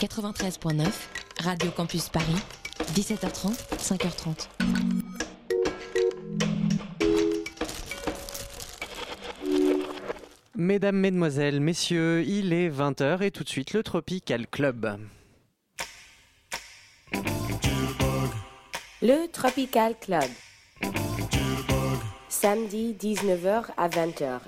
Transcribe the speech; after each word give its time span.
93.9, 0.00 0.84
Radio 1.42 1.70
Campus 1.70 2.10
Paris, 2.10 2.36
17h30, 2.92 3.56
5h30. 3.78 4.48
Mesdames, 10.54 10.96
Mesdemoiselles, 10.96 11.60
Messieurs, 11.60 12.22
il 12.26 12.52
est 12.52 12.68
20h 12.68 13.22
et 13.22 13.30
tout 13.30 13.42
de 13.42 13.48
suite 13.48 13.72
le 13.72 13.82
Tropical 13.82 14.46
Club. 14.46 14.98
Le 19.00 19.26
Tropical 19.32 19.94
Club. 19.98 20.28
Samedi 22.28 22.94
19h 23.00 23.64
à 23.78 23.88
20h. 23.88 24.40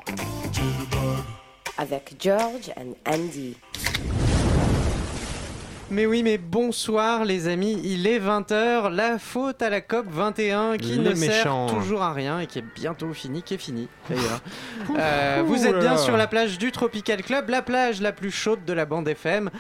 Avec 1.78 2.16
George 2.20 2.70
and 2.76 2.92
Andy. 3.10 3.56
Mais 5.90 6.04
oui, 6.04 6.22
mais 6.22 6.36
bonsoir 6.36 7.24
les 7.24 7.48
amis, 7.48 7.80
il 7.82 8.06
est 8.06 8.18
20h, 8.18 8.90
la 8.90 9.18
faute 9.18 9.62
à 9.62 9.70
la 9.70 9.80
COP 9.80 10.06
21 10.10 10.76
qui 10.76 10.92
Les 10.92 10.98
ne 10.98 11.14
sert 11.14 11.66
toujours 11.66 12.02
à 12.02 12.12
rien 12.12 12.40
et 12.40 12.46
qui 12.46 12.58
est 12.58 12.64
bientôt 12.74 13.14
fini, 13.14 13.42
qui 13.42 13.54
est 13.54 13.58
fini 13.58 13.88
d'ailleurs. 14.08 14.40
Euh, 14.98 15.42
vous 15.46 15.66
êtes 15.66 15.78
bien 15.78 15.96
sur 15.96 16.18
la 16.18 16.26
plage 16.26 16.58
du 16.58 16.72
Tropical 16.72 17.22
Club, 17.22 17.48
la 17.48 17.62
plage 17.62 18.02
la 18.02 18.12
plus 18.12 18.30
chaude 18.30 18.66
de 18.66 18.72
la 18.74 18.84
bande 18.84 19.08
FM. 19.08 19.50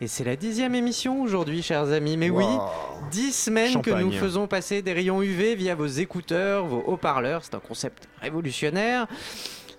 Et 0.00 0.06
c'est 0.06 0.24
la 0.24 0.36
dixième 0.36 0.76
émission 0.76 1.20
aujourd'hui, 1.22 1.62
chers 1.62 1.90
amis. 1.90 2.16
Mais 2.16 2.30
oui, 2.30 2.46
dix 3.10 3.32
semaines 3.32 3.82
que 3.82 3.90
nous 3.90 4.12
faisons 4.12 4.46
passer 4.46 4.80
des 4.80 4.92
rayons 4.92 5.22
UV 5.22 5.56
via 5.56 5.74
vos 5.74 5.86
écouteurs, 5.86 6.66
vos 6.66 6.84
haut-parleurs. 6.86 7.42
C'est 7.44 7.54
un 7.54 7.60
concept 7.60 8.08
révolutionnaire. 8.20 9.08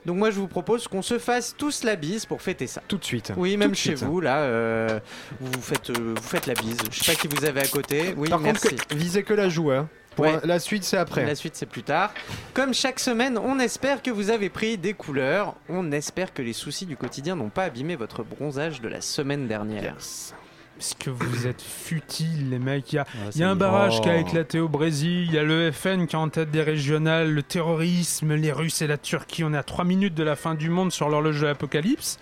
Donc 0.05 0.17
moi, 0.17 0.29
je 0.31 0.39
vous 0.39 0.47
propose 0.47 0.87
qu'on 0.87 1.01
se 1.01 1.17
fasse 1.17 1.55
tous 1.57 1.83
la 1.83 1.95
bise 1.95 2.25
pour 2.25 2.41
fêter 2.41 2.67
ça. 2.67 2.81
Tout 2.87 2.97
de 2.97 3.05
suite. 3.05 3.31
Oui, 3.37 3.57
même 3.57 3.73
chez 3.75 3.95
suite. 3.95 4.07
vous, 4.07 4.21
là, 4.21 4.37
euh, 4.39 4.99
vous, 5.39 5.61
faites, 5.61 5.89
euh, 5.89 6.13
vous 6.15 6.21
faites 6.23 6.45
la 6.47 6.53
bise. 6.53 6.77
Je 6.91 7.03
sais 7.03 7.13
pas 7.13 7.19
qui 7.19 7.27
vous 7.27 7.43
avez 7.45 7.61
à 7.61 7.67
côté. 7.67 8.13
Oui, 8.17 8.29
Par 8.29 8.39
merci. 8.39 8.69
contre, 8.69 8.87
que- 8.87 8.95
visez 8.95 9.23
que 9.23 9.33
la 9.33 9.49
joue. 9.49 9.71
Hein. 9.71 9.89
Pour 10.15 10.25
Ouais. 10.25 10.35
un- 10.41 10.45
La 10.47 10.59
suite, 10.59 10.83
c'est 10.85 10.95
après. 10.97 11.25
La 11.25 11.35
suite, 11.35 11.55
c'est 11.57 11.65
plus 11.65 11.83
tard. 11.83 12.13
Comme 12.53 12.73
chaque 12.73 12.99
semaine, 13.01 13.37
on 13.37 13.59
espère 13.59 14.01
que 14.01 14.11
vous 14.11 14.29
avez 14.29 14.49
pris 14.49 14.77
des 14.77 14.93
couleurs. 14.93 15.55
On 15.67 15.91
espère 15.91 16.33
que 16.33 16.41
les 16.41 16.53
soucis 16.53 16.85
du 16.85 16.95
quotidien 16.95 17.35
n'ont 17.35 17.49
pas 17.49 17.63
abîmé 17.63 17.95
votre 17.97 18.23
bronzage 18.23 18.79
de 18.81 18.87
la 18.87 19.01
semaine 19.01 19.47
dernière. 19.47 19.95
Parce 20.77 20.93
que 20.93 21.09
vous 21.09 21.47
êtes 21.47 21.61
futiles, 21.61 22.49
les 22.49 22.59
mecs? 22.59 22.91
Il 22.91 22.97
y 22.97 22.99
a, 22.99 23.05
il 23.13 23.29
y 23.29 23.33
c'est- 23.33 23.43
a 23.43 23.49
un 23.49 23.55
barrage 23.55 24.01
qui 24.01 24.09
a 24.09 24.15
Oh. 24.17 24.19
éclaté 24.19 24.59
au 24.59 24.67
Brésil, 24.67 25.23
il 25.27 25.33
y 25.33 25.37
a 25.37 25.43
le 25.43 25.71
FN 25.71 26.05
qui 26.05 26.15
est 26.15 26.19
en 26.19 26.27
tête 26.29 26.51
des 26.51 26.61
régionales, 26.61 27.31
le 27.31 27.41
terrorisme, 27.43 28.33
les 28.35 28.51
Russes 28.51 28.81
et 28.81 28.87
la 28.87 28.97
Turquie. 28.97 29.43
On 29.45 29.53
est 29.53 29.57
à 29.57 29.63
3 29.63 29.85
minutes 29.85 30.15
de 30.15 30.23
la 30.23 30.35
fin 30.35 30.53
du 30.53 30.69
monde 30.69 30.91
sur 30.91 31.07
l'horloge 31.09 31.39
de 31.39 31.45
l'apocalypse. 31.47 32.19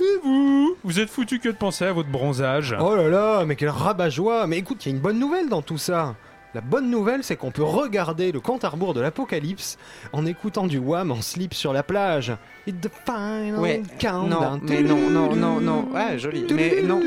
Et 0.00 0.04
vous 0.24 0.76
Vous 0.82 0.98
êtes 0.98 1.10
foutus 1.10 1.38
que 1.40 1.48
de 1.48 1.54
penser 1.54 1.84
à 1.84 1.92
votre 1.92 2.08
bronzage. 2.08 2.74
Oh 2.80 2.96
là 2.96 3.08
là, 3.08 3.44
mais 3.46 3.54
quel 3.54 3.68
rabat-joie 3.68 4.46
Mais 4.48 4.58
écoute, 4.58 4.84
il 4.84 4.88
y 4.88 4.92
a 4.92 4.94
une 4.96 5.00
bonne 5.02 5.18
nouvelle 5.18 5.48
dans 5.48 5.62
tout 5.62 5.78
ça. 5.78 6.16
La 6.54 6.62
bonne 6.62 6.90
nouvelle, 6.90 7.22
c'est 7.22 7.36
qu'on 7.36 7.52
peut 7.52 7.62
regarder 7.62 8.32
le 8.32 8.40
compte 8.40 8.64
à 8.64 8.70
rebours 8.70 8.94
de 8.94 9.00
l'apocalypse 9.00 9.78
en 10.12 10.26
écoutant 10.26 10.66
du 10.66 10.78
Wham 10.78 11.12
en 11.12 11.22
slip 11.22 11.54
sur 11.54 11.72
la 11.72 11.84
plage. 11.84 12.32
It's 12.66 12.80
the 12.80 12.90
final 13.06 13.60
Ouais, 13.60 13.82
countdown. 14.00 14.28
Non, 14.28 14.60
mais 14.68 14.82
non, 14.82 15.10
non, 15.10 15.36
non, 15.36 15.60
non. 15.60 15.88
Ouais, 15.94 16.18
joli. 16.18 16.44
Mais 16.52 16.82
non. 16.82 17.00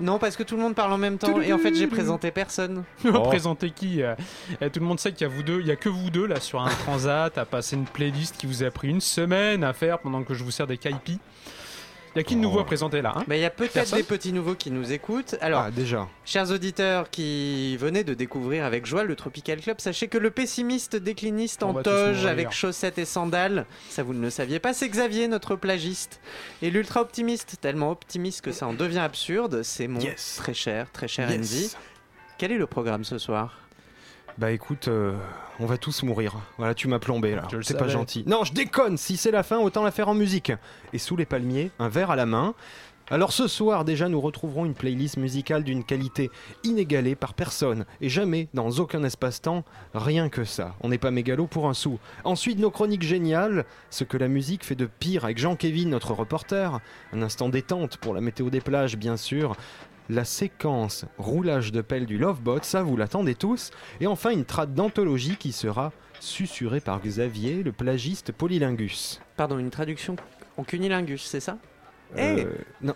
Non, 0.00 0.18
parce 0.18 0.36
que 0.36 0.42
tout 0.42 0.56
le 0.56 0.62
monde 0.62 0.74
parle 0.74 0.92
en 0.92 0.98
même 0.98 1.18
temps 1.18 1.40
et 1.40 1.52
en 1.52 1.58
fait 1.58 1.74
j'ai 1.74 1.86
présenté 1.86 2.30
personne. 2.30 2.84
Représentez 3.04 3.70
qui 3.70 4.02
euh, 4.02 4.14
eh, 4.60 4.70
Tout 4.70 4.80
le 4.80 4.86
monde 4.86 5.00
sait 5.00 5.12
qu'il 5.12 5.26
y 5.26 5.30
a 5.30 5.32
vous 5.32 5.42
deux, 5.42 5.60
il 5.60 5.66
y 5.66 5.70
a 5.70 5.76
que 5.76 5.88
vous 5.88 6.10
deux 6.10 6.26
là 6.26 6.40
sur 6.40 6.60
un 6.60 6.68
transat 6.68 7.36
à 7.38 7.44
passer 7.44 7.76
une 7.76 7.84
playlist 7.84 8.36
qui 8.36 8.46
vous 8.46 8.62
a 8.62 8.70
pris 8.70 8.88
une 8.88 9.00
semaine 9.00 9.64
à 9.64 9.72
faire 9.72 9.98
pendant 9.98 10.22
que 10.22 10.34
je 10.34 10.44
vous 10.44 10.50
sers 10.50 10.66
des 10.66 10.78
caipis. 10.78 11.20
Il 12.14 12.18
y 12.18 12.20
a 12.20 12.22
qui 12.24 12.36
de 12.36 12.40
nouveau 12.40 12.60
à 12.60 12.64
présenter 12.64 13.02
là 13.02 13.12
hein 13.16 13.24
Mais 13.26 13.38
il 13.38 13.42
y 13.42 13.44
a 13.44 13.50
peut-être 13.50 13.72
Personne 13.72 13.98
des 13.98 14.04
petits 14.04 14.32
nouveaux 14.32 14.54
qui 14.54 14.70
nous 14.70 14.92
écoutent. 14.92 15.34
Alors, 15.40 15.62
Ah, 15.62 15.70
déjà. 15.72 16.06
Chers 16.24 16.50
auditeurs 16.52 17.10
qui 17.10 17.76
venaient 17.76 18.04
de 18.04 18.14
découvrir 18.14 18.64
avec 18.64 18.86
joie 18.86 19.02
le 19.02 19.16
Tropical 19.16 19.60
Club, 19.60 19.80
sachez 19.80 20.06
que 20.06 20.16
le 20.18 20.30
pessimiste 20.30 20.94
décliniste 20.94 21.62
On 21.64 21.70
en 21.70 21.72
va 21.72 21.82
tous 21.82 21.90
toge 21.90 22.16
mourir. 22.18 22.28
avec 22.30 22.52
chaussettes 22.52 22.98
et 22.98 23.04
sandales, 23.04 23.66
ça 23.88 24.02
vous 24.04 24.14
ne 24.14 24.20
le 24.20 24.30
saviez 24.30 24.60
pas, 24.60 24.72
c'est 24.72 24.88
Xavier, 24.88 25.26
notre 25.26 25.56
plagiste. 25.56 26.20
Et 26.62 26.70
l'ultra 26.70 27.00
optimiste, 27.00 27.56
tellement 27.60 27.90
optimiste 27.90 28.42
que 28.42 28.52
ça 28.52 28.66
en 28.68 28.74
devient 28.74 28.98
absurde, 29.00 29.62
c'est 29.64 29.88
mon 29.88 29.98
Yes. 30.00 30.36
très 30.36 30.54
cher, 30.54 30.92
très 30.92 31.08
cher 31.08 31.28
Yes. 31.30 31.38
Andy. 31.38 31.70
Quel 32.38 32.52
est 32.52 32.58
le 32.58 32.66
programme 32.66 33.02
ce 33.04 33.18
soir? 33.18 33.58
Bah 34.36 34.50
écoute, 34.50 34.88
euh, 34.88 35.14
on 35.60 35.66
va 35.66 35.78
tous 35.78 36.02
mourir. 36.02 36.34
Voilà, 36.58 36.74
tu 36.74 36.88
m'as 36.88 36.98
plombé 36.98 37.36
là. 37.36 37.44
Je 37.52 37.56
le 37.56 37.62
C'est 37.62 37.78
pas 37.78 37.86
gentil. 37.86 38.24
Non, 38.26 38.42
je 38.42 38.52
déconne. 38.52 38.96
Si 38.96 39.16
c'est 39.16 39.30
la 39.30 39.44
fin, 39.44 39.58
autant 39.58 39.84
la 39.84 39.92
faire 39.92 40.08
en 40.08 40.14
musique. 40.14 40.52
Et 40.92 40.98
sous 40.98 41.16
les 41.16 41.24
palmiers, 41.24 41.70
un 41.78 41.88
verre 41.88 42.10
à 42.10 42.16
la 42.16 42.26
main. 42.26 42.54
Alors 43.10 43.32
ce 43.32 43.46
soir 43.46 43.84
déjà, 43.84 44.08
nous 44.08 44.20
retrouverons 44.20 44.64
une 44.64 44.74
playlist 44.74 45.18
musicale 45.18 45.62
d'une 45.62 45.84
qualité 45.84 46.30
inégalée 46.64 47.14
par 47.14 47.34
personne 47.34 47.84
et 48.00 48.08
jamais 48.08 48.48
dans 48.54 48.70
aucun 48.70 49.04
espace-temps. 49.04 49.62
Rien 49.92 50.30
que 50.30 50.44
ça. 50.44 50.74
On 50.80 50.88
n'est 50.88 50.98
pas 50.98 51.10
mégalo 51.10 51.46
pour 51.46 51.68
un 51.68 51.74
sou. 51.74 52.00
Ensuite, 52.24 52.58
nos 52.58 52.70
chroniques 52.70 53.02
géniales, 53.02 53.66
ce 53.90 54.04
que 54.04 54.16
la 54.16 54.28
musique 54.28 54.64
fait 54.64 54.74
de 54.74 54.86
pire 54.86 55.24
avec 55.24 55.36
Jean-Kévin, 55.36 55.88
notre 55.88 56.12
reporter. 56.12 56.80
Un 57.12 57.22
instant 57.22 57.50
détente 57.50 57.98
pour 57.98 58.14
la 58.14 58.22
météo 58.22 58.48
des 58.48 58.62
plages, 58.62 58.96
bien 58.96 59.18
sûr. 59.18 59.54
La 60.10 60.24
séquence 60.24 61.06
roulage 61.18 61.72
de 61.72 61.80
pelle 61.80 62.04
du 62.06 62.18
Lovebot, 62.18 62.58
ça 62.62 62.82
vous 62.82 62.96
l'attendez 62.96 63.34
tous. 63.34 63.70
Et 64.00 64.06
enfin 64.06 64.30
une 64.30 64.44
trad 64.44 64.74
d'anthologie 64.74 65.36
qui 65.38 65.52
sera 65.52 65.92
susurrée 66.20 66.80
par 66.80 67.00
Xavier, 67.00 67.62
le 67.62 67.72
plagiste 67.72 68.32
polylingus. 68.32 69.20
Pardon, 69.36 69.58
une 69.58 69.70
traduction 69.70 70.16
en 70.56 70.64
cunilingus, 70.64 71.22
c'est 71.24 71.40
ça 71.40 71.58
Eh 72.16 72.20
Euh, 72.44 72.44
non, 72.82 72.94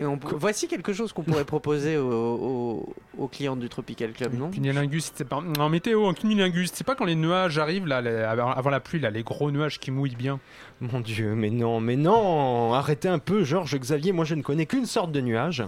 Et 0.00 0.06
on- 0.06 0.18
Voici 0.22 0.66
quelque 0.66 0.94
chose 0.94 1.12
qu'on 1.12 1.22
pourrait 1.22 1.44
proposer 1.44 1.98
aux, 1.98 2.10
aux- 2.10 2.94
aux 3.18 3.28
clients 3.28 3.54
du 3.54 3.68
Tropical 3.68 4.12
Club, 4.12 4.32
non? 4.32 4.50
Cunilingus, 4.50 5.12
c'est 5.14 5.28
pas 5.28 5.36
en 5.58 5.68
météo, 5.68 6.06
en 6.06 6.14
cunilingus, 6.14 6.70
c'est 6.72 6.84
pas 6.86 6.94
quand 6.94 7.04
les 7.04 7.14
nuages 7.16 7.58
arrivent 7.58 7.86
là, 7.86 8.00
les- 8.00 8.10
avant 8.10 8.70
la 8.70 8.80
pluie 8.80 8.98
là, 8.98 9.10
les 9.10 9.22
gros 9.22 9.50
nuages 9.50 9.78
qui 9.78 9.90
mouillent 9.90 10.16
bien. 10.16 10.40
mon 10.80 11.00
dieu, 11.00 11.34
mais 11.34 11.50
non, 11.50 11.80
mais 11.80 11.96
non 11.96 12.72
Arrêtez 12.72 13.08
un 13.08 13.18
peu, 13.18 13.44
Georges, 13.44 13.78
Xavier, 13.78 14.12
moi 14.12 14.24
je 14.24 14.34
ne 14.34 14.40
connais 14.42 14.64
qu'une 14.64 14.86
sorte 14.86 15.12
de 15.12 15.20
nuage. 15.20 15.64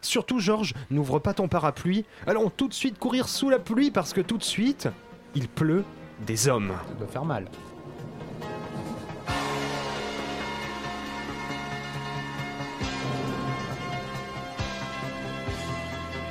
Surtout, 0.00 0.38
Georges, 0.38 0.74
n'ouvre 0.90 1.18
pas 1.18 1.34
ton 1.34 1.48
parapluie. 1.48 2.04
Allons 2.26 2.50
tout 2.50 2.68
de 2.68 2.74
suite 2.74 2.98
courir 2.98 3.28
sous 3.28 3.50
la 3.50 3.58
pluie 3.58 3.90
parce 3.90 4.12
que 4.12 4.20
tout 4.20 4.38
de 4.38 4.44
suite, 4.44 4.88
il 5.34 5.48
pleut 5.48 5.84
des 6.26 6.48
hommes. 6.48 6.72
Ça 6.88 6.94
doit 6.94 7.08
faire 7.08 7.24
mal. 7.24 7.46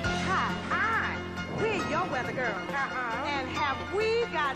Hi, 0.03 0.51
hi. 0.71 1.17
We're 1.59 1.89
your 1.89 2.05
weather 2.11 2.33
girl. 2.33 2.55
And 3.25 3.47
have 3.49 3.77
we 3.95 4.25
got 4.33 4.55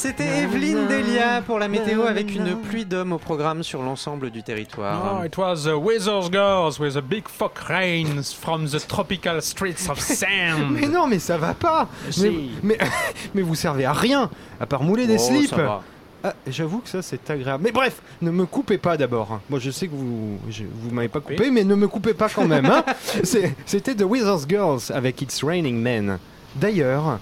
C'était 0.00 0.42
Evelyne 0.44 0.86
Delia 0.86 1.42
pour 1.44 1.58
la 1.58 1.66
météo 1.66 2.02
avec 2.04 2.32
une 2.32 2.54
pluie 2.56 2.84
d'hommes 2.84 3.12
au 3.12 3.18
programme 3.18 3.64
sur 3.64 3.82
l'ensemble 3.82 4.30
du 4.30 4.44
territoire. 4.44 5.16
No, 5.18 5.24
it 5.24 5.36
was 5.36 5.64
the 5.64 5.74
Wizard's 5.74 6.30
Girls 6.30 6.78
with 6.78 6.96
a 6.96 7.00
big 7.00 7.24
fuck 7.28 7.58
rains 7.68 8.32
from 8.32 8.68
the 8.68 8.78
tropical 8.86 9.42
streets 9.42 9.88
of 9.90 9.98
sand. 9.98 10.70
Mais 10.70 10.86
non, 10.86 11.08
mais 11.08 11.18
ça 11.18 11.36
va 11.36 11.52
pas 11.52 11.88
mais, 12.20 12.30
mais, 12.62 12.78
mais 13.34 13.42
vous 13.42 13.56
servez 13.56 13.86
à 13.86 13.92
rien 13.92 14.30
à 14.60 14.66
part 14.66 14.84
mouler 14.84 15.08
des 15.08 15.16
Oh, 15.16 15.32
slips 15.34 15.50
ça 15.50 15.56
va. 15.56 15.82
Ah, 16.22 16.32
J'avoue 16.46 16.78
que 16.78 16.88
ça 16.88 17.02
c'est 17.02 17.28
agréable. 17.28 17.64
Mais 17.64 17.72
bref, 17.72 18.00
ne 18.22 18.30
me 18.30 18.46
coupez 18.46 18.78
pas 18.78 18.96
d'abord. 18.96 19.40
Moi 19.50 19.58
je 19.58 19.72
sais 19.72 19.88
que 19.88 19.94
vous 19.96 20.38
je- 20.48 20.62
vous 20.80 20.94
m'avez 20.94 21.08
pas 21.08 21.18
coupé, 21.20 21.50
mais 21.50 21.64
ne 21.64 21.74
me 21.74 21.88
coupez 21.88 22.14
pas 22.14 22.28
quand 22.28 22.46
même. 22.46 22.66
hein. 22.66 22.84
C'était 23.66 23.96
The 23.96 24.02
Wizard's 24.04 24.46
Girls 24.48 24.92
avec 24.94 25.20
It's 25.22 25.42
Raining 25.42 25.82
Men. 25.82 26.18
D'ailleurs, 26.54 27.18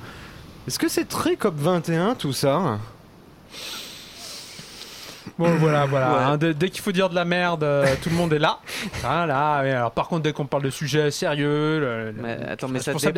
est-ce 0.66 0.78
que 0.78 0.88
c'est 0.88 1.06
très 1.06 1.34
COP21 1.34 2.16
tout 2.16 2.32
ça 2.32 2.78
Bon, 5.38 5.54
voilà, 5.56 5.84
voilà. 5.84 6.12
Ouais. 6.12 6.18
hein, 6.22 6.36
dès 6.38 6.54
dès 6.54 6.70
qu'il 6.70 6.80
faut 6.80 6.92
dire 6.92 7.10
de 7.10 7.14
la 7.14 7.26
merde, 7.26 7.62
euh, 7.62 7.84
tout 8.02 8.08
le 8.08 8.14
monde 8.14 8.32
est 8.32 8.38
là. 8.38 8.58
Voilà. 9.02 9.60
mais 9.62 9.72
alors, 9.72 9.90
par 9.90 10.08
contre, 10.08 10.22
dès 10.22 10.32
qu'on 10.32 10.46
parle 10.46 10.62
de 10.62 10.70
sujets 10.70 11.10
sérieux, 11.10 11.78
le, 11.80 12.10
le- 12.12 12.22
Mais 12.22 12.38
attends, 12.48 12.68
mais 12.68 12.78
ça, 12.80 12.94
dé- 12.94 13.12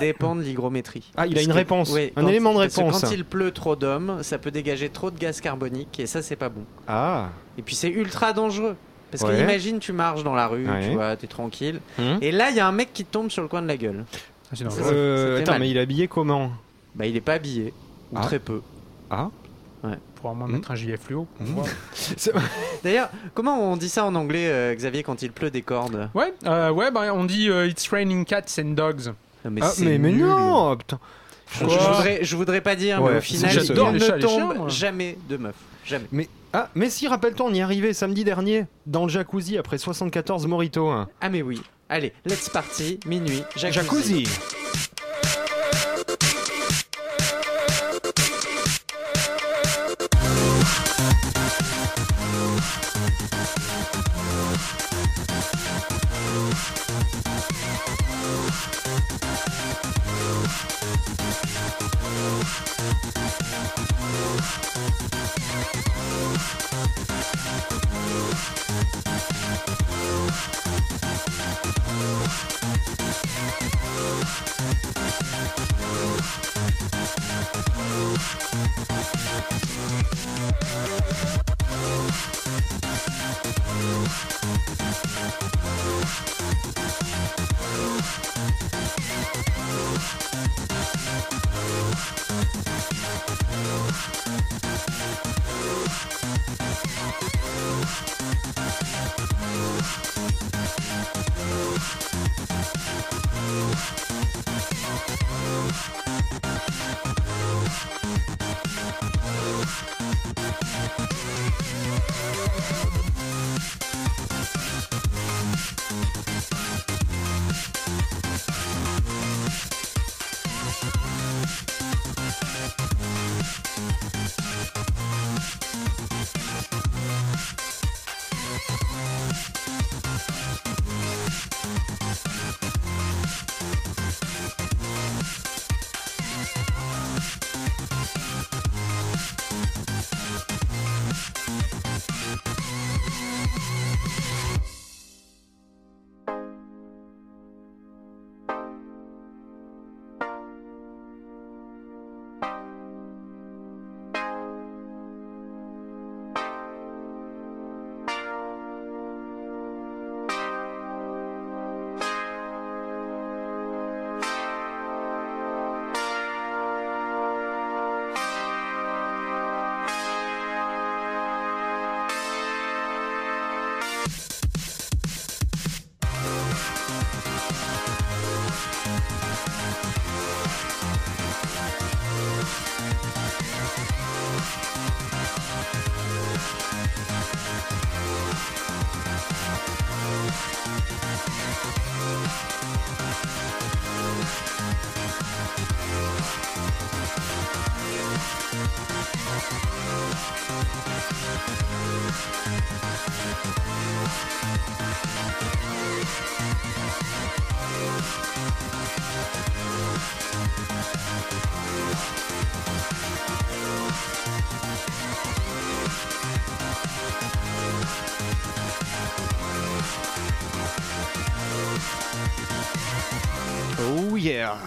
dépend 0.00 0.36
de 0.36 0.42
l'hygrométrie. 0.42 1.10
Ah, 1.16 1.26
il 1.26 1.38
a 1.38 1.40
une 1.40 1.48
que- 1.48 1.52
réponse. 1.54 1.90
oui, 1.92 2.12
Un 2.14 2.22
quand- 2.22 2.28
élément 2.28 2.52
de 2.52 2.58
réponse. 2.58 3.00
quand 3.00 3.10
il 3.10 3.24
pleut 3.24 3.52
trop 3.52 3.74
d'hommes, 3.74 4.18
ça 4.22 4.36
peut 4.38 4.50
dégager 4.50 4.90
trop 4.90 5.10
de 5.10 5.18
gaz 5.18 5.40
carbonique 5.40 5.98
et 5.98 6.06
ça, 6.06 6.20
c'est 6.20 6.36
pas 6.36 6.50
bon. 6.50 6.64
Ah. 6.88 7.28
Et 7.56 7.62
puis 7.62 7.74
c'est 7.74 7.88
ultra 7.90 8.34
dangereux. 8.34 8.76
Parce 9.10 9.22
Ouais. 9.22 9.38
que 9.38 9.42
imagine, 9.42 9.78
tu 9.78 9.92
marches 9.92 10.24
dans 10.24 10.34
la 10.34 10.48
rue, 10.48 10.68
Ouais. 10.68 10.88
tu 10.88 10.94
vois, 10.94 11.16
t'es 11.16 11.28
tranquille. 11.28 11.80
Hmm. 11.96 12.18
Et 12.20 12.32
là, 12.32 12.50
il 12.50 12.56
y 12.56 12.60
a 12.60 12.66
un 12.66 12.72
mec 12.72 12.92
qui 12.92 13.04
te 13.06 13.12
tombe 13.12 13.30
sur 13.30 13.40
le 13.40 13.48
coin 13.48 13.62
de 13.62 13.68
la 13.68 13.76
gueule. 13.78 14.04
Ah, 14.52 14.56
Euh, 14.92 15.40
attends, 15.40 15.52
mal. 15.52 15.60
mais 15.60 15.70
il 15.70 15.76
est 15.78 15.80
habillé 15.80 16.06
comment? 16.06 16.50
Bah, 16.96 17.06
il 17.06 17.14
est 17.16 17.20
pas 17.20 17.34
habillé. 17.34 17.72
Ou 18.12 18.16
Ah. 18.18 18.22
très 18.22 18.38
peu. 18.38 18.60
Ah. 19.10 19.28
Pour 20.16 20.30
au 20.30 20.34
moins 20.34 20.48
Hmm. 20.48 20.52
mettre 20.52 20.70
un 20.72 20.74
gilet 20.74 20.96
fluo. 20.96 21.26
Hmm. 21.38 21.58
Ouais. 21.58 21.70
D'ailleurs, 22.82 23.08
comment 23.34 23.70
on 23.72 23.76
dit 23.76 23.88
ça 23.88 24.04
en 24.04 24.14
anglais, 24.16 24.48
euh, 24.48 24.74
Xavier, 24.74 25.02
quand 25.04 25.22
il 25.22 25.30
pleut 25.30 25.50
des 25.50 25.62
cordes 25.62 26.08
Ouais, 26.14 26.32
euh, 26.46 26.70
ouais 26.70 26.90
bah, 26.90 27.12
on 27.14 27.24
dit 27.24 27.48
euh, 27.50 27.68
It's 27.68 27.88
raining 27.90 28.24
cats 28.24 28.42
and 28.58 28.70
dogs. 28.70 29.08
Non, 29.44 29.50
mais 29.50 29.60
Ah, 29.62 29.68
c'est 29.68 29.84
mais, 29.84 29.98
mais 29.98 30.12
non 30.12 30.76
putain. 30.76 30.98
Je, 31.52 31.64
voudrais, 31.64 32.18
je 32.24 32.34
voudrais 32.36 32.60
pas 32.60 32.74
dire, 32.74 33.00
mais 33.00 33.06
Ouais, 33.10 33.16
au 33.18 33.20
final, 33.20 33.52
il 33.54 33.60
j'adore 33.60 33.92
ne 33.92 33.98
chats 34.00 34.18
tombe 34.18 34.54
chiens, 34.54 34.68
jamais 34.68 35.16
de 35.28 35.36
meuf. 35.36 35.54
Jamais. 35.84 36.06
Mais 36.10 36.28
ah, 36.52 36.70
mais 36.74 36.90
si 36.90 37.06
rappelle-toi, 37.06 37.46
on 37.48 37.54
y 37.54 37.58
est 37.60 37.62
arrivé 37.62 37.92
samedi 37.92 38.24
dernier 38.24 38.64
dans 38.86 39.04
le 39.04 39.08
jacuzzi 39.10 39.56
après 39.58 39.78
74 39.78 40.46
moritos. 40.48 40.88
hein. 40.88 41.08
Ah, 41.20 41.28
mais 41.28 41.42
oui. 41.42 41.62
Allez, 41.88 42.12
let's 42.24 42.48
party, 42.48 42.98
minuit, 43.06 43.44
jacuzzi. 43.54 44.24
Jacuzzi. 44.24 44.26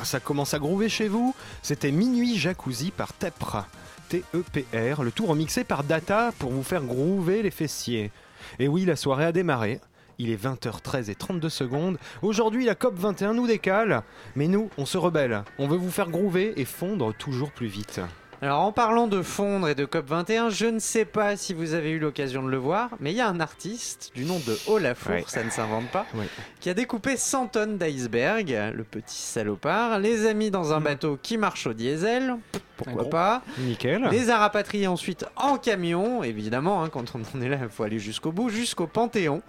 Ça 0.04 0.20
commence 0.20 0.54
à 0.54 0.60
groover 0.60 0.90
chez 0.90 1.08
vous. 1.08 1.36
C'était 1.62 1.92
Minuit 1.92 2.38
Jacuzzi 2.38 2.92
par 2.92 3.14
Tepr. 3.14 3.66
T-E-P-R, 4.10 5.04
le 5.04 5.12
tout 5.12 5.28
remixé 5.28 5.64
par 5.64 5.84
Data 5.84 6.32
pour 6.40 6.52
vous 6.52 6.64
faire 6.64 6.84
groover 6.84 7.44
les 7.44 7.52
fessiers. 7.52 8.12
Et 8.58 8.68
oui, 8.68 8.86
la 8.86 8.96
soirée 8.96 9.26
a 9.26 9.32
démarré. 9.32 9.80
Il 10.18 10.32
est 10.32 10.44
20h13 10.44 11.10
et 11.10 11.16
32 11.16 11.50
secondes. 11.50 11.98
Aujourd'hui, 12.22 12.66
la 12.66 12.74
COP21 12.74 13.34
nous 13.34 13.48
décale. 13.48 14.04
Mais 14.36 14.48
nous, 14.48 14.70
on 14.78 14.86
se 14.86 14.98
rebelle. 14.98 15.44
On 15.60 15.68
veut 15.68 15.78
vous 15.78 15.92
faire 15.92 16.10
groover 16.10 16.60
et 16.60 16.66
fondre 16.66 17.14
toujours 17.14 17.52
plus 17.52 17.68
vite. 17.68 18.02
Alors 18.42 18.62
en 18.62 18.72
parlant 18.72 19.08
de 19.08 19.22
fondre 19.22 19.68
et 19.68 19.76
de 19.76 19.86
COP21, 19.86 20.50
je 20.50 20.68
ne 20.68 20.80
sais 20.80 21.04
pas 21.04 21.36
si 21.36 21.54
vous 21.54 21.74
avez 21.74 21.90
eu 21.92 22.00
l'occasion 22.00 22.42
de 22.42 22.50
le 22.50 22.56
voir, 22.58 22.90
mais 23.02 23.12
il 23.12 23.18
y 23.18 23.22
a 23.22 23.28
un 23.28 23.42
artiste 23.42 24.12
du 24.16 24.24
nom 24.24 24.40
de 24.40 24.58
Olafur, 24.68 25.12
Ouais. 25.12 25.26
ça 25.28 25.44
ne 25.44 25.50
s'invente 25.50 25.90
pas, 25.92 26.06
Ouais. 26.16 26.28
qui 26.62 26.70
a 26.70 26.74
découpé 26.74 27.18
100 27.18 27.48
tonnes 27.48 27.78
d'iceberg, 27.78 28.50
le 28.74 28.84
petit 28.86 29.18
salopard, 29.22 30.00
les 30.00 30.26
a 30.26 30.34
mis 30.34 30.52
dans 30.52 30.72
un 30.74 30.80
bateau 30.80 31.20
qui 31.22 31.38
marche 31.38 31.68
au 31.68 31.74
diesel, 31.74 32.38
pourquoi 32.84 33.04
gros. 33.04 33.10
pas. 33.12 33.42
Nickel. 33.60 34.08
Les 34.12 34.30
a 34.30 34.38
rapatriés 34.38 34.88
ensuite 34.88 35.26
en 35.36 35.58
camion, 35.58 36.24
évidemment, 36.24 36.84
hein, 36.84 36.90
quand 36.90 37.14
on 37.16 37.38
en 37.38 37.42
est 37.42 37.50
là, 37.50 37.58
il 37.62 37.70
faut 37.70 37.84
aller 37.84 38.00
jusqu'au 38.00 38.32
bout, 38.32 38.50
jusqu'au 38.50 38.88
Panthéon. 38.88 39.42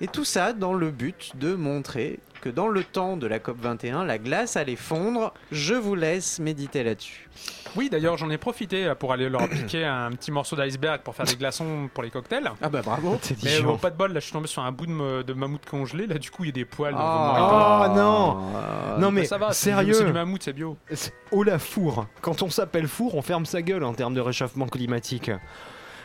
Et 0.00 0.08
tout 0.08 0.24
ça 0.24 0.52
dans 0.52 0.74
le 0.74 0.90
but 0.90 1.32
de 1.36 1.54
montrer 1.54 2.18
que 2.40 2.48
dans 2.48 2.66
le 2.66 2.82
temps 2.82 3.16
de 3.16 3.28
la 3.28 3.38
COP21, 3.38 4.04
la 4.04 4.18
glace 4.18 4.56
allait 4.56 4.74
fondre. 4.74 5.32
Je 5.52 5.74
vous 5.74 5.94
laisse 5.94 6.40
méditer 6.40 6.82
là-dessus. 6.82 7.28
Oui, 7.76 7.88
d'ailleurs, 7.88 8.16
j'en 8.18 8.28
ai 8.30 8.36
profité 8.36 8.84
euh, 8.86 8.94
pour 8.96 9.12
aller 9.12 9.28
leur 9.28 9.48
piquer 9.48 9.84
un 9.84 10.10
petit 10.10 10.32
morceau 10.32 10.56
d'iceberg 10.56 11.02
pour 11.02 11.14
faire 11.14 11.24
des 11.24 11.36
glaçons 11.36 11.88
pour 11.94 12.02
les 12.02 12.10
cocktails. 12.10 12.50
Ah 12.60 12.68
bah 12.68 12.82
bravo 12.84 13.16
C'est 13.22 13.40
Mais 13.44 13.60
bon, 13.60 13.78
pas 13.78 13.90
de 13.90 13.96
bol, 13.96 14.12
là, 14.12 14.18
je 14.18 14.24
suis 14.24 14.32
tombé 14.32 14.48
sur 14.48 14.60
un 14.62 14.72
bout 14.72 14.86
de, 14.86 14.90
me- 14.90 15.22
de 15.22 15.32
mammouth 15.32 15.64
congelé. 15.70 16.06
Là, 16.08 16.18
du 16.18 16.30
coup, 16.32 16.42
il 16.42 16.48
y 16.48 16.50
a 16.50 16.52
des 16.52 16.64
poils. 16.64 16.94
Ah. 16.98 17.88
pas. 17.88 17.88
Oh, 17.92 17.96
non. 17.96 18.38
Ah, 18.56 18.96
Non 18.98 19.12
Mais 19.12 19.20
mais 19.20 19.26
ça 19.26 19.38
va, 19.38 19.52
sérieux, 19.52 19.92
C'est 19.94 20.04
du 20.04 20.12
mammouth, 20.12 20.42
c'est 20.42 20.52
bio. 20.52 20.76
Oh 21.30 21.44
la 21.44 21.60
four 21.60 22.06
Quand 22.20 22.42
on 22.42 22.50
s'appelle 22.72 22.88
four, 22.88 23.14
on 23.16 23.20
ferme 23.20 23.44
sa 23.44 23.60
gueule 23.60 23.84
en 23.84 23.92
termes 23.92 24.14
de 24.14 24.20
réchauffement 24.22 24.66
climatique. 24.66 25.30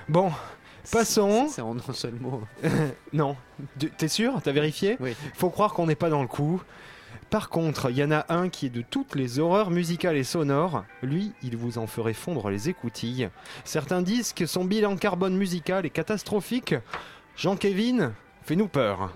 Bon, 0.10 0.34
passons. 0.92 1.48
C'est 1.48 1.62
en 1.62 1.78
un 1.78 1.94
seul 1.94 2.16
mot. 2.16 2.42
Non, 3.14 3.38
t'es 3.98 4.10
sûr? 4.10 4.42
T'as 4.44 4.52
vérifié? 4.52 4.98
Oui. 5.00 5.16
Faut 5.34 5.50
croire 5.50 5.74
qu'on 5.74 5.86
n'est 5.86 5.96
pas 5.96 6.10
dans 6.10 6.22
le 6.22 6.28
coup. 6.28 6.62
Par 7.30 7.48
contre, 7.48 7.90
il 7.90 7.98
y 7.98 8.04
en 8.04 8.12
a 8.12 8.26
un 8.28 8.50
qui 8.50 8.66
est 8.66 8.70
de 8.70 8.82
toutes 8.82 9.16
les 9.16 9.40
horreurs 9.40 9.72
musicales 9.72 10.18
et 10.18 10.26
sonores. 10.26 10.84
Lui, 11.02 11.32
il 11.42 11.56
vous 11.56 11.78
en 11.78 11.88
ferait 11.88 12.14
fondre 12.14 12.50
les 12.50 12.68
écoutilles. 12.68 13.30
Certains 13.64 14.02
disent 14.02 14.34
que 14.34 14.46
son 14.46 14.66
bilan 14.66 14.98
carbone 14.98 15.38
musical 15.38 15.86
est 15.86 15.90
catastrophique. 15.90 16.76
Jean-Kévin, 17.38 18.12
fais-nous 18.44 18.68
peur. 18.68 19.14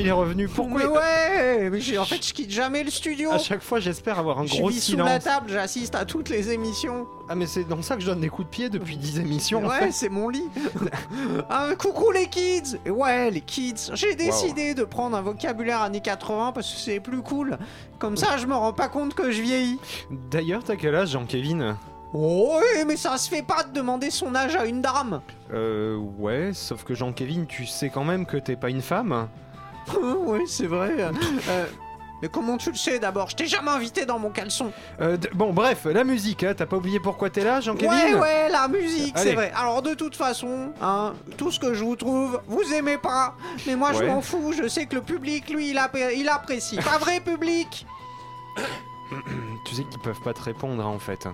Il 0.00 0.06
est 0.06 0.10
revenu. 0.12 0.48
Pourquoi 0.48 0.78
mais 0.78 0.86
ouais 0.86 1.70
mais 1.70 1.80
j'ai- 1.80 1.98
En 1.98 2.04
fait, 2.06 2.24
je 2.26 2.32
quitte 2.32 2.50
jamais 2.50 2.82
le 2.84 2.90
studio. 2.90 3.30
À 3.32 3.38
chaque 3.38 3.62
fois, 3.62 3.80
j'espère 3.80 4.18
avoir 4.18 4.38
un 4.38 4.46
Je 4.46 4.56
gros 4.58 4.68
vis 4.68 4.80
sous 4.80 4.96
la 4.96 5.18
table, 5.18 5.50
j'assiste 5.50 5.94
à 5.94 6.04
toutes 6.04 6.28
les 6.28 6.50
émissions. 6.50 7.06
Ah, 7.28 7.34
mais 7.34 7.46
c'est 7.46 7.64
dans 7.64 7.80
ça 7.82 7.94
que 7.96 8.02
je 8.02 8.06
donne 8.06 8.20
des 8.20 8.28
coups 8.28 8.46
de 8.48 8.50
pied 8.50 8.68
depuis 8.68 8.96
10 8.96 9.20
émissions. 9.20 9.64
en 9.64 9.68
Ouais, 9.68 9.78
fait. 9.78 9.92
c'est 9.92 10.08
mon 10.08 10.28
lit. 10.28 10.44
ah, 11.50 11.68
coucou 11.78 12.10
les 12.10 12.26
kids. 12.26 12.78
Et 12.84 12.90
ouais, 12.90 13.30
les 13.30 13.40
kids. 13.40 13.90
J'ai 13.94 14.14
décidé 14.14 14.74
de 14.74 14.84
prendre 14.84 15.16
un 15.16 15.22
vocabulaire 15.22 15.82
années 15.82 16.00
80 16.00 16.52
parce 16.52 16.72
que 16.72 16.78
c'est 16.78 17.00
plus 17.00 17.22
cool. 17.22 17.58
Comme 17.98 18.16
ça, 18.16 18.36
je 18.36 18.46
me 18.46 18.54
rends 18.54 18.72
pas 18.72 18.88
compte 18.88 19.14
que 19.14 19.30
je 19.30 19.40
vieillis. 19.42 19.78
D'ailleurs, 20.30 20.62
t'as 20.64 20.76
quel 20.76 20.94
âge, 20.94 21.10
Jean-Kévin 21.10 21.76
Oh, 22.14 22.58
ouais, 22.58 22.84
mais 22.84 22.96
ça 22.96 23.16
se 23.16 23.30
fait 23.30 23.42
pas 23.42 23.62
de 23.64 23.72
demander 23.72 24.10
son 24.10 24.34
âge 24.34 24.54
à 24.54 24.66
une 24.66 24.82
dame. 24.82 25.22
Euh, 25.54 25.96
ouais, 26.18 26.50
sauf 26.52 26.84
que 26.84 26.94
Jean-Kévin, 26.94 27.44
tu 27.48 27.64
sais 27.64 27.88
quand 27.88 28.04
même 28.04 28.26
que 28.26 28.36
t'es 28.36 28.56
pas 28.56 28.68
une 28.68 28.82
femme 28.82 29.28
oui, 30.26 30.40
c'est 30.46 30.66
vrai. 30.66 30.94
Euh, 30.98 31.66
mais 32.20 32.28
comment 32.28 32.56
tu 32.56 32.70
le 32.70 32.76
sais 32.76 32.98
d'abord? 33.00 33.28
Je 33.30 33.36
t'ai 33.36 33.46
jamais 33.46 33.70
invité 33.70 34.06
dans 34.06 34.18
mon 34.18 34.30
caleçon. 34.30 34.70
Euh, 35.00 35.16
d- 35.16 35.28
bon, 35.34 35.52
bref, 35.52 35.86
la 35.86 36.04
musique, 36.04 36.44
hein, 36.44 36.54
t'as 36.56 36.66
pas 36.66 36.76
oublié 36.76 37.00
pourquoi 37.00 37.30
t'es 37.30 37.42
là, 37.42 37.60
Jean-Kévin 37.60 37.90
Ouais, 37.92 38.14
ouais, 38.14 38.48
la 38.48 38.68
musique, 38.68 39.16
Allez. 39.16 39.30
c'est 39.30 39.34
vrai. 39.34 39.52
Alors, 39.56 39.82
de 39.82 39.94
toute 39.94 40.14
façon, 40.14 40.72
hein, 40.80 41.14
tout 41.36 41.50
ce 41.50 41.58
que 41.58 41.74
je 41.74 41.82
vous 41.82 41.96
trouve, 41.96 42.40
vous 42.46 42.72
aimez 42.74 42.98
pas. 42.98 43.34
Mais 43.66 43.74
moi, 43.74 43.92
je 43.92 43.98
Ouais. 44.00 44.06
m'en 44.06 44.20
fous. 44.22 44.52
Je 44.52 44.68
sais 44.68 44.86
que 44.86 44.94
le 44.94 45.02
public, 45.02 45.48
lui, 45.50 45.70
il 45.70 46.28
apprécie. 46.28 46.76
Pas 46.76 46.98
vrai, 46.98 47.20
public? 47.20 47.86
Tu 49.66 49.74
sais 49.74 49.84
qu'ils 49.84 50.00
peuvent 50.00 50.20
pas 50.24 50.32
te 50.32 50.42
répondre, 50.42 50.82
hein, 50.82 50.86
en 50.88 50.98
fait. 50.98 51.26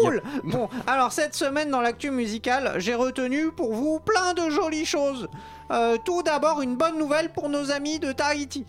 Cool 0.00 0.22
Bon, 0.44 0.68
alors 0.86 1.12
cette 1.12 1.34
semaine 1.34 1.70
dans 1.70 1.80
l'actu 1.80 2.10
musicale, 2.10 2.74
j'ai 2.78 2.94
retenu 2.94 3.50
pour 3.50 3.74
vous 3.74 4.00
plein 4.00 4.34
de 4.34 4.50
jolies 4.50 4.86
choses. 4.86 5.28
Euh, 5.70 5.96
tout 6.04 6.22
d'abord, 6.22 6.60
une 6.60 6.76
bonne 6.76 6.98
nouvelle 6.98 7.30
pour 7.32 7.48
nos 7.48 7.70
amis 7.70 7.98
de 7.98 8.12
Tahiti. 8.12 8.66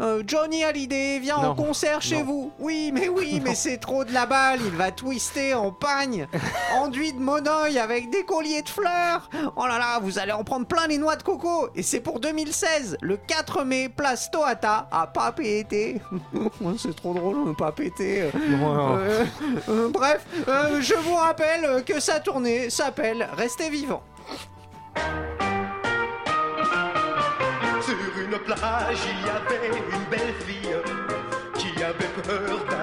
Euh, 0.00 0.22
Johnny 0.26 0.64
Hallyday 0.64 1.18
vient 1.18 1.36
en 1.36 1.54
concert 1.54 2.00
chez 2.00 2.20
Non. 2.20 2.24
vous. 2.24 2.52
Oui, 2.58 2.90
mais 2.94 3.08
oui, 3.08 3.40
mais 3.44 3.54
c'est 3.54 3.76
trop 3.76 4.02
de 4.04 4.14
la 4.14 4.24
balle. 4.24 4.60
Il 4.64 4.70
va 4.74 4.90
twister 4.90 5.52
en 5.52 5.72
pagne, 5.72 6.26
enduit 6.76 7.12
de 7.12 7.18
monoeil 7.18 7.78
avec 7.78 8.08
des 8.08 8.22
colliers 8.24 8.62
de 8.62 8.68
fleurs. 8.68 9.28
Oh 9.56 9.66
là 9.66 9.78
là, 9.78 9.98
vous 10.00 10.18
allez 10.18 10.32
en 10.32 10.42
prendre 10.42 10.66
plein 10.66 10.86
les 10.86 10.96
noix 10.96 11.16
de 11.16 11.22
coco. 11.22 11.68
Et 11.74 11.82
c'est 11.82 12.00
pour 12.00 12.18
2016, 12.18 12.96
le 13.02 13.18
4 13.18 13.64
mai, 13.64 13.90
place 13.90 14.30
Tohata, 14.30 14.88
à 14.90 15.06
Papeete. 15.06 16.00
c'est 16.78 16.96
trop 16.96 17.12
drôle, 17.12 17.36
Bon, 17.44 17.56
euh, 17.56 19.24
euh, 19.68 19.88
bref, 19.90 20.24
euh, 20.58 20.80
je 20.80 20.94
vous 20.94 21.14
rappelle 21.14 21.84
que 21.84 22.00
sa 22.00 22.20
tournée 22.20 22.70
s'appelle 22.70 23.28
Restez 23.36 23.70
vivant. 23.70 24.02
Sur 27.80 27.96
une 28.22 28.38
plage, 28.38 28.98
il 29.06 29.26
y 29.26 29.30
avait 29.30 29.68
une 29.68 30.04
belle 30.10 30.34
fille 30.46 30.76
qui 31.54 31.82
avait 31.82 32.22
peur 32.22 32.64
d'aller 32.70 32.77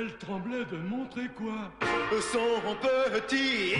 elle 0.00 0.16
tremblait 0.16 0.64
de 0.72 0.76
montrer 0.88 1.28
quoi 1.36 1.70
son 2.20 2.74
petit, 2.80 3.74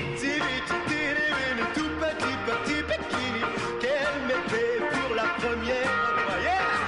tout 1.74 1.90
petit, 2.00 2.36
petit 2.46 2.82
bikini 2.82 3.42
qu'elle 3.80 4.20
mettait 4.26 4.78
pour 4.90 5.14
la 5.14 5.28
première 5.38 5.84
fois. 5.84 6.79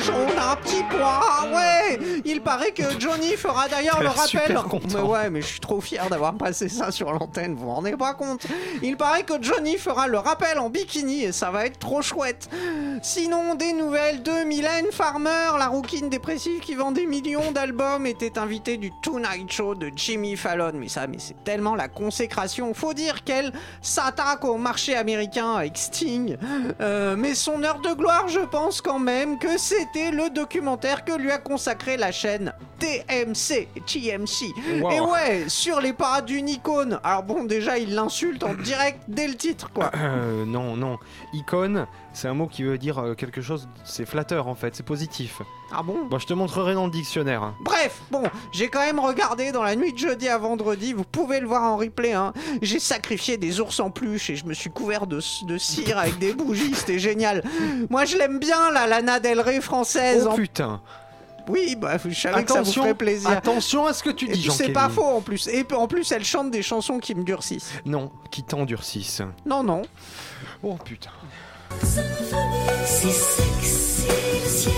Gens 0.00 0.14
ont 0.14 0.50
un 0.52 0.56
petit 0.56 0.82
poids, 0.90 1.20
ah 1.22 1.46
ouais 1.54 1.98
Il 2.24 2.40
paraît 2.40 2.72
que 2.72 2.98
Johnny 2.98 3.36
fera 3.36 3.68
d'ailleurs 3.68 4.02
le 4.02 4.08
rappel. 4.08 4.58
Mais 4.94 5.00
ouais, 5.00 5.30
mais 5.30 5.40
je 5.40 5.46
suis 5.46 5.60
trop 5.60 5.80
fier 5.80 6.08
d'avoir 6.08 6.34
passé 6.34 6.68
ça 6.68 6.90
sur 6.90 7.12
l'antenne, 7.12 7.54
vous 7.54 7.66
vous 7.66 7.72
rendez 7.72 7.96
pas 7.96 8.14
compte 8.14 8.46
Il 8.82 8.96
paraît 8.96 9.22
que 9.22 9.34
Johnny 9.40 9.76
fera 9.76 10.08
le 10.08 10.18
rappel 10.18 10.58
en 10.58 10.70
bikini 10.70 11.24
et 11.24 11.32
ça 11.32 11.50
va 11.50 11.66
être 11.66 11.78
trop 11.78 12.02
chouette. 12.02 12.48
Sinon, 13.02 13.54
des 13.54 13.72
nouvelles 13.72 14.22
de 14.22 14.44
Mylène 14.44 14.90
Farmer, 14.90 15.58
la 15.58 15.68
rouquine 15.68 16.08
dépressive 16.08 16.60
qui 16.60 16.74
vend 16.74 16.92
des 16.92 17.06
millions 17.06 17.52
d'albums, 17.52 18.06
était 18.06 18.38
invitée 18.38 18.76
du 18.76 18.90
Tonight 19.02 19.50
Show 19.50 19.74
de 19.74 19.90
Jimmy 19.94 20.36
Fallon. 20.36 20.72
Mais 20.74 20.88
ça, 20.88 21.06
mais 21.06 21.18
c'est 21.18 21.42
tellement 21.44 21.74
la 21.74 21.88
consécration. 21.88 22.72
Faut 22.74 22.94
dire 22.94 23.24
qu'elle 23.24 23.52
s'attaque 23.82 24.44
au 24.44 24.56
marché 24.56 24.96
américain 24.96 25.54
avec 25.54 25.76
Sting. 25.76 26.36
Euh, 26.80 27.16
mais 27.16 27.34
son 27.34 27.62
heure 27.62 27.80
de 27.80 27.92
gloire, 27.92 28.28
je 28.28 28.40
pense 28.40 28.80
quand 28.80 28.98
même 28.98 29.38
que 29.38 29.58
c'était 29.78 30.10
le 30.10 30.30
documentaire 30.30 31.04
que 31.04 31.12
lui 31.12 31.30
a 31.30 31.38
consacré 31.38 31.96
la 31.96 32.12
chaîne 32.12 32.52
TMC, 32.78 33.68
TMC. 33.86 34.82
Wow. 34.82 34.90
Et 34.90 35.00
ouais, 35.00 35.44
sur 35.48 35.80
les 35.80 35.92
parades 35.92 36.26
d'une 36.26 36.48
icône. 36.48 37.00
Alors 37.02 37.22
bon, 37.22 37.44
déjà, 37.44 37.78
il 37.78 37.94
l'insulte 37.94 38.42
en 38.42 38.54
direct 38.54 39.00
dès 39.08 39.26
le 39.28 39.34
titre, 39.34 39.70
quoi. 39.72 39.90
Euh, 40.06 40.44
non, 40.44 40.76
non. 40.76 40.98
Icône, 41.32 41.86
c'est 42.12 42.28
un 42.28 42.34
mot 42.34 42.46
qui 42.46 42.62
veut 42.62 42.78
dire 42.78 42.98
euh, 42.98 43.14
quelque 43.14 43.42
chose. 43.42 43.68
C'est 43.84 44.06
flatteur 44.06 44.46
en 44.46 44.54
fait, 44.54 44.74
c'est 44.76 44.84
positif. 44.84 45.42
Ah 45.72 45.82
bon? 45.82 46.06
Bon, 46.08 46.18
je 46.18 46.26
te 46.26 46.32
montrerai 46.32 46.74
dans 46.74 46.86
le 46.86 46.92
dictionnaire. 46.92 47.52
Bref, 47.60 48.00
bon, 48.10 48.22
j'ai 48.52 48.68
quand 48.68 48.80
même 48.80 49.00
regardé 49.00 49.50
dans 49.50 49.64
la 49.64 49.74
nuit 49.74 49.92
de 49.92 49.98
jeudi 49.98 50.28
à 50.28 50.38
vendredi, 50.38 50.92
vous 50.92 51.04
pouvez 51.04 51.40
le 51.40 51.46
voir 51.46 51.64
en 51.64 51.76
replay, 51.76 52.12
hein. 52.12 52.32
J'ai 52.62 52.78
sacrifié 52.78 53.36
des 53.36 53.60
ours 53.60 53.80
en 53.80 53.90
peluche 53.90 54.30
et 54.30 54.36
je 54.36 54.46
me 54.46 54.54
suis 54.54 54.70
couvert 54.70 55.06
de, 55.08 55.20
de 55.46 55.58
cire 55.58 55.98
avec 55.98 56.18
des 56.18 56.32
bougies, 56.32 56.74
c'était 56.74 57.00
génial. 57.00 57.42
Moi 57.90 58.04
je 58.04 58.16
l'aime 58.16 58.38
bien, 58.38 58.70
la 58.70 58.86
Lana 58.86 59.18
Del 59.18 59.40
Rey 59.40 59.60
française. 59.66 60.24
Oh 60.26 60.30
en- 60.32 60.34
putain 60.36 60.80
Oui, 61.48 61.76
bah 61.76 61.96
je 62.04 62.12
savais 62.14 62.42
que 62.42 62.48
ça 62.48 62.54
vous 62.54 62.60
Attention, 62.62 62.82
ferait 62.82 62.94
plaisir. 62.94 63.30
attention 63.30 63.86
à 63.86 63.92
ce 63.92 64.02
que 64.02 64.10
tu 64.10 64.26
dis, 64.28 64.48
c'est 64.50 64.70
pas 64.72 64.88
faux 64.88 65.04
en 65.04 65.20
plus. 65.20 65.46
Et 65.48 65.64
en 65.74 65.86
plus, 65.86 66.10
elle 66.12 66.24
chante 66.24 66.50
des 66.50 66.62
chansons 66.62 66.98
qui 66.98 67.14
me 67.14 67.22
durcissent. 67.22 67.72
Non, 67.84 68.10
qui 68.30 68.42
t'endurcissent. 68.42 69.22
Non, 69.44 69.62
non. 69.62 69.82
Oh 70.62 70.76
putain. 70.84 71.10
C'est 71.82 73.10
sexy 73.10 74.06
le 74.42 74.48
ciel 74.48 74.72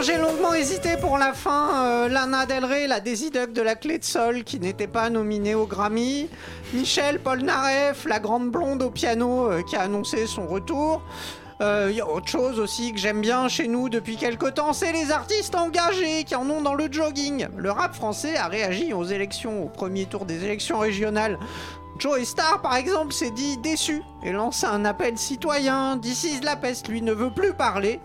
J'ai 0.00 0.16
longuement 0.16 0.54
hésité 0.54 0.96
pour 0.96 1.18
la 1.18 1.32
fin. 1.32 2.04
Euh, 2.04 2.08
Lana 2.08 2.46
Del 2.46 2.64
Rey, 2.64 2.86
la 2.86 3.00
Daisy 3.00 3.30
Duck 3.30 3.52
de 3.52 3.62
la 3.62 3.74
clé 3.74 3.98
de 3.98 4.04
sol, 4.04 4.44
qui 4.44 4.60
n'était 4.60 4.86
pas 4.86 5.10
nominée 5.10 5.56
au 5.56 5.66
Grammy. 5.66 6.28
Michel 6.72 7.18
Polnareff, 7.18 8.04
la 8.04 8.20
grande 8.20 8.48
blonde 8.50 8.82
au 8.82 8.90
piano, 8.90 9.50
euh, 9.50 9.62
qui 9.62 9.74
a 9.74 9.80
annoncé 9.80 10.26
son 10.26 10.46
retour. 10.46 11.02
Il 11.60 11.96
y 11.96 12.00
a 12.00 12.08
autre 12.08 12.28
chose 12.28 12.60
aussi 12.60 12.92
que 12.92 13.00
j'aime 13.00 13.20
bien 13.20 13.48
chez 13.48 13.66
nous 13.66 13.88
depuis 13.88 14.16
quelque 14.16 14.46
temps, 14.46 14.72
c'est 14.72 14.92
les 14.92 15.10
artistes 15.10 15.56
engagés 15.56 16.22
qui 16.22 16.36
en 16.36 16.48
ont 16.48 16.60
dans 16.60 16.74
le 16.74 16.86
jogging. 16.88 17.48
Le 17.56 17.72
rap 17.72 17.96
français 17.96 18.36
a 18.36 18.46
réagi 18.46 18.92
aux 18.92 19.02
élections, 19.02 19.64
au 19.64 19.68
premier 19.68 20.06
tour 20.06 20.24
des 20.24 20.44
élections 20.44 20.78
régionales. 20.78 21.36
Joey 21.98 22.24
Star, 22.24 22.60
par 22.62 22.76
exemple, 22.76 23.12
s'est 23.12 23.30
dit 23.32 23.56
déçu 23.58 24.02
et 24.22 24.30
lance 24.32 24.62
un 24.64 24.84
appel 24.84 25.18
citoyen. 25.18 25.96
D'ici 25.96 26.38
la 26.42 26.54
peste, 26.56 26.88
lui, 26.88 27.02
ne 27.02 27.12
veut 27.12 27.30
plus 27.30 27.52
parler. 27.52 28.00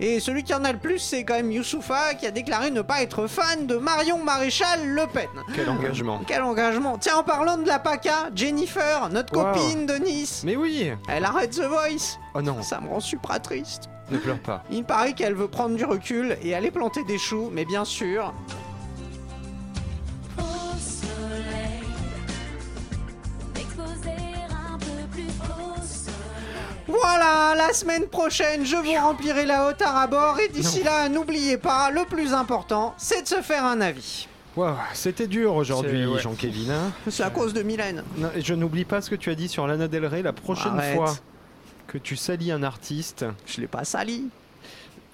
Et 0.00 0.20
celui 0.20 0.44
qui 0.44 0.52
en 0.54 0.64
a 0.64 0.72
le 0.72 0.78
plus, 0.78 0.98
c'est 0.98 1.24
quand 1.24 1.34
même 1.34 1.50
Youssoufa, 1.50 2.14
qui 2.14 2.26
a 2.26 2.30
déclaré 2.30 2.70
ne 2.70 2.82
pas 2.82 3.02
être 3.02 3.26
fan 3.26 3.66
de 3.66 3.76
Marion 3.76 4.22
Maréchal 4.22 4.86
Le 4.86 5.06
Pen. 5.06 5.28
Quel 5.54 5.68
engagement. 5.68 6.20
Quel 6.26 6.42
engagement 6.42 6.98
Tiens, 6.98 7.16
en 7.16 7.22
parlant 7.22 7.56
de 7.56 7.66
la 7.66 7.78
PACA, 7.78 8.30
Jennifer, 8.34 9.08
notre 9.10 9.34
Wow. 9.36 9.52
copine 9.54 9.86
de 9.86 9.94
Nice, 9.94 10.42
Mais 10.44 10.56
oui 10.56 10.90
elle 11.08 11.24
arrête 11.24 11.50
The 11.52 11.62
Voice. 11.64 12.18
Oh 12.34 12.42
non, 12.42 12.62
Ça 12.62 12.80
me 12.80 12.88
rend 12.88 13.00
super 13.00 13.40
triste. 13.40 13.88
ne 14.10 14.18
pleure 14.18 14.38
pas. 14.38 14.62
Il 14.70 14.84
paraît 14.84 15.12
qu'elle 15.14 15.34
veut 15.34 15.48
prendre 15.48 15.74
du 15.76 15.84
recul 15.84 16.36
et 16.42 16.54
aller 16.54 16.70
planter 16.70 17.02
des 17.04 17.18
choux, 17.18 17.50
mais 17.52 17.64
bien 17.64 17.84
sûr, 17.84 18.32
Voilà, 27.10 27.54
la 27.56 27.72
semaine 27.72 28.06
prochaine, 28.06 28.66
je 28.66 28.76
vous 28.76 28.92
remplirai 28.92 29.46
la 29.46 29.66
haute 29.66 29.80
à 29.80 30.06
bord 30.06 30.38
et 30.40 30.48
d'ici 30.48 30.82
là, 30.82 31.08
n'oubliez 31.08 31.56
pas, 31.56 31.90
le 31.90 32.04
plus 32.04 32.34
important, 32.34 32.94
c'est 32.98 33.22
de 33.22 33.26
se 33.26 33.40
faire 33.40 33.64
un 33.64 33.80
avis. 33.80 34.28
Waouh, 34.56 34.76
c'était 34.92 35.26
dur 35.26 35.54
aujourd'hui, 35.54 36.04
ouais. 36.04 36.20
Jean-Kévin. 36.20 36.70
hein. 36.70 36.92
C'est 37.10 37.22
à 37.22 37.30
cause 37.30 37.54
de 37.54 37.62
Mylène. 37.62 38.04
Non, 38.18 38.28
et 38.36 38.42
je 38.42 38.52
n'oublie 38.52 38.84
pas 38.84 39.00
ce 39.00 39.08
que 39.08 39.14
tu 39.14 39.30
as 39.30 39.34
dit 39.34 39.48
sur 39.48 39.66
Lana 39.66 39.88
Del 39.88 40.04
Rey 40.04 40.20
la 40.20 40.34
prochaine 40.34 40.72
Arrête. 40.78 40.96
fois 40.96 41.14
que 41.86 41.96
tu 41.96 42.14
salis 42.14 42.52
un 42.52 42.62
artiste. 42.62 43.24
Je 43.46 43.62
l'ai 43.62 43.68
pas 43.68 43.84
sali. 43.84 44.28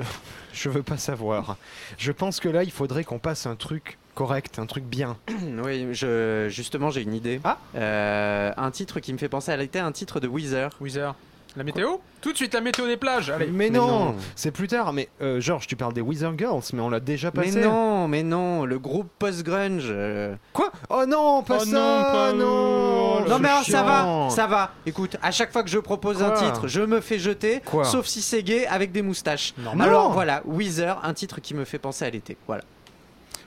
Je 0.52 0.68
veux 0.70 0.82
pas 0.82 0.98
savoir. 0.98 1.56
Je 1.96 2.10
pense 2.10 2.40
que 2.40 2.48
là, 2.48 2.64
il 2.64 2.72
faudrait 2.72 3.04
qu'on 3.04 3.18
passe 3.20 3.46
un 3.46 3.54
truc 3.54 3.98
correct, 4.16 4.58
un 4.58 4.66
truc 4.66 4.82
bien. 4.84 5.16
Oui, 5.64 5.88
je, 5.92 6.48
justement, 6.50 6.90
j'ai 6.90 7.02
une 7.02 7.14
idée. 7.14 7.40
Ah. 7.44 7.58
Euh, 7.76 8.52
un 8.56 8.70
titre 8.72 8.98
qui 8.98 9.12
me 9.12 9.18
fait 9.18 9.28
penser 9.28 9.52
à 9.52 9.56
l'été, 9.56 9.78
un 9.78 9.92
titre 9.92 10.18
de 10.18 10.26
Weezer. 10.26 10.70
Weezer. 10.80 11.14
La 11.56 11.62
météo 11.62 11.98
Tout 12.20 12.32
de 12.32 12.36
suite 12.36 12.52
la 12.54 12.60
météo 12.60 12.86
des 12.86 12.96
plages. 12.96 13.30
Allez. 13.30 13.46
mais, 13.46 13.52
mais 13.52 13.70
non, 13.70 13.86
non. 14.06 14.14
c'est 14.34 14.50
plus 14.50 14.66
tard. 14.66 14.92
Mais 14.92 15.08
euh, 15.22 15.40
Georges, 15.40 15.66
tu 15.68 15.76
parles 15.76 15.92
des 15.92 16.00
Weezer 16.00 16.32
Girls, 16.36 16.62
mais 16.72 16.80
on 16.80 16.90
l'a 16.90 16.98
déjà 17.00 17.30
Mais 17.34 17.44
passé. 17.44 17.60
non, 17.60 18.08
mais 18.08 18.22
non, 18.24 18.64
le 18.64 18.78
groupe 18.78 19.08
post-grunge. 19.18 19.84
euh, 19.88 20.34
Quoi? 20.52 20.72
Oh 20.90 21.04
non, 21.06 21.42
pas 21.44 21.58
Oh 21.60 21.64
ça 21.64 21.70
non, 21.70 22.02
pas 22.12 22.32
non. 22.32 23.28
Non 23.28 23.38
mais 23.38 23.48
alors 23.48 23.64
ça 23.64 23.82
va, 23.82 24.28
ça 24.30 24.46
va. 24.48 24.72
Écoute, 24.86 25.16
à 25.22 25.30
chaque 25.30 25.52
fois 25.52 25.62
que 25.62 25.70
je 25.70 25.78
propose 25.78 26.22
un 26.22 26.32
titre, 26.32 26.66
je 26.66 26.80
me 26.80 27.00
fais 27.00 27.18
jeter, 27.18 27.60
Quoi? 27.64 27.84
sauf 27.84 28.06
si 28.06 28.20
c'est 28.20 28.42
gay 28.42 28.66
avec 28.66 28.90
des 28.92 29.02
moustaches. 29.02 29.54
Normal. 29.58 29.88
Alors 29.88 30.08
Non. 30.08 30.10
voilà, 30.10 30.42
Weezer, 30.46 30.98
un 31.04 31.14
titre 31.14 31.40
qui 31.40 31.54
me 31.54 31.64
fait 31.64 31.78
penser 31.78 32.04
à 32.04 32.10
l'été. 32.10 32.36
Voilà. 32.46 32.64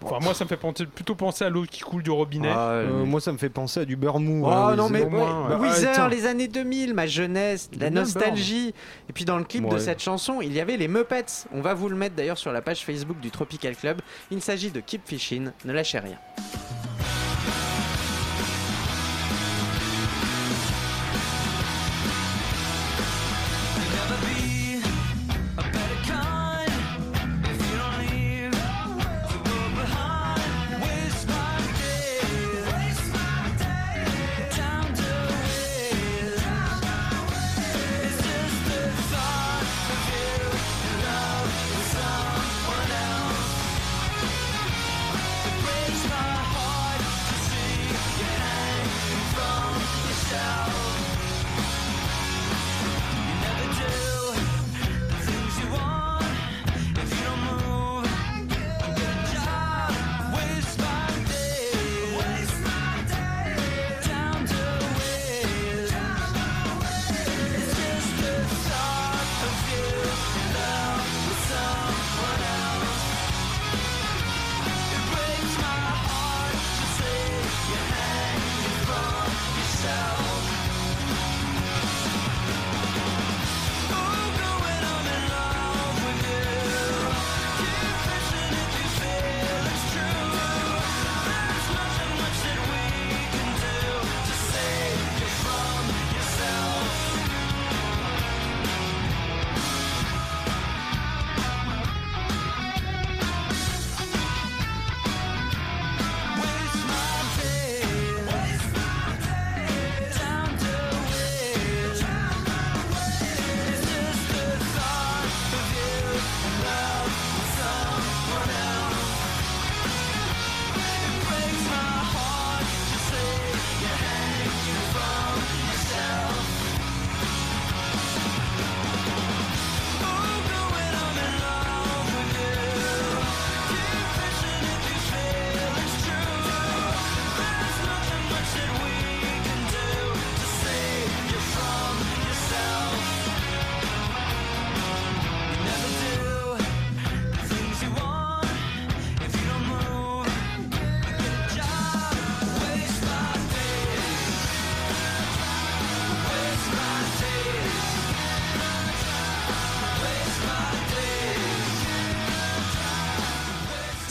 Enfin, 0.04 0.20
moi, 0.22 0.34
ça 0.34 0.44
me 0.46 0.50
fait 0.50 0.58
penser- 0.58 0.86
plutôt 0.86 1.16
penser 1.16 1.46
à 1.46 1.50
l'eau 1.50 1.64
qui 1.70 1.82
coule 1.82 2.04
du 2.04 2.12
robinet. 2.12 2.52
Ah, 2.54 2.70
Euh, 2.72 3.06
moi, 3.06 3.20
ça 3.20 3.32
me 3.32 3.38
fait 3.38 3.50
penser 3.50 3.82
à 3.82 3.86
du 3.86 3.96
beurre 3.96 4.20
mou. 4.20 4.44
Oh 4.46 4.50
hein, 4.50 4.76
non 4.76 4.88
Weezer. 4.90 5.10
mais 5.10 5.18
ouais, 5.18 5.56
ouais. 5.60 5.70
Weezer, 5.70 6.10
les 6.10 6.26
années 6.26 6.48
2000, 6.48 6.94
ma 6.94 7.08
jeunesse, 7.08 7.70
la 7.80 7.90
nostalgie. 7.90 8.74
Et 9.10 9.14
puis 9.14 9.26
dans 9.26 9.38
le 9.38 9.44
clip 9.44 9.68
de 9.68 9.78
cette 9.78 10.02
chanson, 10.02 10.40
il 10.42 10.54
y 10.54 10.60
avait 10.60 10.78
les 10.78 10.88
Muppets. 10.88 11.46
On 11.54 11.62
va 11.62 11.74
vous 11.74 11.90
le 11.90 11.96
mettre 11.96 12.16
d'ailleurs 12.16 12.38
sur 12.38 12.52
la 12.52 12.62
page 12.62 12.86
Facebook 12.86 13.20
du 13.20 13.32
Tropical 13.32 13.76
Club. 13.76 14.02
Il 14.32 14.42
s'agit 14.42 14.72
de 14.72 14.80
Keep 14.80 15.02
Fishing, 15.06 15.50
ne 15.66 15.74
lâchez 15.74 16.00
rien. 16.00 16.18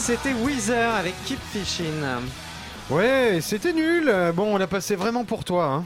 C'était 0.07 0.31
Weezer 0.31 0.95
avec 0.95 1.13
Keep 1.25 1.37
Fishing. 1.51 2.01
Ouais, 2.89 3.39
c'était 3.41 3.73
nul. 3.73 4.09
Bon, 4.33 4.55
on 4.55 4.57
l'a 4.57 4.65
passé 4.65 4.95
vraiment 4.95 5.25
pour 5.25 5.43
toi. 5.43 5.65
hein. 5.65 5.85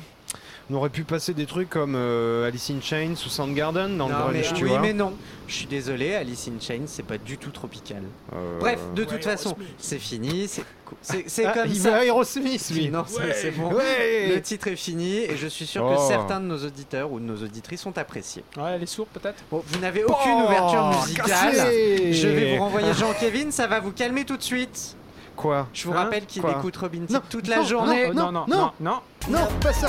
On 0.71 0.75
aurait 0.75 0.89
pu 0.89 1.03
passer 1.03 1.33
des 1.33 1.45
trucs 1.45 1.69
comme 1.69 1.95
euh, 1.97 2.47
Alice 2.47 2.69
in 2.71 2.79
Chains 2.81 3.11
ou 3.25 3.29
Soundgarden 3.29 3.97
dans 3.97 4.07
le 4.07 4.13
Non, 4.13 4.19
grunge, 4.19 4.33
mais, 4.33 4.57
tu 4.57 4.63
oui, 4.63 4.69
vois. 4.69 4.79
mais 4.79 4.93
non. 4.93 5.13
Je 5.47 5.53
suis 5.55 5.65
désolé, 5.65 6.15
Alice 6.15 6.47
in 6.47 6.61
Chains, 6.61 6.83
c'est 6.85 7.03
pas 7.05 7.17
du 7.17 7.37
tout 7.37 7.49
tropical. 7.51 8.03
Euh, 8.33 8.57
Bref, 8.59 8.79
de 8.95 9.03
toute 9.03 9.21
façon, 9.23 9.53
c'est 9.77 9.99
fini. 9.99 10.47
C'est 10.47 11.45
ah, 11.45 11.51
comme 11.53 11.67
il 11.67 11.75
ça. 11.75 12.05
Aerosmith, 12.05 12.69
lui. 12.73 12.89
Non, 12.89 13.03
c'est 13.05 13.33
c'est 13.33 13.51
bon. 13.51 13.73
Ouais. 13.73 14.29
Le 14.33 14.41
titre 14.41 14.67
est 14.67 14.75
fini 14.77 15.17
et 15.17 15.35
je 15.35 15.47
suis 15.47 15.65
sûr 15.65 15.85
Oh. 15.85 15.95
que 15.95 16.01
certains 16.07 16.39
de 16.39 16.45
nos 16.45 16.57
auditeurs 16.65 17.11
ou 17.11 17.19
de 17.19 17.25
nos 17.25 17.35
auditrices 17.43 17.85
ont 17.85 17.97
apprécié. 17.97 18.43
Ouais, 18.57 18.77
les 18.77 18.85
sourds 18.85 19.07
peut-être 19.07 19.43
Bon, 19.51 19.61
vous 19.67 19.79
n'avez 19.79 20.03
aucune 20.05 20.15
Oh, 20.37 20.45
ouverture 20.47 21.01
musicale. 21.01 21.25
cassé. 21.27 22.13
Je 22.13 22.27
vais 22.29 22.55
vous 22.55 22.63
renvoyer 22.63 22.93
Jean-Kévin, 22.93 23.51
ça 23.51 23.67
va 23.67 23.81
vous 23.81 23.91
calmer 23.91 24.23
tout 24.23 24.37
de 24.37 24.43
suite. 24.43 24.95
Quoi 25.41 25.67
Je 25.73 25.87
vous 25.87 25.93
Hein 25.93 26.03
rappelle 26.03 26.25
qu'il 26.25 26.41
Quoi 26.41 26.51
écoute 26.59 26.77
Robin 26.77 27.05
Thicke 27.05 27.29
toute 27.29 27.47
non, 27.49 27.55
la 27.55 27.63
journée. 27.63 28.07
Non, 28.09 28.31
non, 28.31 28.45
non. 28.45 28.45
non, 28.47 28.71
non. 28.79 28.99
Non, 29.29 29.47
pas 29.59 29.73
ça. 29.73 29.87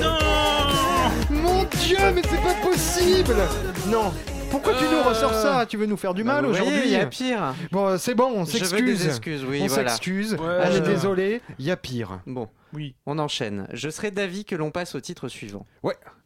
Non 0.00 0.16
Mon 1.30 1.64
Dieu, 1.64 1.98
mais 2.14 2.22
c'est 2.28 2.42
pas 2.42 2.54
possible 2.68 3.36
Non 3.88 4.12
Pourquoi 4.50 4.74
tu 4.74 4.84
nous 4.84 5.02
ressors 5.02 5.32
ça 5.34 5.66
Tu 5.66 5.76
veux 5.76 5.86
nous 5.86 5.96
faire 5.96 6.14
du 6.14 6.24
mal 6.24 6.42
Bah, 6.42 6.48
voyez, 6.48 6.62
aujourd'hui 6.62 6.82
Il 6.86 6.92
y 6.92 6.96
a 6.96 7.06
pire. 7.06 7.54
Bon, 7.70 7.86
euh, 7.86 7.98
c'est 7.98 8.14
bon, 8.14 8.26
on 8.34 8.44
Je 8.44 8.52
veux 8.52 8.58
s'excuse. 8.58 8.98
des 9.00 9.06
excuses, 9.06 9.44
oui, 9.48 9.60
on 9.62 9.66
voilà. 9.68 9.90
s'excuse. 9.90 10.34
Ouais, 10.34 10.38
on 10.40 10.68
est 10.70 10.72
je- 10.72 10.78
désolé, 10.82 11.42
il 11.58 11.64
y 11.64 11.70
a 11.70 11.76
pire. 11.76 12.20
Bon, 12.26 12.48
Oui. 12.72 12.94
on 13.06 13.18
enchaîne. 13.18 13.66
Je 13.72 13.88
serais 13.90 14.10
d'avis 14.10 14.44
que 14.44 14.56
l'on 14.56 14.70
passe 14.70 14.94
au 14.94 15.00
titre 15.00 15.28
suivant. 15.28 15.64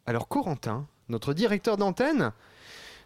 Alors 0.05 0.27
Corentin, 0.27 0.85
notre 1.09 1.33
directeur 1.33 1.77
d'antenne, 1.77 2.31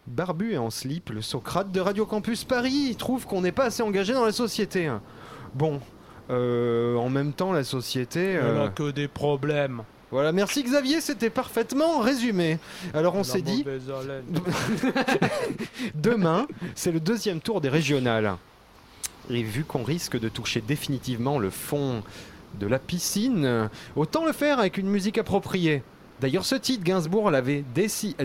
barbu 0.06 0.52
et 0.54 0.58
en 0.58 0.70
slip, 0.70 1.10
le 1.10 1.20
Socrate 1.22 1.70
de 1.70 1.80
Radio 1.80 2.06
Campus 2.06 2.44
Paris, 2.44 2.96
trouve 2.98 3.26
qu'on 3.26 3.42
n'est 3.42 3.52
pas 3.52 3.64
assez 3.66 3.82
engagé 3.82 4.14
dans 4.14 4.24
la 4.24 4.32
société. 4.32 4.90
Bon, 5.58 5.80
euh, 6.30 6.94
en 6.94 7.10
même 7.10 7.32
temps, 7.32 7.52
la 7.52 7.64
société... 7.64 8.36
Euh, 8.36 8.66
a 8.66 8.68
que 8.68 8.92
des 8.92 9.08
problèmes. 9.08 9.82
Voilà, 10.12 10.30
merci 10.30 10.62
Xavier, 10.62 11.00
c'était 11.00 11.30
parfaitement 11.30 11.98
résumé. 11.98 12.60
Alors 12.94 13.16
on 13.16 13.24
s'est 13.24 13.42
dit, 13.42 13.64
demain, 15.96 16.46
c'est 16.76 16.92
le 16.92 17.00
deuxième 17.00 17.40
tour 17.40 17.60
des 17.60 17.68
régionales. 17.68 18.36
Et 19.30 19.42
vu 19.42 19.64
qu'on 19.64 19.82
risque 19.82 20.18
de 20.18 20.28
toucher 20.28 20.60
définitivement 20.60 21.40
le 21.40 21.50
fond 21.50 22.04
de 22.60 22.68
la 22.68 22.78
piscine, 22.78 23.44
euh, 23.44 23.68
autant 23.96 24.24
le 24.24 24.32
faire 24.32 24.60
avec 24.60 24.78
une 24.78 24.88
musique 24.88 25.18
appropriée. 25.18 25.82
D'ailleurs, 26.20 26.44
ce 26.44 26.54
titre, 26.54 26.84
Gainsbourg 26.84 27.32
l'avait 27.32 27.64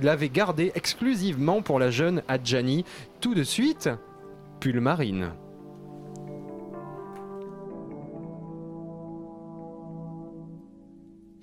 l'avait 0.02 0.30
gardé 0.30 0.72
exclusivement 0.76 1.64
pour 1.64 1.80
la 1.80 1.90
jeune 1.90 2.22
Adjani. 2.28 2.86
Tout 3.22 3.34
de 3.34 3.44
suite, 3.44 3.90
Pull 4.60 4.80
Marine. 4.80 5.32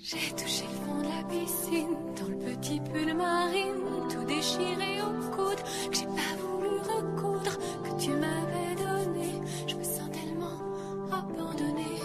J'ai 0.03 0.33
touché 0.35 0.65
le 0.65 0.87
fond 0.87 0.99
de 0.99 1.05
la 1.05 1.23
piscine, 1.29 1.95
dans 2.19 2.29
le 2.29 2.37
petit 2.37 2.81
pull 2.81 3.15
marine, 3.15 4.09
tout 4.09 4.25
déchiré 4.25 5.03
au 5.03 5.13
coude, 5.37 5.61
que 5.91 5.97
j'ai 5.97 6.07
pas 6.07 6.37
voulu 6.41 6.79
recoudre, 6.79 7.59
que 7.85 8.03
tu 8.03 8.11
m'avais 8.13 8.75
donné. 8.77 9.33
Je 9.67 9.75
me 9.75 9.85
sens 9.85 10.11
tellement 10.11 10.57
abandonnée. 11.13 12.01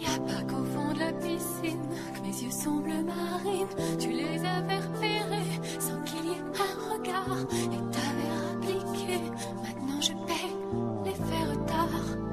Y 0.00 0.04
a 0.04 0.18
pas 0.18 0.42
qu'au 0.52 0.64
fond 0.64 0.92
de 0.92 0.98
la 0.98 1.12
piscine, 1.12 1.88
que 2.14 2.20
mes 2.20 2.42
yeux 2.42 2.50
sont 2.50 2.80
bleu 2.80 3.02
marine, 3.04 3.68
tu 4.00 4.10
les 4.10 4.44
avais 4.44 4.80
repérés, 4.80 5.78
sans 5.78 6.02
qu'il 6.02 6.26
y 6.26 6.32
ait 6.32 6.42
un 6.58 6.92
regard, 6.92 7.38
et 7.52 7.92
t'avais 7.92 8.32
appliqué. 8.52 9.20
Maintenant 9.62 10.00
je 10.00 10.12
paie 10.26 10.54
les 11.04 11.14
faits 11.14 11.48
retards. 11.50 12.27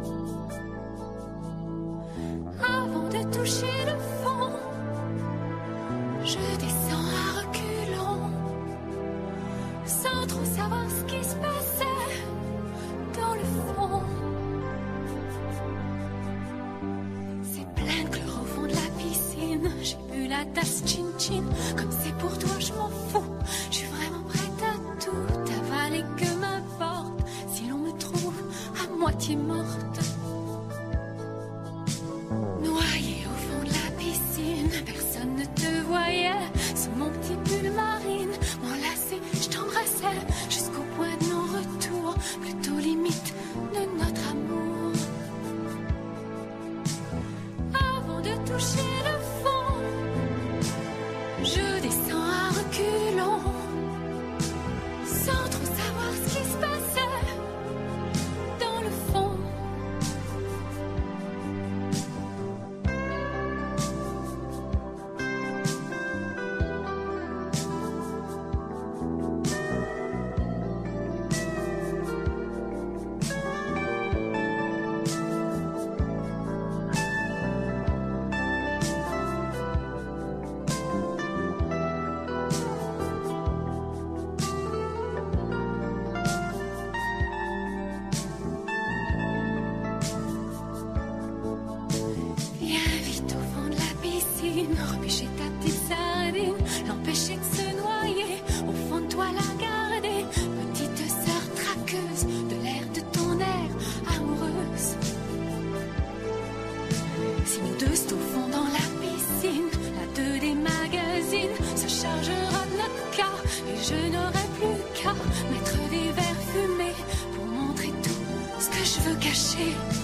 Je 113.88 113.94
n'aurai 113.94 114.48
plus 114.58 114.78
qu'à 114.96 115.14
mettre 115.52 115.78
des 115.92 116.12
verres 116.12 116.44
fumés 116.52 116.96
pour 117.36 117.46
montrer 117.46 117.92
tout 118.02 118.60
ce 118.60 118.70
que 118.70 118.84
je 118.84 119.10
veux 119.10 119.16
cacher. 119.18 119.95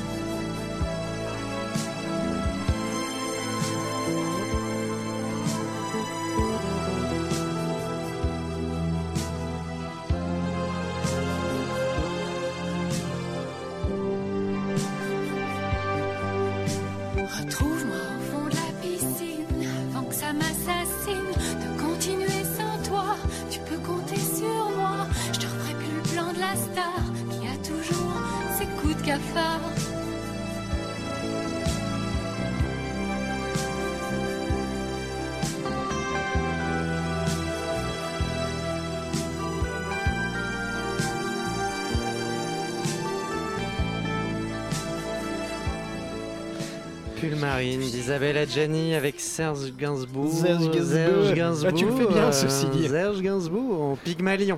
Marine 47.62 47.82
d'Isabelle 47.82 48.38
Adjani 48.39 48.95
avec 48.95 49.19
Serge 49.19 49.71
Gainsbourg. 49.78 50.32
Serge 50.34 50.71
Gainsbourg. 50.71 50.84
Serge 50.84 51.34
Gainsbourg. 51.36 51.71
Ah, 51.71 51.78
tu 51.78 51.86
le 51.86 51.91
fais 51.91 52.08
bien, 52.08 52.24
euh, 52.24 52.32
ceci 52.32 52.65
dit. 52.65 52.88
Serge 52.88 53.21
Gainsbourg 53.21 53.82
en 53.84 53.95
Pygmalion. 53.97 54.58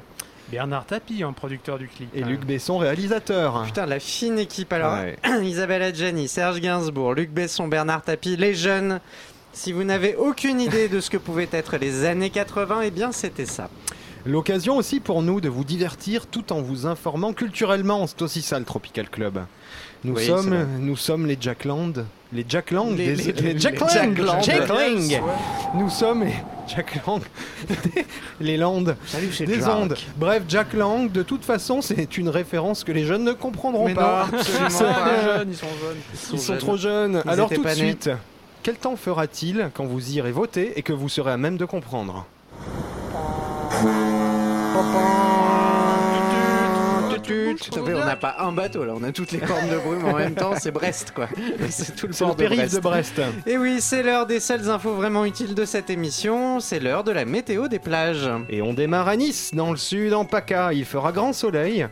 Bernard 0.49 0.85
Tapie, 0.85 1.21
un 1.21 1.33
producteur 1.33 1.77
du 1.77 1.89
clip. 1.89 2.09
Et 2.15 2.23
hein. 2.23 2.27
Luc 2.29 2.45
Besson, 2.45 2.77
réalisateur. 2.77 3.63
Putain, 3.65 3.87
la 3.87 3.99
fine 3.99 4.39
équipe 4.39 4.71
alors. 4.71 4.93
Ouais. 4.93 5.17
Isabelle 5.43 5.81
Adjani, 5.81 6.29
Serge 6.29 6.61
Gainsbourg, 6.61 7.13
Luc 7.13 7.29
Besson, 7.29 7.67
Bernard 7.67 8.03
Tapie, 8.03 8.37
les 8.37 8.53
jeunes. 8.53 9.01
Si 9.51 9.73
vous 9.73 9.83
n'avez 9.83 10.15
aucune 10.15 10.61
idée 10.61 10.87
de 10.87 11.01
ce 11.01 11.09
que 11.09 11.17
pouvaient 11.17 11.49
être 11.51 11.75
les 11.75 12.05
années 12.05 12.29
80, 12.29 12.83
eh 12.85 12.91
bien 12.91 13.11
c'était 13.11 13.45
ça. 13.45 13.69
L'occasion 14.25 14.77
aussi 14.77 15.01
pour 15.01 15.21
nous 15.21 15.41
de 15.41 15.49
vous 15.49 15.65
divertir 15.65 16.27
tout 16.27 16.53
en 16.53 16.61
vous 16.61 16.87
informant 16.87 17.33
culturellement. 17.33 18.07
C'est 18.07 18.21
aussi 18.21 18.41
ça 18.41 18.57
le 18.57 18.63
Tropical 18.63 19.09
Club. 19.09 19.43
Nous, 20.05 20.13
Oui, 20.15 20.25
sommes, 20.25 20.49
vrai. 20.49 20.65
nous 20.79 20.97
sommes 20.97 21.25
les 21.27 21.37
Jackland. 21.39 22.05
Les 22.33 22.45
Jackland. 22.47 22.89
Les- 22.97 23.13
des- 23.15 23.15
les- 23.15 23.31
les 23.31 23.53
les 23.53 23.59
Jackland. 23.59 23.89
Jackland. 23.89 24.43
Jackling. 24.43 25.19
Nous 25.75 25.89
sommes 25.89 26.23
les 26.25 26.33
Jackland. 26.67 27.21
les 28.41 28.57
Landes. 28.57 28.97
Salut, 29.05 29.31
c'est 29.31 29.45
Des 29.45 29.59
Jack. 29.61 29.69
ondes. 29.69 29.95
Bref, 30.17 30.43
Jack 30.49 30.73
Lang, 30.73 31.09
de 31.11 31.23
toute 31.23 31.45
façon, 31.45 31.81
c'est 31.81 32.17
une 32.17 32.27
référence 32.29 32.83
que 32.83 32.91
les 32.91 33.05
jeunes 33.05 33.23
ne 33.23 33.31
comprendront 33.33 33.85
Mais 33.85 33.93
pas. 33.93 34.27
non, 34.31 34.37
absolument 34.39 34.69
C'est- 34.69 34.83
pas. 34.83 35.43
Ils 35.47 35.55
sont 35.55 35.67
jeunes, 35.81 35.97
ils 36.11 36.17
sont 36.17 36.33
jeunes. 36.33 36.33
Ils 36.33 36.39
sont 36.39 36.45
jeunes. 36.53 36.57
trop 36.57 36.77
jeunes. 36.77 37.21
Ils 37.25 37.29
Alors 37.29 37.49
tout 37.49 37.63
de 37.63 37.69
suite, 37.69 38.09
quel 38.61 38.75
temps 38.75 38.95
fera-t-il 38.97 39.69
quand 39.73 39.85
vous 39.85 40.11
irez 40.11 40.31
voter 40.33 40.73
et 40.77 40.81
que 40.81 40.91
vous 40.93 41.07
serez 41.09 41.31
à 41.31 41.37
même 41.37 41.55
de 41.57 41.65
comprendre? 41.65 42.25
On 47.77 48.05
n'a 48.05 48.15
pas 48.15 48.35
un 48.39 48.51
bateau 48.51 48.85
là, 48.85 48.93
on 48.95 49.03
a 49.03 49.11
toutes 49.11 49.31
les 49.31 49.39
formes 49.39 49.69
de 49.69 49.77
brume 49.77 50.05
en 50.05 50.15
même 50.15 50.35
temps, 50.35 50.53
c'est 50.59 50.71
Brest 50.71 51.11
quoi. 51.15 51.27
C'est 51.69 51.95
tout 51.95 52.07
le 52.07 52.13
port 52.13 52.35
de 52.35 52.45
Brest. 52.45 52.75
de 52.75 52.79
Brest. 52.79 53.21
Et 53.45 53.57
oui, 53.57 53.77
c'est 53.79 54.03
l'heure 54.03 54.25
des 54.25 54.39
seules 54.39 54.69
infos 54.69 54.93
vraiment 54.93 55.25
utiles 55.25 55.55
de 55.55 55.65
cette 55.65 55.89
émission, 55.89 56.59
c'est 56.59 56.79
l'heure 56.79 57.03
de 57.03 57.11
la 57.11 57.25
météo 57.25 57.67
des 57.67 57.79
plages. 57.79 58.29
Et 58.49 58.61
on 58.61 58.73
démarre 58.73 59.07
à 59.07 59.15
Nice, 59.15 59.51
dans 59.53 59.71
le 59.71 59.77
sud, 59.77 60.13
en 60.13 60.25
PACA. 60.25 60.73
Il 60.73 60.85
fera 60.85 61.11
grand 61.11 61.33
soleil. 61.33 61.87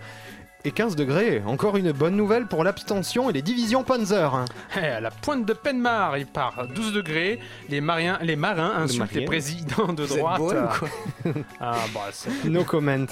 Et 0.63 0.71
15 0.71 0.95
degrés. 0.95 1.41
Encore 1.47 1.75
une 1.77 1.91
bonne 1.91 2.15
nouvelle 2.15 2.45
pour 2.45 2.63
l'abstention 2.63 3.31
et 3.31 3.33
les 3.33 3.41
divisions 3.41 3.83
Panzer. 3.83 4.45
Eh, 4.75 4.79
à 4.85 5.01
la 5.01 5.09
pointe 5.09 5.43
de 5.45 5.53
Penmar, 5.53 6.19
il 6.19 6.27
part 6.27 6.67
12 6.67 6.93
degrés. 6.93 7.39
Les, 7.69 7.81
mariens, 7.81 8.19
les 8.21 8.35
marins 8.35 8.73
insultent 8.77 9.11
les 9.13 9.25
présidents 9.25 9.91
de 9.93 10.03
Vous 10.03 10.13
êtes 10.13 10.19
droite. 10.19 10.39
quoi. 10.77 10.87
Ah, 11.59 11.75
bah, 11.93 12.09
c'est- 12.11 12.29
No 12.47 12.63
comment. 12.63 13.05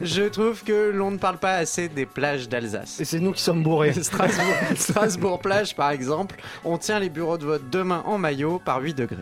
Je 0.00 0.22
trouve 0.24 0.62
que 0.62 0.90
l'on 0.90 1.10
ne 1.10 1.16
parle 1.18 1.38
pas 1.38 1.54
assez 1.54 1.88
des 1.88 2.06
plages 2.06 2.48
d'Alsace. 2.48 3.00
Et 3.00 3.04
c'est 3.04 3.18
nous 3.20 3.32
qui 3.32 3.42
sommes 3.42 3.62
bourrés. 3.64 3.92
Strasbourg, 4.02 4.54
Strasbourg 4.76 5.38
plage 5.40 5.74
par 5.74 5.90
exemple, 5.90 6.36
on 6.64 6.78
tient 6.78 7.00
les 7.00 7.08
bureaux 7.08 7.38
de 7.38 7.44
vote 7.46 7.70
demain 7.70 8.02
en 8.06 8.18
maillot 8.18 8.60
par 8.64 8.80
8 8.80 8.94
degrés. 8.94 9.16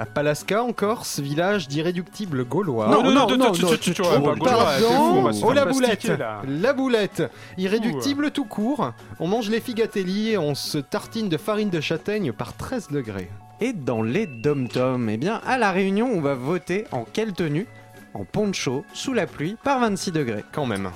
À 0.00 0.06
Palaska, 0.06 0.62
en 0.62 0.72
Corse, 0.72 1.18
village 1.18 1.66
d'irréductibles 1.66 2.44
gaulois. 2.44 2.86
Non, 2.88 3.02
non, 3.02 3.10
non, 3.10 3.26
non, 3.26 3.36
non, 3.36 3.50
tu- 3.50 3.62
non, 3.62 3.68
tu- 3.70 3.78
tu- 3.80 3.94
tu 3.94 4.02
vois, 4.02 4.12
oh, 4.20 5.30
Oh 5.42 5.52
la 5.52 5.64
boulette. 5.64 6.12
La 6.46 6.72
boulette 6.72 7.22
Irréductible 7.56 8.30
tout 8.30 8.44
court. 8.44 8.92
On 9.18 9.26
mange 9.26 9.50
les 9.50 9.60
figatelli 9.60 10.30
et 10.30 10.38
on 10.38 10.54
se 10.54 10.78
tartine 10.78 11.28
de 11.28 11.36
farine 11.36 11.70
de 11.70 11.80
châtaigne 11.80 12.32
par 12.32 12.54
13 12.54 12.88
degrés. 12.92 13.28
Et 13.60 13.72
dans 13.72 14.02
les 14.02 14.26
dom-toms, 14.28 15.08
eh 15.08 15.16
bien 15.16 15.40
à 15.44 15.58
la 15.58 15.72
Réunion, 15.72 16.08
on 16.14 16.20
va 16.20 16.34
voter 16.34 16.84
en 16.92 17.04
quelle 17.04 17.32
tenue 17.32 17.66
En 18.14 18.24
poncho, 18.24 18.84
sous 18.94 19.12
la 19.12 19.26
pluie, 19.26 19.56
par 19.62 19.80
26 19.80 20.12
degrés. 20.12 20.44
Quand 20.52 20.66
même. 20.66 20.90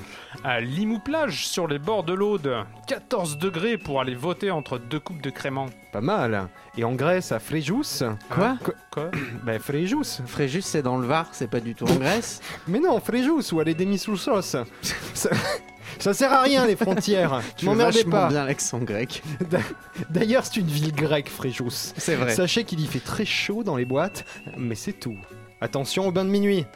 À 0.45 0.61
Limoux-Plage, 0.61 1.47
sur 1.47 1.69
les 1.69 1.79
bords 1.79 2.05
de 2.05 2.15
l'Aude, 2.15 2.53
14 2.89 3.39
degrés 3.39 3.77
pour 3.79 4.01
aller 4.01 4.15
voter 4.15 4.51
entre 4.51 4.79
deux 4.79 4.99
coupes 4.99 5.23
de 5.23 5.31
crément. 5.31 5.67
Pas 5.93 6.01
mal. 6.01 6.49
Et 6.77 6.85
en 6.85 6.93
Grèce, 6.93 7.31
à 7.31 7.39
Fréjus. 7.39 8.03
Quoi 8.31 8.57
Quoi 8.91 9.11
Ben 9.45 9.61
Fréjus. 9.61 10.23
Fréjus, 10.27 10.63
c'est 10.63 10.83
dans 10.83 10.97
le 10.97 11.07
Var, 11.07 11.29
c'est 11.33 11.51
pas 11.51 11.61
du 11.61 11.75
tout 11.75 11.85
en 11.85 11.95
Grèce. 11.97 12.41
Mais 12.67 12.81
non, 12.81 12.99
Fréjus 12.99 13.53
ou 13.53 13.61
aller 13.61 13.75
des 13.75 13.87
Missoussos. 13.87 14.41
ça, 14.43 14.65
ça 15.99 16.15
sert 16.15 16.33
à 16.33 16.41
rien 16.41 16.67
les 16.67 16.77
frontières. 16.77 17.41
Tu 17.57 17.67
M'emmerdez 17.67 18.05
pas. 18.05 18.29
bien 18.29 18.47
l'accent 18.47 18.79
grec. 18.79 19.23
D'ailleurs, 20.11 20.47
c'est 20.47 20.57
une 20.57 20.67
ville 20.67 20.93
grecque, 20.93 21.29
Fréjus. 21.29 21.93
C'est 21.97 22.17
vrai. 22.17 22.35
Sachez 22.35 22.65
qu'il 22.65 22.81
y 22.81 22.87
fait 22.87 23.01
très 23.01 23.27
chaud 23.27 23.63
dans 23.63 23.77
les 23.77 23.85
boîtes, 23.85 24.25
mais 24.57 24.75
c'est 24.75 24.95
tout. 24.95 25.17
Attention 25.61 26.09
au 26.09 26.11
bain 26.11 26.25
de 26.25 26.31
minuit. 26.31 26.67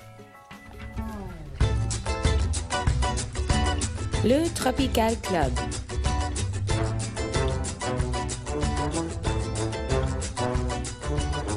Le 4.29 4.53
Tropical 4.55 5.15
Club. 5.23 5.53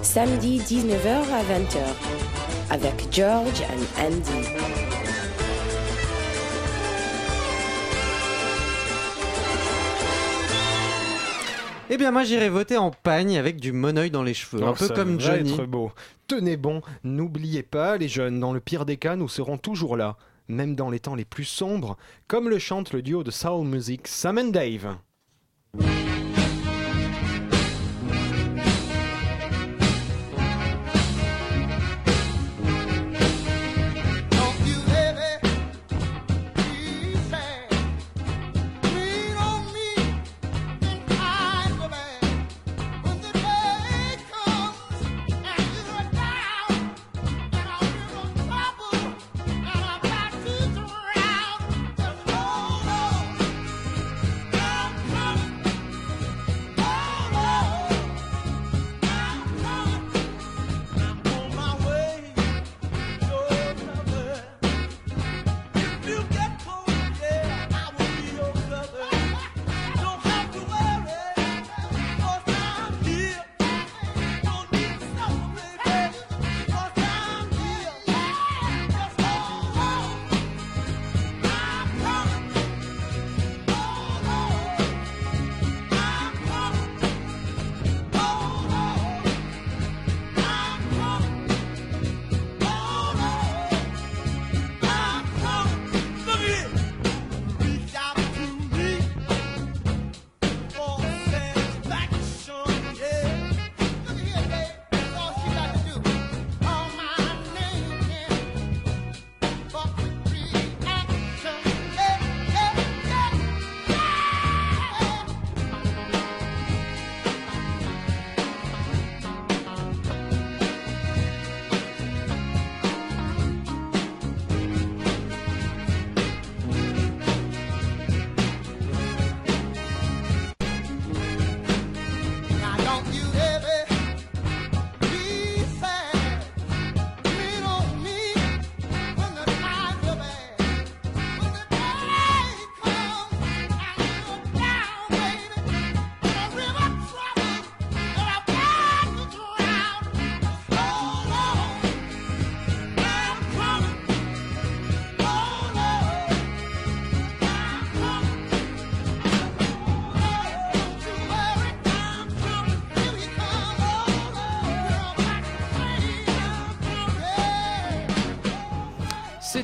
Samedi 0.02 0.60
19h 0.60 1.08
à 1.32 1.44
20h 1.44 1.80
avec 2.72 3.08
George 3.12 3.62
and 3.64 4.02
Andy. 4.06 4.48
Eh 11.92 11.98
bien 11.98 12.12
moi 12.12 12.24
j'irai 12.24 12.50
voter 12.50 12.78
en 12.78 12.92
pagne 12.92 13.38
avec 13.38 13.60
du 13.60 13.72
monoeil 13.72 14.12
dans 14.12 14.22
les 14.22 14.36
cheveux, 14.36 14.64
un 14.64 14.70
Oh, 14.72 14.76
peu 14.78 14.88
ça 14.88 14.94
comme 14.94 15.18
va 15.18 15.38
Johnny. 15.38 15.54
être 15.54 15.66
beau. 15.66 15.92
Tenez 16.28 16.56
bon, 16.56 16.82
n'oubliez 17.04 17.64
pas 17.64 17.98
les 17.98 18.08
jeunes, 18.08 18.40
dans 18.40 18.54
le 18.54 18.60
pire 18.60 18.86
des 18.86 18.98
cas, 18.98 19.16
nous 19.16 19.28
serons 19.28 19.58
toujours 19.58 19.98
là, 19.98 20.16
même 20.50 20.76
dans 20.76 20.90
les 20.90 21.00
temps 21.00 21.16
les 21.16 21.26
plus 21.26 21.46
sombres, 21.46 21.98
comme 22.28 22.50
le 22.50 22.60
chante 22.60 22.92
le 22.92 23.02
duo 23.02 23.24
de 23.24 23.32
soul 23.32 23.66
music 23.66 24.08
Sam 24.08 24.52
Dave. 24.52 24.98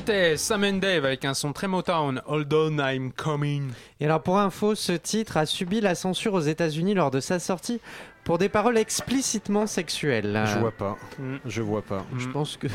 C'était 0.06 0.36
Sam 0.36 0.62
and 0.62 0.72
Dave 0.74 1.04
avec 1.04 1.24
un 1.24 1.34
son 1.34 1.52
très 1.52 1.66
Motown, 1.66 2.22
Hold 2.26 2.54
on, 2.54 2.78
I'm 2.78 3.10
coming. 3.10 3.72
Et 3.98 4.04
alors 4.04 4.22
pour 4.22 4.38
info, 4.38 4.76
ce 4.76 4.92
titre 4.92 5.36
a 5.36 5.46
subi 5.46 5.80
la 5.80 5.96
censure 5.96 6.34
aux 6.34 6.40
États-Unis 6.40 6.94
lors 6.94 7.10
de 7.10 7.18
sa 7.18 7.40
sortie 7.40 7.80
pour 8.22 8.38
des 8.38 8.48
paroles 8.48 8.78
explicitement 8.78 9.66
sexuelles. 9.66 10.44
Je 10.46 10.58
vois 10.60 10.70
pas. 10.70 10.96
Mm. 11.18 11.36
Je 11.44 11.60
vois 11.60 11.82
pas. 11.82 12.06
Je 12.18 12.28
pense 12.28 12.56
que 12.56 12.68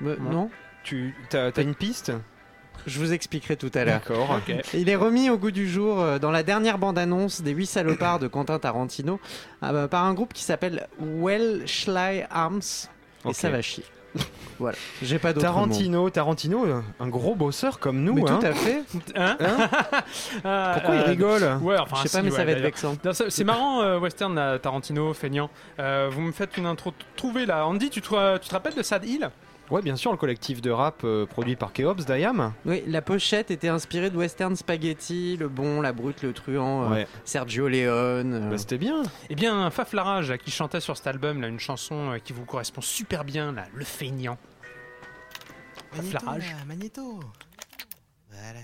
Ouais. 0.00 0.16
non. 0.18 0.50
Tu 0.82 1.14
t'as 1.30 1.52
une 1.62 1.76
piste? 1.76 2.10
Je 2.88 2.98
vous 2.98 3.12
expliquerai 3.12 3.56
tout 3.56 3.70
à 3.74 3.84
l'heure. 3.84 4.00
D'accord. 4.00 4.40
Il 4.74 4.88
est 4.88 4.96
remis 4.96 5.30
au 5.30 5.38
goût 5.38 5.52
du 5.52 5.68
jour 5.68 6.00
euh, 6.00 6.18
dans 6.18 6.32
la 6.32 6.42
dernière 6.42 6.78
bande-annonce 6.78 7.40
des 7.40 7.52
8 7.52 7.66
salopards 7.66 8.18
de 8.18 8.26
Quentin 8.26 8.58
Tarantino 8.58 9.20
euh, 9.62 9.86
par 9.86 10.04
un 10.04 10.14
groupe 10.14 10.32
qui 10.32 10.42
s'appelle 10.42 10.88
Well 10.98 11.62
Schley 11.66 12.26
Arms. 12.30 12.88
Et 13.28 13.32
ça 13.32 13.48
va 13.48 13.62
chier. 13.62 13.84
Voilà, 14.58 14.76
j'ai 15.02 15.20
pas 15.20 15.32
d'autre 15.32 15.46
mot. 15.46 15.52
Tarantino, 15.52 16.10
Tarantino, 16.10 16.66
euh, 16.66 16.80
un 16.98 17.06
gros 17.06 17.36
bosseur 17.36 17.78
comme 17.78 18.02
nous. 18.02 18.14
Mais 18.14 18.28
hein. 18.28 18.38
tout 18.40 18.46
à 18.46 18.52
fait. 18.52 18.82
Hein 19.14 19.36
Hein 19.38 19.68
Ah, 20.44 20.72
Pourquoi 20.74 20.96
il 20.96 21.00
euh, 21.02 21.04
rigole? 21.04 21.58
Ouais, 21.62 21.78
enfin, 21.78 21.98
Je 22.02 22.08
sais 22.08 22.18
pas, 22.18 22.18
si, 22.18 22.24
mais 22.24 22.30
ouais, 22.32 22.36
ça 22.36 22.44
va 22.44 22.50
être 22.50 22.60
vexant. 22.60 22.96
C'est 23.28 23.44
marrant, 23.44 23.82
euh, 23.82 24.00
western 24.00 24.34
là, 24.34 24.58
Tarantino, 24.58 25.14
feignant. 25.14 25.48
Euh, 25.78 26.08
vous 26.10 26.22
me 26.22 26.32
faites 26.32 26.56
une 26.56 26.66
intro 26.66 26.92
trouvée 27.14 27.46
là. 27.46 27.68
Andy, 27.68 27.88
tu 27.88 28.02
te, 28.02 28.38
tu 28.38 28.48
te 28.48 28.52
rappelles 28.52 28.74
de 28.74 28.82
Sad 28.82 29.04
Hill? 29.04 29.30
Ouais, 29.70 29.82
bien 29.82 29.96
sûr, 29.96 30.10
le 30.10 30.16
collectif 30.16 30.62
de 30.62 30.70
rap 30.70 31.02
euh, 31.04 31.26
produit 31.26 31.54
par 31.54 31.72
Keops 31.74 32.06
d'Ayam. 32.06 32.54
Oui, 32.64 32.82
la 32.86 33.02
pochette 33.02 33.50
était 33.50 33.68
inspirée 33.68 34.08
de 34.08 34.16
Western 34.16 34.56
Spaghetti, 34.56 35.36
le 35.36 35.48
bon, 35.48 35.80
la 35.82 35.92
brute, 35.92 36.22
le 36.22 36.32
truand, 36.32 36.84
euh, 36.84 36.94
Ouais. 36.94 37.06
Sergio 37.24 37.68
Leone. 37.68 38.32
euh. 38.34 38.50
Bah, 38.50 38.56
c'était 38.58 38.78
bien. 38.78 39.02
Eh 39.28 39.34
bien, 39.34 39.68
Faf 39.70 39.92
Larage, 39.92 40.34
qui 40.38 40.50
chantait 40.50 40.80
sur 40.80 40.96
cet 40.96 41.06
album, 41.06 41.40
là, 41.42 41.48
une 41.48 41.60
chanson 41.60 42.12
euh, 42.12 42.18
qui 42.18 42.32
vous 42.32 42.44
correspond 42.46 42.80
super 42.80 43.24
bien, 43.24 43.52
là, 43.52 43.64
Le 43.74 43.84
Feignant. 43.84 44.38
Faf 45.92 46.12
Larage. 46.14 46.50
là, 46.50 46.64
Magnéto. 46.66 47.20
Voilà. 48.30 48.60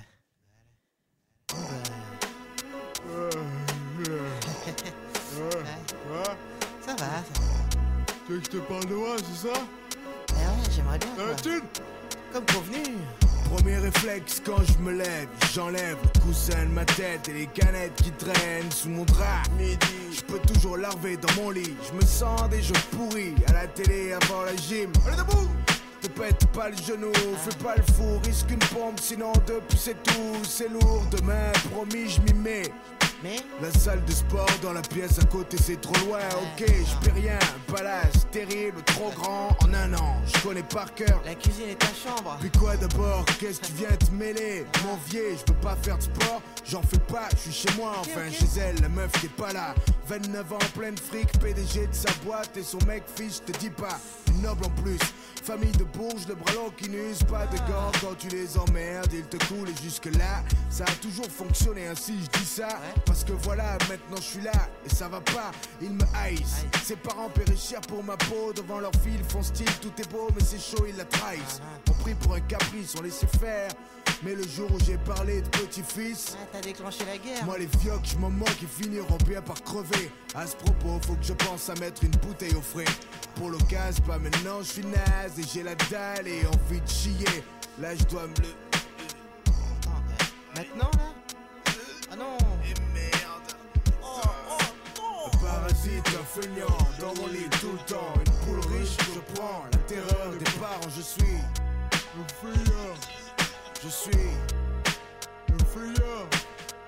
Ça 5.34 5.44
va, 6.10 6.24
ça 6.80 6.94
va. 7.04 7.22
Tu 8.26 8.32
veux 8.32 8.38
que 8.38 8.44
je 8.44 8.50
te 8.50 8.56
parle 8.58 8.86
de 8.86 8.94
moi, 8.94 9.16
c'est 9.18 9.48
ça? 9.48 9.54
J'aimerais 10.74 10.98
bien. 10.98 11.08
T'as 11.16 11.42
quoi. 11.42 11.60
Comme 12.32 12.46
convenu. 12.46 12.96
Premier 13.54 13.76
réflexe 13.78 14.42
quand 14.44 14.62
je 14.64 14.78
me 14.82 14.92
lève, 14.92 15.28
j'enlève 15.52 15.96
le 16.02 16.20
coussin 16.20 16.64
de 16.64 16.70
ma 16.70 16.84
tête 16.84 17.28
et 17.28 17.32
les 17.32 17.46
canettes 17.46 17.94
qui 18.02 18.10
traînent 18.12 18.70
sous 18.70 18.88
mon 18.88 19.04
drap. 19.04 19.42
Midi, 19.58 19.78
je 20.16 20.22
peux 20.22 20.40
toujours 20.40 20.76
larver 20.76 21.16
dans 21.16 21.32
mon 21.40 21.50
lit. 21.50 21.74
Je 21.88 21.92
me 21.94 22.04
sens 22.04 22.48
des 22.48 22.62
jeux 22.62 22.74
pourris 22.90 23.34
à 23.46 23.52
la 23.52 23.66
télé 23.68 24.12
avant 24.14 24.42
la 24.42 24.56
gym. 24.56 24.90
Allez 25.06 25.16
debout 25.16 25.48
te 26.04 26.08
pète 26.08 26.46
pas 26.52 26.68
le 26.68 26.76
genou, 26.76 27.12
fais 27.14 27.64
pas 27.64 27.76
le 27.76 27.82
fou, 27.94 28.20
risque 28.24 28.50
une 28.50 28.58
pompe, 28.58 29.00
sinon 29.00 29.32
depuis 29.46 29.78
c'est 29.78 30.02
tout, 30.02 30.36
c'est 30.42 30.68
lourd, 30.68 31.02
demain 31.10 31.50
promis 31.72 32.10
je 32.10 32.20
m'y 32.20 32.34
mets. 32.34 32.70
Mais 33.24 33.36
La 33.62 33.70
salle 33.72 34.04
de 34.04 34.12
sport 34.12 34.46
dans 34.62 34.74
la 34.74 34.82
pièce 34.82 35.18
à 35.18 35.24
côté 35.24 35.56
c'est 35.56 35.80
trop 35.80 35.94
loin, 36.04 36.18
ok, 36.42 36.66
je 36.68 37.06
paie 37.08 37.20
rien, 37.20 37.38
un 37.38 37.72
palace 37.72 38.26
terrible, 38.30 38.82
trop 38.84 39.10
grand, 39.16 39.56
en 39.64 39.72
un 39.72 39.94
an, 39.94 40.16
je 40.26 40.42
connais 40.46 40.62
par 40.62 40.92
cœur. 40.92 41.22
la 41.24 41.34
cuisine 41.34 41.70
est 41.70 41.78
ta 41.78 41.86
chambre. 41.94 42.36
Puis 42.40 42.50
quoi 42.50 42.76
d'abord? 42.76 43.24
Qu'est-ce 43.40 43.60
que 43.60 43.66
tu 43.66 43.72
viens 43.78 43.96
te 43.96 44.10
mêler? 44.12 44.66
Mon 44.84 44.96
vieux, 45.08 45.36
je 45.38 45.42
peux 45.44 45.58
pas 45.60 45.74
faire 45.76 45.96
de 45.96 46.02
sport, 46.02 46.42
j'en 46.66 46.82
fais 46.82 46.98
pas, 46.98 47.28
je 47.32 47.50
suis 47.50 47.52
chez 47.52 47.76
moi, 47.76 47.94
enfin 48.00 48.30
chez 48.30 48.60
elle, 48.60 48.80
la 48.80 48.88
meuf 48.88 49.12
qui 49.12 49.26
est 49.26 49.36
pas 49.36 49.52
là. 49.52 49.74
29 50.08 50.52
ans, 50.52 50.58
pleine 50.74 50.96
fric, 50.98 51.30
PDG 51.40 51.86
de 51.86 51.94
sa 51.94 52.12
boîte 52.24 52.56
et 52.56 52.62
son 52.62 52.78
mec 52.86 53.04
fiche, 53.16 53.44
te 53.44 53.52
dis 53.58 53.70
pas, 53.70 53.98
une 54.28 54.42
noble 54.42 54.66
en 54.66 54.82
plus. 54.82 54.98
Famille 55.42 55.72
de 55.72 55.84
bourges, 55.84 56.26
le 56.26 56.34
bras 56.34 56.54
long 56.54 56.70
qui 56.70 56.88
n'use 56.88 57.22
pas 57.24 57.46
de 57.46 57.58
gants 57.58 57.92
quand 58.00 58.14
tu 58.18 58.28
les 58.28 58.56
emmerdes, 58.56 59.12
ils 59.12 59.24
te 59.24 59.36
coulent 59.46 59.68
et 59.68 59.82
jusque 59.82 60.06
là, 60.06 60.42
ça 60.70 60.84
a 60.84 60.92
toujours 61.02 61.26
fonctionné 61.30 61.86
ainsi, 61.86 62.14
je 62.22 62.38
dis 62.38 62.46
ça, 62.46 62.68
parce 63.04 63.24
que 63.24 63.32
voilà, 63.32 63.76
maintenant 63.90 64.16
je 64.16 64.22
suis 64.22 64.40
là 64.40 64.68
et 64.86 64.88
ça 64.88 65.08
va 65.08 65.20
pas, 65.20 65.50
ils 65.82 65.92
me 65.92 66.04
haïssent. 66.14 66.64
Ses 66.82 66.96
parents 66.96 67.28
péréchir 67.28 67.80
pour 67.82 68.02
ma 68.02 68.16
peau, 68.16 68.52
devant 68.54 68.80
leur 68.80 68.92
fille, 69.02 69.18
ils 69.18 69.32
font 69.32 69.42
style, 69.42 69.70
tout 69.82 69.92
est 69.98 70.10
beau, 70.10 70.28
mais 70.34 70.42
c'est 70.42 70.60
chaud, 70.60 70.86
ils 70.88 70.96
la 70.96 71.04
trahissent. 71.04 71.60
On 71.90 71.92
pris 71.92 72.14
pour 72.14 72.34
un 72.34 72.40
caprice, 72.40 72.94
on 72.98 73.02
laissait 73.02 73.26
faire. 73.38 73.70
Mais 74.22 74.34
le 74.34 74.46
jour 74.46 74.70
où 74.72 74.78
j'ai 74.84 74.96
parlé 74.98 75.42
de 75.42 75.48
petit-fils, 75.48 76.36
Ah, 76.40 76.46
t'as 76.52 76.60
déclenché 76.60 77.04
la 77.04 77.18
guerre. 77.18 77.44
moi 77.44 77.58
les 77.58 77.68
fiocs, 77.78 78.04
je 78.04 78.16
m'en 78.16 78.30
moque, 78.30 78.56
ils 78.62 78.68
finiront 78.68 79.18
bien 79.26 79.42
par 79.42 79.62
crever. 79.62 80.10
À 80.34 80.46
ce 80.46 80.56
propos, 80.56 80.98
faut 81.06 81.14
que 81.14 81.24
je 81.24 81.32
pense 81.34 81.68
à 81.68 81.74
mettre 81.74 82.04
une 82.04 82.10
bouteille 82.12 82.54
au 82.54 82.62
frais. 82.62 82.84
Pour 83.34 83.50
l'occasion, 83.50 84.02
pas 84.04 84.18
maintenant, 84.18 84.60
je 84.62 84.72
suis 84.72 84.84
naze 84.86 85.38
et 85.38 85.42
j'ai 85.52 85.62
la 85.62 85.74
dalle 85.74 86.26
et 86.26 86.46
envie 86.46 86.80
de 86.80 86.88
chier. 86.88 87.44
Là, 87.78 87.94
je 87.94 88.04
dois 88.04 88.26
me 88.26 88.34
le. 88.36 88.48
Euh, 89.48 89.50
maintenant 90.56 90.90
là? 90.96 91.14
Ah 92.12 92.16
non 92.16 92.38
Et 92.64 92.74
merde. 92.94 93.50
Un 95.26 95.38
parasite, 95.38 96.08
un 96.08 96.40
feignant, 96.40 96.78
dans 97.00 97.14
mon 97.20 97.26
lit 97.28 97.48
tout 97.60 97.72
le 97.72 97.92
temps. 97.92 98.14
Une 98.24 98.32
poule 98.46 98.72
riche, 98.72 98.96
je 99.14 99.20
prends 99.34 99.64
Je 103.84 103.90
suis. 103.90 104.30
Un 105.52 105.64
feignant. 105.66 106.24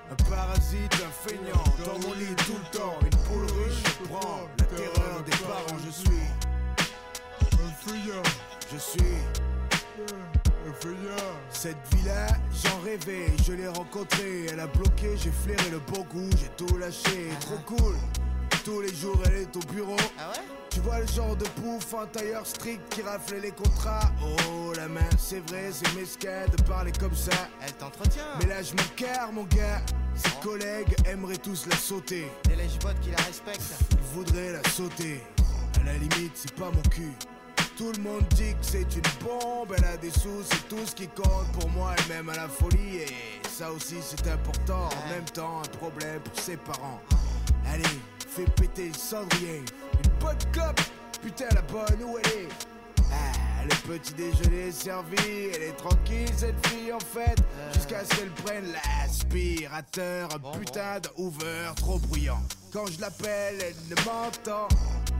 Un 0.09 0.15
parasite, 0.29 0.93
un 0.95 1.29
feignant, 1.29 1.63
dans 1.85 1.99
mon 2.07 2.13
lit 2.15 2.35
tout 2.37 2.53
le 2.53 2.77
temps. 2.77 2.97
Une 3.01 3.17
poule 3.19 3.45
riche, 3.45 3.83
je 3.83 4.13
la 4.13 4.65
terreur 4.65 5.23
des 5.23 5.37
parents, 5.37 5.79
je 5.85 5.91
suis. 5.91 6.27
Un 7.41 7.87
feignant. 7.87 8.23
Je 8.73 8.77
suis. 8.79 9.17
Cette 11.51 11.77
vie-là, 11.91 12.27
j'en 12.51 12.79
rêvais, 12.79 13.31
je 13.45 13.53
l'ai 13.53 13.67
rencontrée, 13.67 14.45
elle 14.51 14.59
a 14.59 14.67
bloqué, 14.67 15.17
j'ai 15.17 15.31
flairé 15.31 15.69
le 15.71 15.79
bon 15.79 16.03
goût, 16.03 16.29
j'ai 16.37 16.49
tout 16.55 16.77
lâché, 16.77 17.29
trop 17.41 17.57
cool. 17.75 17.95
Tous 18.63 18.81
les 18.81 18.93
jours, 18.93 19.19
elle 19.25 19.41
est 19.41 19.55
au 19.55 19.73
bureau. 19.73 19.97
Ah 20.19 20.31
Tu 20.69 20.79
vois 20.81 20.99
le 20.99 21.07
genre 21.07 21.35
de 21.35 21.45
pouf, 21.45 21.93
un 21.93 22.05
tailleur 22.07 22.45
strict 22.45 22.81
qui 22.93 23.01
rafle 23.01 23.37
les 23.41 23.51
contrats. 23.51 24.11
Oh, 24.21 24.73
la 24.75 24.87
main, 24.87 25.09
c'est 25.17 25.39
vrai, 25.49 25.69
c'est 25.71 25.93
mesquin 25.95 26.45
de 26.55 26.61
parler 26.63 26.91
comme 26.99 27.15
ça. 27.15 27.31
Elle 27.61 27.73
t'entretient. 27.73 28.23
Mais 28.39 28.47
là, 28.47 28.61
je 28.61 28.73
m'encarre, 28.73 29.31
mon 29.33 29.43
gars. 29.43 29.81
Ses 30.15 30.31
collègues 30.41 30.95
aimeraient 31.05 31.37
tous 31.37 31.67
la 31.67 31.75
sauter. 31.75 32.31
Des 32.45 32.55
lèche-bottes 32.55 32.99
qui 33.01 33.11
la 33.11 33.23
respectent. 33.23 33.75
Ils 33.91 34.15
voudraient 34.15 34.53
la 34.53 34.69
sauter. 34.69 35.23
À 35.79 35.85
la 35.85 35.93
limite, 35.93 36.33
c'est 36.35 36.55
pas 36.55 36.71
mon 36.71 36.81
cul. 36.89 37.13
Tout 37.77 37.91
le 37.95 38.01
monde 38.01 38.27
dit 38.29 38.53
que 38.53 38.65
c'est 38.65 38.95
une 38.95 39.03
bombe, 39.23 39.71
elle 39.77 39.85
a 39.85 39.97
des 39.97 40.09
sous, 40.09 40.41
c'est 40.49 40.67
tout 40.67 40.83
ce 40.83 40.95
qui 40.95 41.07
compte 41.09 41.51
pour 41.59 41.69
moi, 41.69 41.93
elle 41.95 42.15
m'aime 42.15 42.29
à 42.29 42.35
la 42.35 42.47
folie 42.47 42.97
et 42.97 43.47
ça 43.47 43.71
aussi 43.71 43.97
c'est 44.01 44.27
important. 44.27 44.89
En 44.89 45.09
même 45.13 45.25
temps, 45.25 45.61
un 45.61 45.77
problème 45.77 46.19
pour 46.21 46.39
ses 46.41 46.57
parents. 46.57 46.99
Allez, 47.71 47.83
fais 48.37 48.45
péter 48.51 48.87
le 48.89 48.93
cendrier. 48.93 49.63
Une 50.03 50.19
bonne 50.19 50.37
clope, 50.51 50.79
putain 51.23 51.47
la 51.55 51.61
bonne 51.63 52.03
où 52.03 52.17
elle 52.19 52.41
est 52.43 52.49
ah, 53.09 53.63
le 53.63 53.97
petit 53.97 54.13
déjeuner 54.13 54.67
est 54.67 54.71
servi, 54.71 55.15
elle 55.55 55.61
est 55.61 55.77
tranquille 55.77 56.29
cette 56.35 56.67
fille 56.67 56.91
en 56.91 56.99
fait, 56.99 57.37
jusqu'à 57.73 58.03
ce 58.03 58.09
qu'elle 58.17 58.31
prenne 58.31 58.65
l'aspirateur, 58.73 60.29
un 60.35 60.59
putain 60.59 60.99
de 60.99 61.09
Hoover 61.15 61.71
trop 61.77 61.97
bruyant. 61.99 62.41
Quand 62.73 62.85
je 62.87 62.99
l'appelle, 62.99 63.55
elle 63.61 63.75
ne 63.89 63.95
m'entend 64.03 64.67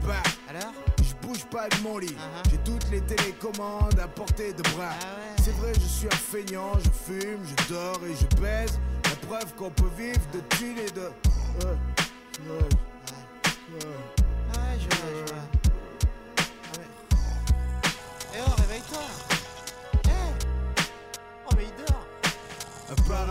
pas. 0.06 0.22
Alors 0.50 0.74
Je 0.98 1.26
bouge 1.26 1.46
pas 1.46 1.68
de 1.70 1.82
mon 1.82 1.96
lit, 1.96 2.14
j'ai 2.50 2.58
toutes 2.58 2.90
les 2.90 3.00
télécommandes 3.00 3.98
à 3.98 4.06
portée 4.06 4.52
de 4.52 4.62
bras. 4.74 4.92
C'est 5.42 5.56
vrai, 5.56 5.72
je 5.74 5.88
suis 5.88 6.06
un 6.06 6.10
feignant, 6.10 6.72
je 6.74 6.90
fume, 6.90 7.40
je 7.44 7.72
dors 7.72 8.00
et 8.04 8.14
je 8.14 8.40
baise. 8.40 8.78
La 9.04 9.16
preuve 9.26 9.54
qu'on 9.54 9.70
peut 9.70 9.90
vivre 9.96 10.20
de 10.34 10.40
thunes 10.56 10.78
et 10.78 10.90
de. 10.90 11.10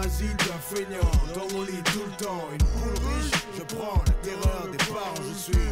Parasite, 0.08 0.41
un 0.53 0.76
feignant, 0.76 1.12
dans 1.36 1.55
mon 1.55 1.64
lit 1.64 1.84
tout 1.86 2.03
le 2.05 2.26
temps. 2.26 2.47
Une 2.51 2.66
poule 2.66 3.08
riche, 3.08 3.32
je 3.58 3.76
prends 3.76 4.01
la 4.05 4.14
terreur 4.14 4.68
des 4.72 4.78
parents. 4.78 5.16
Je 5.18 5.38
suis 5.38 5.70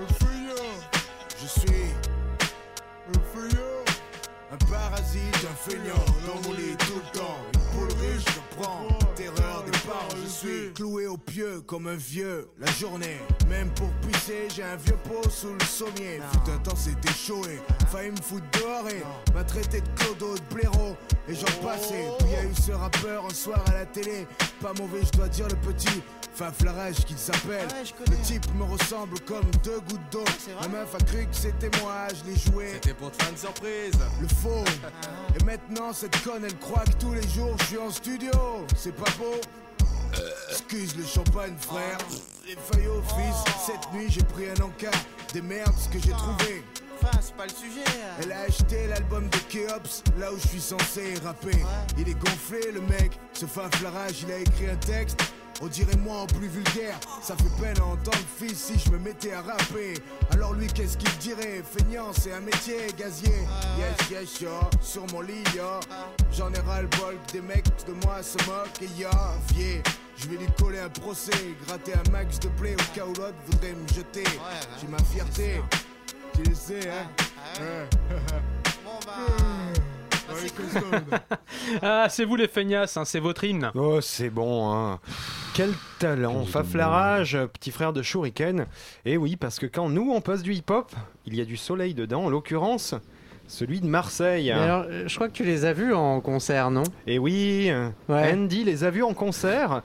un 0.00 0.14
feignant. 0.14 0.74
Je 1.40 1.46
suis 1.46 1.92
un 3.08 3.20
feignant. 3.34 3.64
Un 4.50 4.56
parasite, 4.70 5.44
un 5.44 5.70
feignant, 5.70 6.04
dans 6.26 6.48
mon 6.48 6.54
lit 6.54 6.76
tout 6.78 6.94
le 7.04 7.18
temps. 7.18 7.36
Une 7.52 7.60
poule 7.60 7.98
riche, 8.00 8.24
je 8.24 8.56
prends 8.56 8.88
la 8.98 9.06
terreur 9.14 9.62
des 9.64 9.78
parents. 9.86 10.08
Je 10.22 10.28
suis 10.28 10.72
cloué 10.72 11.06
au 11.06 11.18
pieu 11.18 11.60
comme 11.66 11.86
un 11.86 11.96
vieux 11.96 12.48
la 12.58 12.70
journée. 12.72 13.18
Même 13.48 13.68
pour 13.74 13.90
pisser, 14.08 14.48
j'ai 14.54 14.62
un 14.62 14.76
vieux 14.76 14.96
pot 15.04 15.28
sous 15.28 15.52
le 15.52 15.64
sommier. 15.66 16.20
Fut 16.32 16.50
un 16.50 16.58
temps, 16.58 16.76
c'était 16.76 17.12
chaud 17.12 17.42
et 17.44 17.60
failli 17.88 18.10
me 18.10 18.22
foutre 18.22 18.46
dehors 18.58 18.88
et 18.88 19.32
m'a 19.34 19.44
traité 19.44 19.82
de 19.82 19.88
clodo, 19.96 20.34
de 20.34 20.54
blaireau. 20.54 20.96
Et 21.28 21.34
j'en 21.34 21.66
passais. 21.66 22.06
Puis 22.18 22.28
y 22.30 22.36
a 22.36 22.44
eu 22.44 22.54
ce 22.54 22.72
rappeur 22.72 23.26
un 23.26 23.34
soir 23.34 23.62
à 23.68 23.72
la 23.72 23.86
télé. 23.86 24.26
Pas 24.60 24.72
mauvais, 24.78 25.00
je 25.04 25.18
dois 25.18 25.28
dire, 25.28 25.46
le 25.48 25.56
petit. 25.56 26.02
Faf 26.34 26.62
Larage 26.62 27.04
qu'il 27.04 27.18
s'appelle. 27.18 27.66
le 28.08 28.16
type 28.22 28.46
me 28.54 28.62
ressemble 28.64 29.18
comme 29.20 29.50
deux 29.64 29.80
gouttes 29.80 30.12
d'eau. 30.12 30.24
La 30.60 30.68
meuf 30.68 30.94
a 30.94 30.98
cru 30.98 31.26
que 31.26 31.34
c'était 31.34 31.70
moi, 31.82 32.06
je 32.10 32.30
l'ai 32.30 32.38
joué. 32.38 32.74
C'était 32.74 32.94
pour 32.94 33.10
te 33.10 33.20
faire 33.20 33.32
une 33.32 33.36
surprise. 33.36 33.98
Le 34.20 34.28
faux. 34.28 34.64
Et 35.38 35.44
maintenant, 35.44 35.92
cette 35.92 36.22
conne, 36.22 36.44
elle 36.44 36.56
croit 36.58 36.84
que 36.84 36.96
tous 37.00 37.12
les 37.12 37.28
jours 37.28 37.56
je 37.58 37.64
suis 37.64 37.78
en 37.78 37.90
studio. 37.90 38.30
C'est 38.76 38.94
pas 38.94 39.10
beau. 39.18 39.34
Excuse 40.50 40.96
le 40.96 41.04
champagne, 41.04 41.56
frère. 41.58 41.98
Les 42.46 42.56
feuilles 42.56 42.88
au 42.88 43.02
fils. 43.02 43.44
Cette 43.66 43.92
nuit, 43.92 44.06
j'ai 44.08 44.22
pris 44.22 44.48
un 44.48 44.62
encas. 44.62 44.96
Des 45.32 45.42
merdes, 45.42 45.74
ce 45.76 45.88
que 45.88 46.02
j'ai 46.02 46.12
trouvé. 46.12 46.62
Enfin, 47.00 47.18
c'est 47.20 47.34
pas 47.34 47.44
le 47.46 47.52
sujet 47.52 47.84
Elle 48.20 48.32
a 48.32 48.40
acheté 48.40 48.86
l'album 48.88 49.28
de 49.28 49.38
Keops, 49.48 50.02
là 50.18 50.32
où 50.32 50.38
je 50.38 50.48
suis 50.48 50.60
censé 50.60 51.14
rapper. 51.24 51.64
Il 51.96 52.08
est 52.08 52.18
gonflé, 52.18 52.72
le 52.72 52.80
mec. 52.80 53.12
Ce 53.32 53.46
faf 53.46 53.80
Larage, 53.82 54.22
il 54.22 54.32
a 54.32 54.38
écrit 54.38 54.68
un 54.68 54.76
texte. 54.76 55.20
On 55.60 55.66
dirait 55.66 55.96
moi 55.96 56.18
en 56.18 56.26
plus 56.26 56.46
vulgaire. 56.48 56.98
Ça 57.20 57.34
fait 57.36 57.62
peine 57.62 57.78
à 57.80 57.84
entendre 57.84 58.24
fils 58.38 58.56
si 58.56 58.78
je 58.78 58.90
me 58.90 58.98
mettais 58.98 59.32
à 59.32 59.42
rapper. 59.42 59.94
Alors 60.30 60.54
lui, 60.54 60.68
qu'est-ce 60.68 60.96
qu'il 60.96 61.10
dirait? 61.18 61.62
Feignant, 61.64 62.12
c'est 62.12 62.32
un 62.32 62.40
métier, 62.40 62.86
gazier. 62.96 63.46
Yes, 63.78 64.10
yes, 64.10 64.40
yo. 64.40 64.50
Sur 64.80 65.06
mon 65.12 65.20
lit, 65.20 65.42
yo. 65.56 65.80
J'en 66.32 66.52
ai 66.52 66.60
ras 66.60 66.82
le 66.82 66.88
bol 66.88 67.16
que 67.26 67.32
des 67.32 67.40
mecs 67.40 67.66
de 67.86 67.92
moi 68.04 68.22
se 68.22 68.38
moquent. 68.46 68.82
Et 68.82 69.00
yo, 69.00 69.08
vieux. 69.54 69.82
Je 70.16 70.26
vais 70.28 70.36
lui 70.36 70.48
coller 70.58 70.80
un 70.80 70.88
procès, 70.88 71.30
gratter 71.66 71.92
un 71.94 72.10
max 72.10 72.40
de 72.40 72.48
play 72.48 72.74
au 72.74 72.96
cas 72.96 73.04
où 73.04 73.14
l'autre 73.14 73.36
voudrait 73.46 73.72
me 73.72 73.86
jeter. 73.88 74.24
J'ai 74.80 74.88
ma 74.88 74.98
fierté, 74.98 75.60
tu 76.42 76.48
le 76.50 76.54
sais, 76.54 76.80
hein. 76.88 77.06
Ouais, 80.30 80.50
costaud. 80.56 80.86
Ah, 81.82 82.06
c'est 82.08 82.24
vous 82.24 82.36
les 82.36 82.48
feignasses, 82.48 82.96
hein, 82.96 83.04
c'est 83.04 83.20
votre 83.20 83.44
hymne. 83.44 83.70
Oh, 83.74 84.00
c'est 84.00 84.30
bon, 84.30 84.72
hein. 84.72 85.00
Quel 85.54 85.72
talent, 85.98 86.44
Faflarage, 86.44 87.36
petit 87.52 87.70
frère 87.70 87.92
de 87.92 88.02
Shuriken. 88.02 88.66
Et 89.04 89.16
oui, 89.16 89.36
parce 89.36 89.58
que 89.58 89.66
quand 89.66 89.88
nous 89.88 90.12
on 90.12 90.20
passe 90.20 90.42
du 90.42 90.54
hip-hop, 90.54 90.92
il 91.26 91.34
y 91.34 91.40
a 91.40 91.44
du 91.44 91.56
soleil 91.56 91.94
dedans, 91.94 92.24
en 92.26 92.30
l'occurrence, 92.30 92.94
celui 93.48 93.80
de 93.80 93.86
Marseille. 93.86 94.52
Mais 94.54 94.60
alors, 94.60 94.84
euh, 94.88 95.04
je 95.08 95.14
crois 95.14 95.28
que 95.28 95.32
tu 95.34 95.44
les 95.44 95.64
as 95.64 95.72
vus 95.72 95.92
en 95.94 96.20
concert, 96.20 96.70
non? 96.70 96.84
Et 97.06 97.18
oui, 97.18 97.68
euh, 97.70 97.88
Ouais. 98.08 98.32
Andy 98.32 98.64
les 98.64 98.84
a 98.84 98.90
vus 98.90 99.02
en 99.02 99.14
concert. 99.14 99.82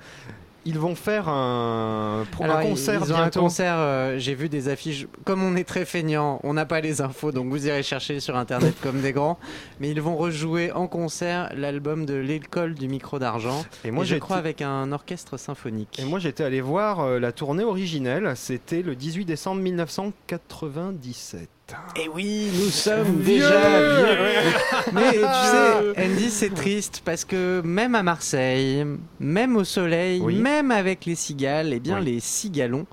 Ils 0.66 0.80
vont 0.80 0.96
faire 0.96 1.28
un, 1.28 2.24
Alors, 2.40 2.62
concert 2.62 3.02
ils 3.04 3.12
ont 3.12 3.18
bientôt. 3.18 3.40
un 3.40 3.44
concert, 3.44 3.76
euh, 3.78 4.18
j'ai 4.18 4.34
vu 4.34 4.48
des 4.48 4.70
affiches. 4.70 5.08
Comme 5.26 5.44
on 5.44 5.56
est 5.56 5.64
très 5.66 5.84
feignant, 5.86 6.40
on 6.44 6.54
n'a 6.54 6.66
pas 6.66 6.80
les 6.80 7.02
infos, 7.02 7.32
donc 7.32 7.50
vous 7.50 7.68
irez 7.68 7.84
chercher 7.84 8.20
sur 8.20 8.38
internet 8.38 8.74
comme 8.82 9.02
des 9.02 9.12
grands. 9.12 9.38
Mais 9.80 9.90
ils 9.90 10.02
vont 10.02 10.16
rejouer 10.16 10.72
en 10.72 10.88
concert 10.88 11.52
l'album 11.56 12.06
de 12.06 12.14
l'école 12.14 12.76
du 12.76 12.88
micro 12.88 13.20
d'argent. 13.20 13.66
Et 13.84 13.92
moi, 13.92 14.04
Et 14.04 14.08
je 14.08 14.16
crois 14.16 14.38
avec 14.38 14.62
un 14.62 14.92
orchestre 14.94 15.38
symphonique. 15.38 16.00
Et 16.00 16.06
moi 16.06 16.20
j'étais 16.20 16.44
allé 16.44 16.62
voir 16.62 17.02
euh, 17.02 17.20
la 17.20 17.32
tournée 17.32 17.64
originelle, 17.64 18.34
c'était 18.36 18.82
le 18.82 18.96
18 18.96 19.26
décembre 19.26 19.62
1997. 19.62 21.50
Et 21.96 22.08
oui, 22.10 22.50
nous 22.54 22.70
sommes 22.70 23.22
Vieux 23.22 23.36
déjà 23.40 23.60
vieux. 23.60 24.52
Mais 24.94 25.12
tu 25.14 25.20
sais, 25.20 26.06
Andy, 26.06 26.30
c'est 26.30 26.54
triste 26.54 27.02
parce 27.06 27.24
que 27.26 27.62
même 27.64 27.96
à 27.96 28.04
Marseille, 28.04 28.86
même 29.20 29.56
au 29.56 29.64
soleil, 29.64 30.20
Oui. 30.22 30.36
même 30.36 30.72
avec 30.72 31.06
les 31.06 31.16
cigales, 31.16 31.72
eh 31.74 31.80
bien 31.80 32.00
Oui. 32.00 32.06
les 32.06 32.20
cigalons 32.20 32.86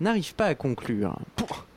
n'arrivent 0.00 0.34
pas 0.34 0.46
à 0.46 0.54
conclure. 0.54 1.16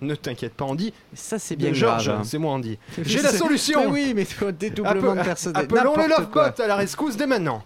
Ne 0.02 0.16
t'inquiète 0.16 0.54
pas 0.54 0.66
Andy, 0.66 0.94
Ça, 1.14 1.40
c'est 1.40 1.56
bien 1.56 1.74
Georges, 1.74 2.12
c'est 2.24 2.38
moi 2.38 2.54
Andy. 2.54 2.78
J'ai 3.02 3.22
la 3.22 3.32
solution 3.34 3.82
Mais 3.86 3.92
oui, 3.92 4.14
mais 4.16 4.26
toi, 4.26 4.52
dédoublement 4.52 5.16
de 5.16 5.20
Appe- 5.20 5.26
personnel. 5.26 5.64
Appelons 5.64 5.96
le 5.96 6.02
n'importe 6.04 6.20
Love 6.20 6.30
quoi. 6.32 6.50
Bot 6.52 6.62
à 6.64 6.68
la 6.68 6.76
rescousse 6.78 7.18
dès 7.18 7.28
maintenant. 7.28 7.64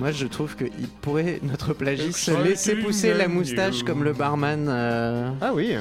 Moi, 0.00 0.10
je 0.12 0.26
trouve 0.26 0.56
qu'il 0.56 0.88
pourrait, 1.02 1.38
notre 1.42 1.72
plagiste, 1.74 2.30
laisser 2.42 2.76
pousser 2.76 3.12
la 3.14 3.28
moustache 3.28 3.82
comme 3.84 4.02
le 4.02 4.12
barman. 4.12 4.66
euh, 4.68 5.30
Ah 5.40 5.52
oui. 5.54 5.74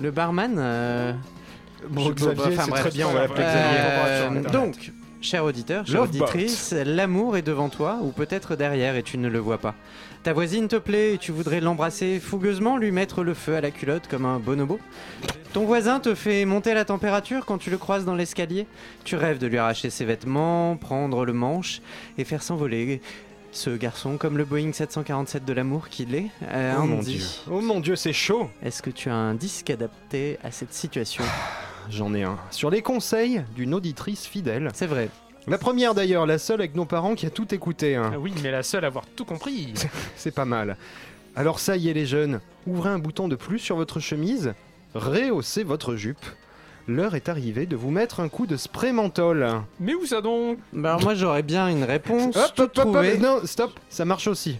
Le 0.00 0.10
barman. 0.10 0.54
euh, 0.58 1.12
Bon, 1.90 2.10
Xavier, 2.10 2.56
c'est 2.64 2.70
très 2.70 2.90
bien, 2.92 3.08
on 3.08 3.12
va 3.12 3.20
l'appeler 3.22 3.42
Euh, 3.44 4.40
donc, 4.52 4.92
cher 5.22 5.44
auditeur, 5.44 5.86
chère 5.86 6.02
auditrice, 6.02 6.72
l'amour 6.72 7.36
est 7.36 7.42
devant 7.42 7.68
toi 7.68 7.98
ou 8.02 8.10
peut-être 8.10 8.56
derrière 8.56 8.96
et 8.96 9.02
tu 9.02 9.16
ne 9.18 9.28
le 9.28 9.38
vois 9.38 9.58
pas. 9.58 9.74
Ta 10.22 10.32
voisine 10.32 10.68
te 10.68 10.76
plaît 10.76 11.14
et 11.14 11.18
tu 11.18 11.32
voudrais 11.32 11.60
l'embrasser 11.60 12.20
fougueusement, 12.20 12.76
lui 12.76 12.90
mettre 12.92 13.22
le 13.24 13.34
feu 13.34 13.56
à 13.56 13.60
la 13.60 13.70
culotte 13.70 14.06
comme 14.08 14.24
un 14.24 14.38
bonobo. 14.38 14.78
Ton 15.52 15.64
voisin 15.64 16.00
te 16.00 16.14
fait 16.14 16.44
monter 16.44 16.74
la 16.74 16.84
température 16.84 17.44
quand 17.46 17.58
tu 17.58 17.70
le 17.70 17.78
croises 17.78 18.04
dans 18.04 18.14
l'escalier. 18.14 18.66
Tu 19.04 19.16
rêves 19.16 19.38
de 19.38 19.46
lui 19.46 19.58
arracher 19.58 19.90
ses 19.90 20.04
vêtements, 20.04 20.76
prendre 20.76 21.24
le 21.24 21.32
manche 21.32 21.80
et 22.18 22.24
faire 22.24 22.42
s'envoler 22.42 23.00
ce 23.50 23.70
garçon 23.70 24.16
comme 24.16 24.38
le 24.38 24.44
Boeing 24.44 24.72
747 24.72 25.44
de 25.44 25.52
l'amour 25.52 25.88
qu'il 25.88 26.14
est. 26.14 26.28
Euh, 26.44 26.74
Oh 26.78 26.84
mon 26.84 26.98
Andy, 26.98 27.16
dieu. 27.16 27.26
Oh 27.50 27.60
mon 27.60 27.80
dieu, 27.80 27.96
c'est 27.96 28.12
chaud. 28.14 28.48
Est-ce 28.62 28.80
que 28.80 28.90
tu 28.90 29.10
as 29.10 29.14
un 29.14 29.34
disque 29.34 29.68
adapté 29.70 30.38
à 30.42 30.50
cette 30.50 30.72
situation? 30.72 31.24
J'en 31.90 32.14
ai 32.14 32.22
un. 32.22 32.38
Sur 32.50 32.70
les 32.70 32.82
conseils 32.82 33.42
d'une 33.54 33.74
auditrice 33.74 34.26
fidèle. 34.26 34.70
C'est 34.74 34.86
vrai. 34.86 35.08
La 35.46 35.58
première 35.58 35.94
d'ailleurs, 35.94 36.24
la 36.26 36.38
seule 36.38 36.60
avec 36.60 36.74
nos 36.76 36.84
parents 36.84 37.14
qui 37.14 37.26
a 37.26 37.30
tout 37.30 37.52
écouté. 37.54 37.96
hein. 37.96 38.12
Ah 38.14 38.18
oui, 38.18 38.32
mais 38.42 38.50
la 38.50 38.62
seule 38.62 38.84
à 38.84 38.86
avoir 38.88 39.04
tout 39.16 39.24
compris. 39.24 39.74
C'est 40.16 40.34
pas 40.34 40.44
mal. 40.44 40.76
Alors 41.34 41.58
ça 41.58 41.76
y 41.76 41.88
est 41.88 41.94
les 41.94 42.06
jeunes, 42.06 42.40
ouvrez 42.66 42.90
un 42.90 42.98
bouton 42.98 43.26
de 43.26 43.36
plus 43.36 43.58
sur 43.58 43.76
votre 43.76 44.00
chemise, 44.00 44.52
rehaussez 44.94 45.64
votre 45.64 45.96
jupe. 45.96 46.24
L'heure 46.86 47.14
est 47.14 47.28
arrivée 47.28 47.64
de 47.66 47.74
vous 47.76 47.90
mettre 47.90 48.20
un 48.20 48.28
coup 48.28 48.46
de 48.46 48.56
spray 48.56 48.92
menthol. 48.92 49.48
Mais 49.80 49.94
où 49.94 50.04
ça 50.04 50.20
donc? 50.20 50.58
Bah 50.72 50.98
moi 51.02 51.14
j'aurais 51.14 51.42
bien 51.42 51.68
une 51.68 51.84
réponse. 51.84 52.36
Hop, 52.36 52.52
hop, 52.76 52.78
hop, 52.94 53.06
non, 53.20 53.40
stop, 53.44 53.72
ça 53.88 54.04
marche 54.04 54.26
aussi. 54.26 54.58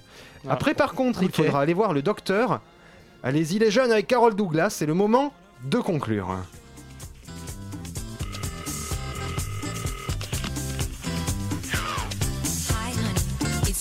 Ah. 0.49 0.53
Après 0.55 0.73
par 0.75 0.95
contre, 0.95 1.23
il 1.23 1.31
faudra 1.31 1.61
aller 1.61 1.75
voir 1.75 1.93
le 1.93 2.01
docteur. 2.03 2.61
Allez-y 3.23 3.59
les 3.59 3.71
jeunes 3.71 3.93
avec 3.93 4.07
Carole 4.07 4.35
Douglas, 4.35 4.71
c'est 4.71 4.87
le 4.87 4.95
moment 4.95 5.33
de 5.65 5.79
conclure. 5.79 6.37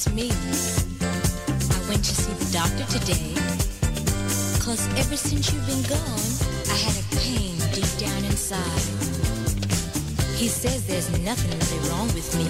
It's 0.02 0.14
me. 0.14 0.30
I 0.30 1.90
went 1.90 2.04
to 2.04 2.16
see 2.16 2.34
the 2.34 2.50
doctor 2.54 2.86
today. 2.98 3.34
Cause 4.64 4.88
ever 4.98 5.16
since 5.16 5.52
you've 5.54 5.68
been 5.68 5.84
gone, 5.84 6.28
I 6.70 6.78
had 6.86 6.96
a 6.98 7.06
pain 7.18 7.58
deep 7.74 7.92
down 8.00 8.24
inside. 8.26 8.84
He 10.36 10.48
says 10.48 10.88
there's 10.88 11.10
nothing 11.24 11.52
really 11.60 11.90
wrong 11.90 12.08
with 12.14 12.30
me. 12.38 12.48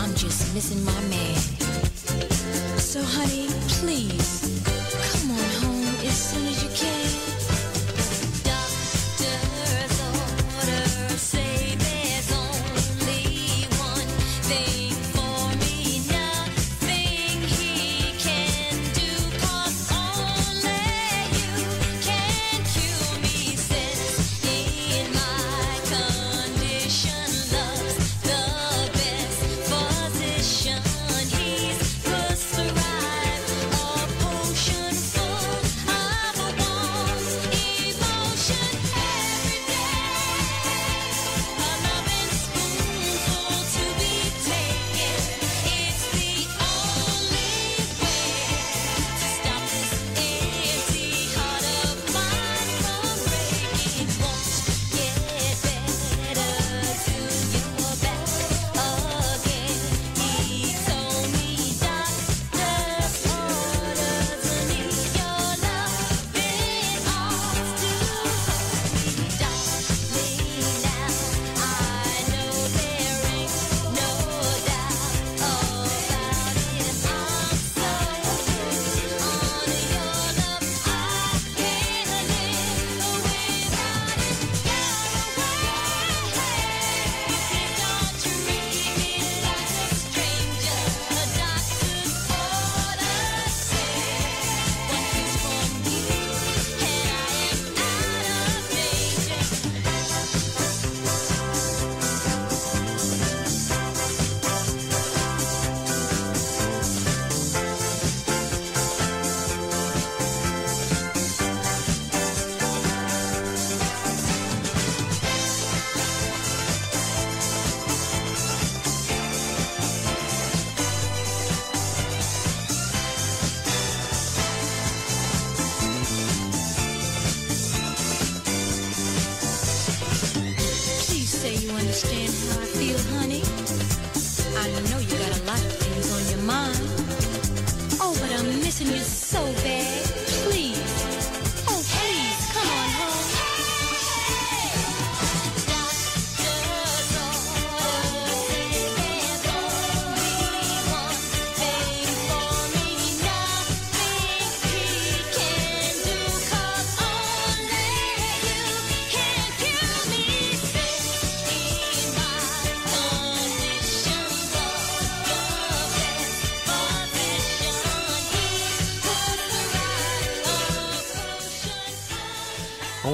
I'm 0.00 0.14
just 0.14 0.54
missing 0.54 0.84
my 0.84 1.00
man. 1.08 1.36
So, 2.78 3.02
honey, 3.02 3.48
please, 3.68 4.71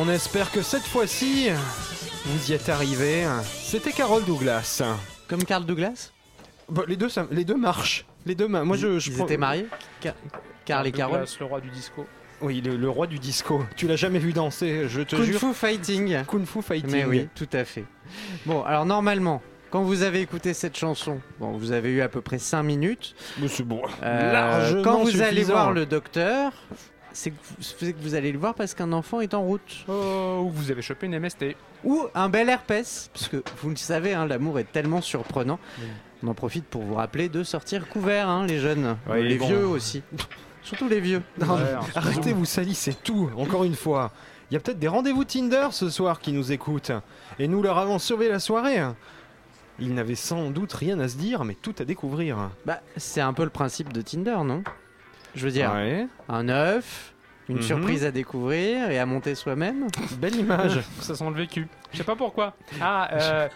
On 0.08 0.10
espère 0.10 0.50
que 0.50 0.62
cette 0.62 0.84
fois-ci, 0.86 1.48
vous 2.24 2.50
y 2.50 2.54
êtes 2.54 2.70
arrivés. 2.70 3.26
C'était 3.44 3.92
Carol 3.92 4.24
Douglas. 4.24 4.82
Comme 5.28 5.44
Carl 5.44 5.66
Douglas 5.66 6.12
Bah, 6.70 6.84
les, 6.88 6.96
deux, 6.96 7.10
ça- 7.10 7.26
les 7.30 7.44
deux 7.44 7.56
marchent. 7.56 8.06
Les 8.24 8.34
deux, 8.34 8.48
ma- 8.48 8.64
moi 8.64 8.78
je, 8.78 8.98
je 8.98 9.10
Ils 9.10 9.16
prends- 9.16 9.24
étaient 9.26 9.36
mariés 9.36 9.66
Car- 10.00 10.14
Carl 10.64 10.86
et 10.86 10.92
Carol 10.92 11.18
Douglas, 11.20 11.36
le 11.40 11.44
roi 11.46 11.60
du 11.60 11.68
disco. 11.68 12.06
Oui, 12.40 12.62
le, 12.62 12.76
le 12.78 12.88
roi 12.88 13.06
du 13.06 13.18
disco. 13.18 13.62
Tu 13.76 13.86
l'as 13.86 13.96
jamais 13.96 14.18
vu 14.18 14.32
danser, 14.32 14.88
je 14.88 15.02
te 15.02 15.14
Kung 15.16 15.24
jure. 15.26 15.40
Fu 15.40 15.52
Fighting. 15.52 16.24
Kung 16.24 16.46
Fu 16.46 16.62
Fighting. 16.62 16.90
Mais 16.90 17.04
oui, 17.04 17.28
tout 17.34 17.48
à 17.52 17.64
fait. 17.66 17.84
Bon, 18.46 18.62
alors 18.62 18.86
normalement, 18.86 19.42
quand 19.70 19.82
vous 19.82 20.02
avez 20.04 20.22
écouté 20.22 20.54
cette 20.54 20.76
chanson, 20.78 21.20
bon, 21.38 21.52
vous 21.58 21.72
avez 21.72 21.90
eu 21.90 22.00
à 22.00 22.08
peu 22.08 22.22
près 22.22 22.38
5 22.38 22.62
minutes. 22.62 23.14
Mais 23.40 23.48
c'est 23.48 23.62
bon. 23.64 23.82
Euh, 24.02 24.32
Largement 24.32 24.82
quand 24.82 25.02
vous 25.04 25.20
allez 25.20 25.32
suffisant. 25.40 25.52
voir 25.52 25.72
le 25.72 25.84
docteur, 25.84 26.52
c'est 27.18 27.30
que, 27.30 27.36
vous- 27.42 27.56
c'est 27.62 27.92
que 27.92 28.00
vous 28.00 28.14
allez 28.14 28.32
le 28.32 28.38
voir 28.38 28.54
parce 28.54 28.74
qu'un 28.74 28.92
enfant 28.92 29.20
est 29.20 29.34
en 29.34 29.42
route. 29.42 29.84
Oh, 29.88 30.42
ou 30.46 30.50
vous 30.50 30.70
avez 30.70 30.82
chopé 30.82 31.06
une 31.06 31.18
MST. 31.18 31.56
Ou 31.84 32.06
un 32.14 32.28
bel 32.28 32.48
herpès, 32.48 33.10
parce 33.12 33.28
que 33.28 33.42
vous 33.62 33.70
le 33.70 33.76
savez, 33.76 34.14
hein, 34.14 34.26
l'amour 34.26 34.58
est 34.58 34.70
tellement 34.70 35.00
surprenant. 35.00 35.58
On 36.22 36.28
en 36.28 36.34
profite 36.34 36.64
pour 36.66 36.82
vous 36.82 36.94
rappeler 36.94 37.28
de 37.28 37.42
sortir 37.44 37.88
couvert, 37.88 38.28
hein, 38.28 38.46
les 38.46 38.58
jeunes, 38.58 38.96
Ouais, 39.08 39.22
les 39.22 39.36
bon. 39.38 39.46
vieux 39.46 39.66
aussi. 39.66 40.02
Surtout 40.62 40.88
les 40.88 41.00
vieux. 41.00 41.22
Non, 41.40 41.54
Ouais, 41.54 41.74
arrêtez, 41.94 42.32
vous 42.32 42.44
salissez 42.44 42.94
tout, 42.94 43.30
encore 43.36 43.64
une 43.64 43.74
fois. 43.76 44.10
Il 44.50 44.54
y 44.54 44.56
a 44.56 44.60
peut-être 44.60 44.78
des 44.78 44.88
rendez-vous 44.88 45.24
Tinder 45.24 45.68
ce 45.72 45.90
soir 45.90 46.20
qui 46.20 46.32
nous 46.32 46.52
écoutent. 46.52 46.92
Et 47.38 47.48
nous 47.48 47.62
leur 47.62 47.78
avons 47.78 47.98
sauvé 47.98 48.28
la 48.28 48.38
soirée. 48.38 48.80
Ils 49.78 49.94
n'avaient 49.94 50.14
sans 50.16 50.50
doute 50.50 50.72
rien 50.72 50.98
à 50.98 51.06
se 51.08 51.16
dire, 51.16 51.44
mais 51.44 51.54
tout 51.54 51.74
à 51.78 51.84
découvrir. 51.84 52.50
Bah, 52.66 52.80
c'est 52.96 53.20
un 53.20 53.32
peu 53.32 53.44
le 53.44 53.50
principe 53.50 53.92
de 53.92 54.00
Tinder, 54.02 54.38
non? 54.44 54.62
Je 55.34 55.44
veux 55.44 55.50
dire, 55.52 55.72
Ouais, 55.72 56.06
un 56.28 56.48
œuf, 56.48 57.14
une 57.48 57.56
Mhm. 57.56 57.62
surprise 57.62 58.04
à 58.04 58.10
découvrir 58.10 58.90
et 58.90 58.98
à 58.98 59.06
monter 59.06 59.34
soi-même. 59.34 59.86
belle 60.18 60.36
image. 60.36 60.80
Ça 61.00 61.14
sent 61.14 61.24
le 61.28 61.34
vécu. 61.36 61.66
Je 61.92 61.98
sais 61.98 62.04
pas 62.04 62.16
pourquoi. 62.16 62.54
Ah, 62.80 63.08
euh, 63.12 63.48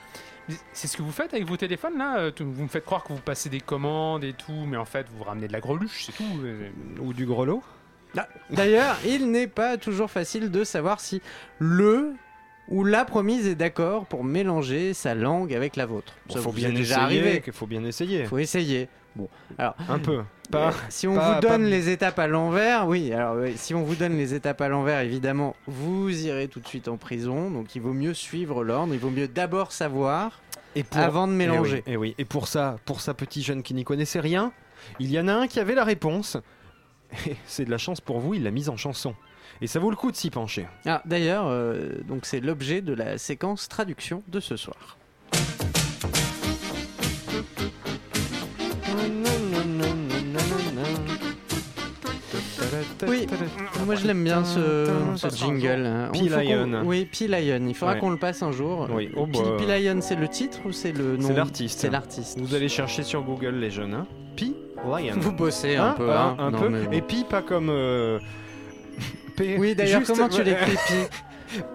c'est 0.72 0.86
ce 0.88 0.96
que 0.96 1.02
vous 1.02 1.12
faites 1.12 1.32
avec 1.34 1.46
vos 1.46 1.56
téléphones 1.56 1.98
là 1.98 2.18
euh, 2.18 2.32
Vous 2.40 2.62
me 2.64 2.68
faites 2.68 2.84
croire 2.84 3.04
que 3.04 3.12
vous 3.12 3.20
passez 3.20 3.48
des 3.48 3.60
commandes 3.60 4.24
et 4.24 4.32
tout, 4.32 4.52
mais 4.66 4.76
en 4.76 4.84
fait 4.84 5.06
vous 5.16 5.22
ramenez 5.24 5.48
de 5.48 5.52
la 5.52 5.60
greluche, 5.60 6.04
c'est 6.06 6.12
tout. 6.12 6.24
euh. 6.44 6.68
Ou 7.00 7.12
du 7.12 7.26
grelot. 7.26 7.62
D'ailleurs, 8.50 8.96
il 9.06 9.30
n'est 9.30 9.46
pas 9.46 9.76
toujours 9.78 10.10
facile 10.10 10.50
de 10.50 10.64
savoir 10.64 11.00
si 11.00 11.22
le 11.58 12.12
ou 12.68 12.84
la 12.84 13.04
promise 13.04 13.46
est 13.48 13.54
d'accord 13.54 14.06
pour 14.06 14.22
mélanger 14.24 14.94
sa 14.94 15.14
langue 15.14 15.52
avec 15.54 15.76
la 15.76 15.84
vôtre. 15.86 16.14
Ça 16.30 16.40
faut 16.40 16.52
bien 16.52 16.70
déjà 16.70 17.02
essayer. 17.04 17.20
arrivé. 17.20 17.40
qu'il 17.40 17.52
faut 17.52 17.66
bien 17.66 17.84
essayer. 17.84 18.24
Faut 18.24 18.38
essayer. 18.38 18.88
Bon, 19.14 19.28
alors 19.58 19.74
Un 19.88 19.98
peu. 19.98 20.22
Pas. 20.50 20.68
euh, 20.68 20.72
si 20.88 21.06
on 21.06 21.14
pas- 21.14 21.34
vous 21.34 21.40
donne 21.40 21.62
pas- 21.62 21.68
les 21.68 21.88
étapes 21.90 22.18
à 22.18 22.26
l'envers, 22.26 22.86
oui. 22.88 23.12
Alors 23.12 23.36
oui, 23.36 23.54
si 23.56 23.74
on 23.74 23.82
vous 23.82 23.94
donne 23.94 24.16
les 24.16 24.32
étapes 24.34 24.60
à 24.62 24.68
l'envers, 24.68 25.00
évidemment, 25.00 25.54
vous 25.66 26.10
irez 26.26 26.48
tout 26.48 26.60
de 26.60 26.66
suite 26.68 26.88
en 26.88 26.96
prison. 26.96 27.50
Donc 27.50 27.74
il 27.74 27.82
vaut 27.82 27.92
mieux 27.92 28.14
suivre 28.14 28.64
l'ordre. 28.64 28.94
Il 28.94 29.00
vaut 29.00 29.10
mieux 29.10 29.28
d'abord 29.28 29.72
savoir 29.72 30.40
Et 30.74 30.82
pour- 30.82 31.00
avant 31.00 31.26
de 31.28 31.32
mélanger. 31.32 31.82
Et 31.86 31.90
oui, 31.90 31.92
et 31.92 31.96
oui. 31.96 32.14
Et 32.18 32.24
pour 32.24 32.48
ça, 32.48 32.76
pour 32.86 33.00
ça, 33.00 33.12
petit 33.14 33.42
jeune 33.42 33.62
qui 33.62 33.74
n'y 33.74 33.84
connaissait 33.84 34.20
rien, 34.20 34.52
il 34.98 35.10
y 35.10 35.20
en 35.20 35.28
a 35.28 35.34
un 35.34 35.46
qui 35.46 35.60
avait 35.60 35.74
la 35.74 35.84
réponse. 35.84 36.36
C'est 37.46 37.66
de 37.66 37.70
la 37.70 37.78
chance 37.78 38.00
pour 38.00 38.18
vous, 38.20 38.32
il 38.34 38.42
l'a 38.42 38.50
mise 38.50 38.68
en 38.70 38.76
chanson. 38.78 39.14
Et 39.60 39.66
ça 39.66 39.78
vaut 39.78 39.90
le 39.90 39.96
coup 39.96 40.10
de 40.10 40.16
s'y 40.16 40.30
pencher. 40.30 40.66
Ah, 40.86 41.02
d'ailleurs, 41.04 41.44
euh, 41.46 41.90
donc 42.08 42.24
c'est 42.24 42.40
l'objet 42.40 42.80
de 42.80 42.94
la 42.94 43.18
séquence 43.18 43.68
traduction 43.68 44.22
de 44.28 44.40
ce 44.40 44.56
soir. 44.56 44.96
Oui, 53.06 53.26
moi 53.84 53.94
je 53.96 54.06
l'aime 54.06 54.22
bien 54.24 54.44
ce, 54.44 54.86
ce 55.16 55.28
jingle. 55.36 55.90
P. 56.12 56.20
Lion. 56.28 56.82
Oui, 56.84 57.04
P. 57.10 57.26
Lion. 57.28 57.64
Il 57.66 57.74
faudra 57.74 57.94
Ouais. 57.94 58.00
qu'on 58.00 58.10
le 58.10 58.16
passe 58.16 58.42
un 58.42 58.52
jour. 58.52 58.88
Oui, 58.92 59.10
oh, 59.16 59.26
P. 59.26 59.32
bah. 59.38 59.56
P. 59.58 59.66
Lion, 59.66 59.98
c'est 60.00 60.14
le 60.16 60.28
titre 60.28 60.58
ou 60.64 60.72
c'est 60.72 60.92
le 60.92 61.16
nom 61.16 61.26
C'est 61.28 61.34
l'artiste. 61.34 61.80
C'est 61.80 61.90
l'artiste. 61.90 62.38
Vous 62.40 62.54
allez 62.54 62.68
chercher 62.68 63.02
sur 63.02 63.22
Google 63.22 63.56
les 63.56 63.70
jeunes. 63.70 63.94
Hein 63.94 64.06
Pi 64.36 64.54
Lion. 64.84 65.14
Vous 65.18 65.32
bossez 65.32 65.76
un 65.76 65.88
Hein 65.88 65.94
peu. 65.96 66.10
Hein, 66.10 66.36
hein. 66.38 66.44
un 66.46 66.50
Non, 66.52 66.60
peu. 66.60 66.68
mais. 66.70 66.96
Et 66.96 67.02
Pi 67.02 67.24
pas 67.28 67.42
comme. 67.42 67.68
euh, 67.70 68.18
P. 69.36 69.56
Oui, 69.58 69.74
d'ailleurs, 69.74 70.00
juste- 70.00 70.12
comment 70.14 70.28
tu 70.28 70.42
l'écris 70.42 70.76
P 70.88 70.94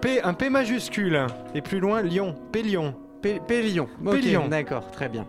P, 0.00 0.22
un 0.22 0.34
P 0.34 0.50
majuscule. 0.50 1.26
Et 1.54 1.60
plus 1.60 1.78
loin, 1.78 2.02
Lion. 2.02 2.34
P 2.52 2.62
Lion. 2.62 2.94
Pélion. 3.20 3.88
Pélion. 4.04 4.48
D'accord, 4.48 4.90
très 4.90 5.08
bien. 5.08 5.26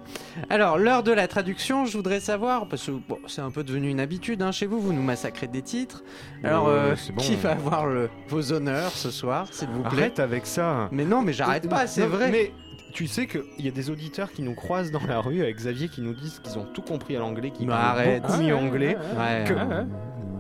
Alors, 0.50 0.78
l'heure 0.78 1.04
de 1.04 1.12
la 1.12 1.28
traduction, 1.28 1.86
je 1.86 1.98
voudrais 1.98 2.20
savoir, 2.20 2.68
parce 2.68 2.86
que 2.86 2.92
bon, 2.92 3.18
c'est 3.28 3.42
un 3.42 3.52
peu 3.52 3.64
devenu 3.64 3.90
une 3.90 4.00
habitude 4.00 4.42
hein, 4.42 4.52
chez 4.52 4.66
vous, 4.68 4.80
vous 4.80 4.94
nous 4.94 5.02
massacrez 5.02 5.48
des 5.48 5.62
titres. 5.62 6.04
Alors, 6.44 6.68
euh, 6.68 6.96
bon. 7.14 7.22
qui 7.22 7.36
va 7.36 7.52
avoir 7.52 7.88
le- 7.88 8.10
vos 8.28 8.52
honneurs 8.54 8.92
ce 8.92 9.10
soir, 9.12 9.48
s'il 9.52 9.70
vous 9.70 9.82
plaît? 9.84 10.04
Arrête 10.04 10.20
avec 10.20 10.46
ça. 10.46 10.88
Mais 10.92 11.06
non, 11.06 11.22
mais 11.22 11.34
j'arrête 11.34 11.68
pas, 11.70 11.88
c'est 11.88 12.06
vrai. 12.06 12.30
Mais 12.32 12.52
tu 12.94 13.08
sais 13.08 13.28
qu'il 13.28 13.44
y 13.60 13.68
a 13.68 13.72
des 13.72 13.90
auditeurs 13.90 14.32
qui 14.32 14.42
nous 14.44 14.56
croisent 14.56 14.92
dans 14.92 15.06
la 15.08 15.20
rue 15.20 15.42
avec 15.42 15.56
Xavier 15.58 15.90
qui 15.90 16.02
nous 16.02 16.14
disent 16.14 16.40
qu'ils 16.44 16.58
ont 16.58 16.66
tout 16.74 16.82
compris 16.82 17.16
à 17.16 17.20
l'anglais, 17.20 17.52
qu'ils 17.52 17.68
Mais 17.68 17.74
parlent 17.74 18.00
arrête. 18.00 18.22
beaucoup 18.24 18.42
mieux 18.42 18.56
anglais. 18.56 18.98
Ouais, 19.18 19.46
que- 19.48 19.54
euh, 19.54 19.84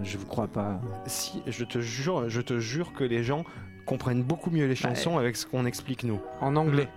je 0.03 0.17
vous 0.17 0.25
crois 0.27 0.47
pas. 0.47 0.79
Si, 1.07 1.41
je 1.47 1.63
te 1.65 1.79
jure, 1.79 2.29
je 2.29 2.41
te 2.41 2.59
jure 2.59 2.93
que 2.93 3.03
les 3.03 3.23
gens 3.23 3.43
comprennent 3.85 4.23
beaucoup 4.23 4.51
mieux 4.51 4.65
les 4.67 4.75
chansons 4.75 5.17
avec 5.17 5.35
ce 5.35 5.47
qu'on 5.47 5.65
explique 5.65 6.03
nous. 6.03 6.19
En 6.41 6.55
anglais. 6.55 6.87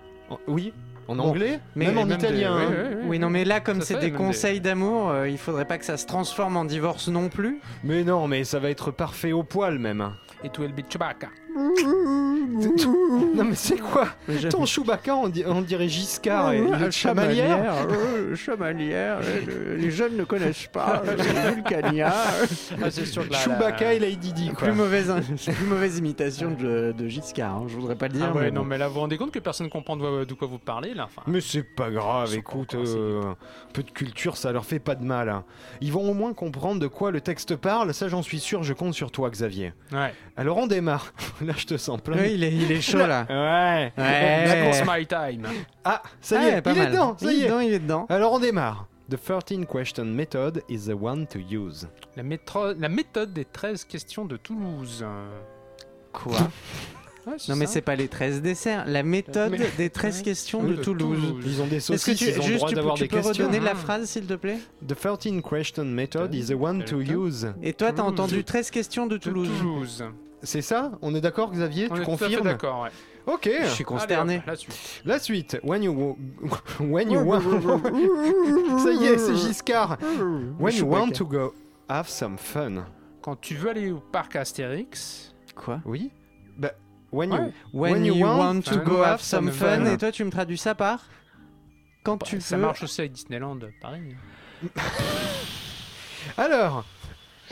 Oui, 0.46 0.72
en 1.08 1.16
Bon, 1.16 1.22
anglais, 1.24 1.60
mais 1.74 1.86
même 1.86 1.98
en 1.98 2.06
même 2.06 2.18
italien. 2.18 2.56
ouais, 2.56 2.64
hein. 2.64 2.96
Oui, 3.04 3.18
non, 3.18 3.28
mais 3.30 3.44
là, 3.44 3.60
comme 3.60 3.80
c'est 3.82 3.98
des 3.98 4.12
conseils 4.12 4.60
d'amour, 4.60 5.10
euh, 5.10 5.28
il 5.28 5.38
faudrait 5.38 5.64
pas 5.66 5.78
que 5.78 5.84
ça 5.84 5.96
se 5.96 6.06
transforme 6.06 6.56
en 6.56 6.64
divorce 6.64 7.08
non 7.08 7.28
plus. 7.28 7.60
Mais 7.84 8.04
non, 8.04 8.28
mais 8.28 8.44
ça 8.44 8.58
va 8.58 8.70
être 8.70 8.90
parfait 8.90 9.32
au 9.32 9.42
poil 9.42 9.78
même. 9.78 10.12
Et 10.44 10.48
tout 10.48 10.62
Chewbacca. 10.88 11.28
non 13.34 13.44
mais 13.44 13.54
c'est 13.54 13.78
quoi 13.78 14.08
Ton 14.50 14.64
Chewbacca, 14.66 15.14
on, 15.16 15.28
di- 15.28 15.44
on 15.46 15.60
dirait 15.62 15.88
Giscard 15.88 16.52
et 16.52 16.62
Oh, 16.66 16.72
le 16.78 16.90
chamalière. 16.90 17.74
euh, 17.90 18.34
chamalière, 18.36 19.18
euh, 19.22 19.76
les 19.76 19.90
jeunes 19.90 20.16
ne 20.16 20.24
connaissent 20.24 20.68
pas, 20.72 21.02
euh, 21.06 21.50
Vulcania. 21.54 22.12
Ah, 22.82 22.90
c'est 22.90 23.06
sûr 23.06 23.26
que 23.26 23.32
là, 23.32 23.38
Chewbacca 23.38 23.94
et 23.94 23.98
Lady 23.98 24.32
Di 24.32 24.48
quoi. 24.50 24.68
plus 24.68 24.72
mauvaise, 24.72 25.12
plus 25.44 25.66
mauvaise 25.66 25.98
imitation 25.98 26.50
de, 26.52 26.94
de 26.96 27.08
Giscard, 27.08 27.56
hein, 27.56 27.64
je 27.68 27.74
voudrais 27.76 27.96
pas 27.96 28.08
le 28.08 28.14
dire. 28.14 28.28
Ah 28.30 28.36
ouais, 28.36 28.44
mais 28.44 28.50
non, 28.50 28.62
bon. 28.62 28.66
mais 28.68 28.78
là, 28.78 28.88
vous 28.88 28.94
vous 28.94 29.00
rendez 29.00 29.18
compte 29.18 29.32
que 29.32 29.38
personne 29.38 29.68
comprend 29.68 29.96
de, 29.96 30.02
quoi- 30.02 30.24
de 30.24 30.34
quoi 30.34 30.48
vous 30.48 30.58
parlez, 30.58 30.94
là 30.94 31.04
enfin, 31.04 31.22
Mais 31.26 31.40
c'est 31.40 31.62
pas 31.62 31.90
grave, 31.90 32.34
écoute, 32.34 32.74
euh, 32.74 33.22
un 33.22 33.36
peu 33.72 33.82
de 33.82 33.90
culture, 33.90 34.36
ça 34.36 34.52
leur 34.52 34.64
fait 34.64 34.78
pas 34.78 34.94
de 34.94 35.04
mal. 35.04 35.28
hein. 35.28 35.44
Ils 35.80 35.92
vont 35.92 36.08
au 36.08 36.14
moins 36.14 36.32
comprendre 36.32 36.80
de 36.80 36.86
quoi 36.86 37.10
le 37.10 37.20
texte 37.20 37.56
parle, 37.56 37.92
ça 37.94 38.08
j'en 38.08 38.22
suis 38.22 38.40
sûr, 38.40 38.62
je 38.62 38.72
compte 38.72 38.94
sur 38.94 39.10
toi 39.10 39.30
Xavier. 39.30 39.72
Ouais. 39.92 40.14
Alors 40.36 40.56
on 40.58 40.66
démarre. 40.66 41.12
Là 41.44 41.54
je 41.56 41.66
te 41.66 41.76
sens 41.76 42.00
plein. 42.00 42.16
Ouais, 42.16 42.34
il, 42.34 42.44
est, 42.44 42.52
il 42.52 42.70
est 42.72 42.80
chaud 42.80 42.98
là. 42.98 43.26
Ouais. 43.28 43.92
Ouais. 44.02 44.46
La 44.46 44.64
course 44.64 44.82
my 44.86 45.06
time. 45.06 45.46
Ah, 45.84 46.02
ça 46.20 46.36
y 46.42 46.44
Ouais, 46.46 46.52
est, 46.58 46.62
pas 46.62 46.72
il 46.72 46.78
est 46.78 46.86
dedans, 46.86 47.16
ça 47.18 47.32
il 47.32 47.38
y 47.38 47.40
est 47.40 47.44
est. 47.44 47.48
dedans, 47.48 47.60
il 47.60 47.72
est 47.72 47.78
dedans. 47.78 48.06
Alors 48.08 48.32
on 48.32 48.38
démarre. 48.38 48.86
The 49.10 49.16
13 49.20 49.66
question 49.66 50.04
method 50.06 50.62
is 50.68 50.86
the 50.86 50.94
one 51.00 51.26
to 51.26 51.38
use. 51.38 51.88
La, 52.16 52.22
métro- 52.22 52.74
la 52.78 52.88
méthode 52.88 53.32
des 53.32 53.44
13 53.44 53.84
questions 53.84 54.24
de 54.24 54.36
Toulouse. 54.36 55.04
Quoi? 56.12 56.36
Ouais, 57.24 57.34
Non 57.48 57.54
mais 57.54 57.66
c'est 57.66 57.82
pas 57.82 57.94
les 57.94 58.08
13 58.08 58.42
desserts, 58.42 58.82
la 58.88 59.04
méthode 59.04 59.52
Mais- 59.52 59.70
des 59.78 59.90
13 59.90 60.22
questions 60.22 60.58
Oui, 60.60 60.70
de 60.72 60.74
de 60.78 60.82
Toulouse. 60.82 61.20
Toulouse. 61.20 61.44
Ils 61.46 61.62
ont 61.62 61.66
des 61.68 61.76
Est-ce 61.76 61.92
que 61.92 61.96
saucisses, 61.98 62.18
tu, 62.18 62.24
ils 62.30 62.38
ont 62.40 62.42
juste, 62.42 62.74
droit 62.74 62.94
tu, 62.96 63.06
peux- 63.06 63.20
tu 63.20 63.28
redonner 63.28 63.60
la 63.60 63.70
hein. 63.70 63.74
phrase 63.76 64.08
s'il 64.10 64.26
te 64.26 64.34
plaît? 64.34 64.58
The 64.88 64.96
13 64.96 65.40
question 65.48 65.84
method 65.84 66.34
is 66.34 66.46
the 66.46 66.56
one 66.60 66.82
to 66.84 67.00
use. 67.00 67.46
Et 67.62 67.74
toi 67.74 67.92
t'as 67.92 68.02
entendu 68.02 68.42
13 68.42 68.72
questions 68.72 69.06
de 69.06 69.18
De 69.18 69.22
Toulouse. 69.22 70.02
C'est 70.42 70.62
ça? 70.62 70.92
On 71.02 71.14
est 71.14 71.20
d'accord 71.20 71.50
Xavier? 71.52 71.88
On 71.90 71.94
Tu 71.94 72.02
est 72.02 72.04
confirmes? 72.04 72.44
d'accord, 72.44 72.82
ouais. 72.82 72.90
Ok. 73.26 73.48
Je 73.62 73.68
suis 73.68 73.84
consterné. 73.84 74.34
Allez, 74.34 74.38
hop, 74.40 74.46
la 74.46 74.56
suite. 74.56 75.02
La 75.04 75.18
suite. 75.18 75.60
When 75.62 75.82
you 75.82 75.92
wo- 75.92 76.18
when 76.80 77.10
you 77.10 77.20
want. 77.20 77.40
ça 78.82 78.92
y 78.92 79.04
est, 79.04 79.18
c'est 79.18 79.36
Giscard. 79.36 79.98
When 80.58 80.74
you 80.74 80.84
want 80.86 81.10
to 81.12 81.24
go 81.24 81.54
have 81.88 82.08
some 82.08 82.36
fun. 82.38 82.84
Quand 83.20 83.36
tu 83.40 83.54
veux 83.54 83.70
aller 83.70 83.92
au 83.92 84.00
parc 84.00 84.34
Astérix, 84.34 85.32
Quoi? 85.54 85.80
Oui. 85.84 86.10
Bah, 86.56 86.72
when 87.12 87.30
you. 87.30 87.36
Ouais. 87.72 87.92
When, 87.92 88.04
you, 88.04 88.26
want, 88.26 88.62
to 88.62 88.78
go 88.78 89.02
have 89.02 89.20
some 89.20 89.50
fun. 89.52 89.84
fun. 89.84 89.86
Et 89.86 89.98
toi 89.98 90.10
tu 90.10 90.24
me 90.24 90.30
traduis 90.30 90.58
ça 90.58 90.74
par? 90.74 91.04
Quand 92.02 92.18
tu 92.18 92.40
ça 92.40 92.56
veux. 92.56 92.62
marche 92.62 92.82
aussi 92.82 93.00
avec 93.02 93.12
Disneyland, 93.12 93.58
pareil. 93.80 94.16
Alors, 96.36 96.84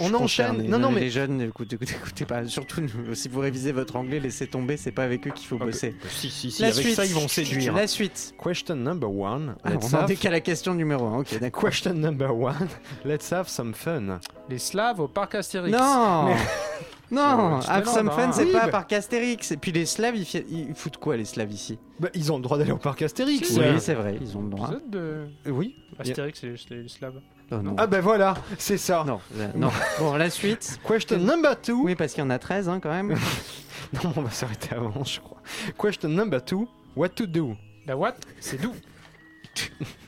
On 0.01 0.15
enchaîne. 0.15 0.63
Non, 0.69 0.79
non, 0.79 0.91
mais 0.91 1.01
les 1.01 1.11
jeunes, 1.11 1.41
écoutez, 1.43 1.77
écoutez, 1.77 1.95
écoutez 1.95 2.25
pas. 2.25 2.45
Surtout 2.47 2.81
si 3.15 3.29
vous 3.29 3.41
révisez 3.41 3.73
votre 3.73 3.97
anglais, 3.97 4.21
laissez 4.21 4.47
tomber. 4.47 4.77
C'est 4.77 4.93
pas 4.93 5.05
avec 5.05 5.27
eux 5.27 5.31
qu'il 5.31 5.47
faut 5.47 5.59
Ah, 5.61 5.65
bosser. 5.67 5.91
bah, 5.91 6.09
si, 6.11 6.31
si, 6.31 6.51
si, 6.51 6.63
La 6.63 6.69
avec 6.69 6.83
suite. 6.85 6.95
ça, 6.97 7.05
ils 7.05 7.15
vont 7.15 7.29
séduire. 7.29 7.75
La 7.75 7.87
suite. 7.87 8.35
Question 8.43 8.77
number 8.77 9.11
one. 9.11 9.57
Ah, 9.65 9.71
Let's 9.71 9.93
on 9.93 9.97
have- 9.97 10.11
est 10.11 10.17
qu'à 10.17 10.31
la 10.31 10.41
question 10.41 10.75
numéro 10.75 11.07
1. 11.07 11.19
Ok, 11.21 11.39
d'accord. 11.41 11.65
Question 11.71 11.95
number 11.95 12.35
one. 12.37 12.69
Let's 13.05 13.33
have 13.33 13.49
some 13.49 13.75
fun. 13.75 14.19
Les 14.49 14.59
Slaves 14.59 15.01
au 15.01 15.09
parc 15.09 15.35
Astérix. 15.35 15.77
Non 15.77 16.27
Mais- 16.27 16.37
Non, 17.13 17.59
tu 17.59 17.69
Have 17.69 17.87
some 17.87 18.03
demandes, 18.05 18.15
fun, 18.15 18.29
hein. 18.29 18.33
c'est 18.33 18.45
Oui, 18.45 18.53
pas 18.53 18.67
bah- 18.67 18.85
par 18.87 18.87
Astérix. 18.97 19.51
Et 19.51 19.57
puis 19.57 19.73
les 19.73 19.85
Slaves, 19.85 20.17
ils, 20.17 20.25
fi- 20.25 20.45
ils 20.49 20.73
foutent 20.77 20.97
quoi 20.99 21.17
les 21.17 21.25
Slaves 21.25 21.51
ici? 21.53 21.77
Bah, 21.99 22.09
ils 22.15 22.31
ont 22.31 22.37
le 22.37 22.43
droit 22.43 22.57
d'aller 22.57 22.71
au 22.71 22.77
parc 22.77 23.03
Astérix. 23.03 23.51
Oui, 23.59 23.65
c'est 23.81 23.95
vrai, 23.95 24.17
ils 24.21 24.37
ont 24.37 24.43
le 24.43 24.51
droit. 24.51 24.69
Vous 24.69 24.75
êtes 24.77 24.91
de 24.91 25.27
Oui. 25.47 25.75
Astérix 25.99 26.45
et 26.45 26.55
les 26.71 26.89
Slaves 26.89 27.21
Oh, 27.53 27.57
non. 27.57 27.75
Ah 27.79 27.87
ben 27.87 28.01
voilà, 28.01 28.35
c'est 28.59 28.79
ça. 28.79 29.03
Non, 29.05 29.21
euh, 29.37 29.49
non. 29.57 29.71
Bon, 29.99 30.15
la 30.15 30.31
suite. 30.31 30.79
Question 30.87 31.19
number 31.19 31.61
two. 31.61 31.83
Oui, 31.83 31.97
parce 31.97 32.13
qu'il 32.13 32.23
y 32.23 32.27
en 32.27 32.31
a 32.31 32.39
13 32.39 32.69
hein, 32.69 32.81
quand 32.81 32.91
même. 32.91 33.17
Non, 34.05 34.13
on 34.15 34.23
va 34.23 34.31
s'arrêter 34.31 34.73
avant, 34.73 35.03
je 35.03 35.19
crois. 35.19 35.43
Question 35.77 36.11
number 36.11 36.45
two. 36.45 36.69
What 36.95 37.09
to 37.11 37.27
do? 37.27 37.57
La 37.87 37.97
what 37.97 38.15
C'est 38.39 38.61
d'où 38.61 38.73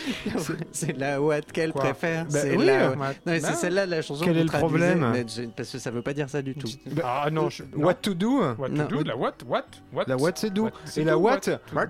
c'est 0.72 0.96
la 0.98 1.20
What 1.20 1.42
qu'elle 1.52 1.72
préfère. 1.72 2.24
Bah 2.24 2.30
c'est 2.40 2.56
oui, 2.56 2.66
la... 2.66 2.92
c'est 3.26 3.40
bah, 3.42 3.52
celle-là 3.54 3.86
la 3.86 4.02
chanson 4.02 4.24
Quel 4.24 4.34
que 4.34 4.38
est 4.40 4.42
le 4.44 4.48
problème? 4.48 5.24
je- 5.28 5.42
Parce 5.44 5.70
que 5.70 5.78
ça 5.78 5.90
veut 5.90 6.02
pas 6.02 6.14
dire 6.14 6.28
ça 6.28 6.42
du 6.42 6.54
tout. 6.54 6.68
Ah 7.04 7.28
non, 7.30 7.50
je... 7.50 7.62
non. 7.76 7.86
What 7.86 7.94
to 7.94 8.14
do? 8.14 8.40
What 8.58 8.68
Non. 8.70 8.86
to 8.86 8.96
do 8.98 9.04
La 9.04 9.16
what 9.16 9.32
What 9.46 9.64
What? 9.92 10.04
La 10.06 10.16
what 10.16 10.32
c'est 10.36 10.52
do. 10.52 10.68
Et 10.96 11.04
la 11.04 11.16
what 11.18 11.40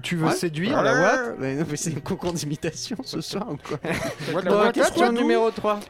Tu 0.03 0.17
veux 0.17 0.27
What? 0.27 0.33
séduire 0.33 0.83
la 0.83 0.93
what? 1.01 1.35
Mais 1.39 1.55
non, 1.57 1.67
mais 1.71 1.77
c'est 1.77 1.91
une 1.91 2.01
concours 2.01 2.33
d'imitation 2.33 2.97
ce 3.05 3.21
soir 3.21 3.47
ou 3.51 3.57
quoi? 3.57 3.79
What, 4.33 4.43
Bon, 4.43 4.59
what, 4.59 4.73
question 4.73 5.07
what, 5.07 5.13
numéro 5.13 5.51
3. 5.51 5.81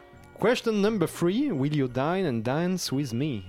Question 0.40 0.72
number 0.72 1.08
three. 1.08 1.50
Will 1.52 1.74
you 1.76 1.88
dine 1.88 2.26
and 2.26 2.42
dance 2.42 2.90
with 2.92 3.12
me? 3.12 3.42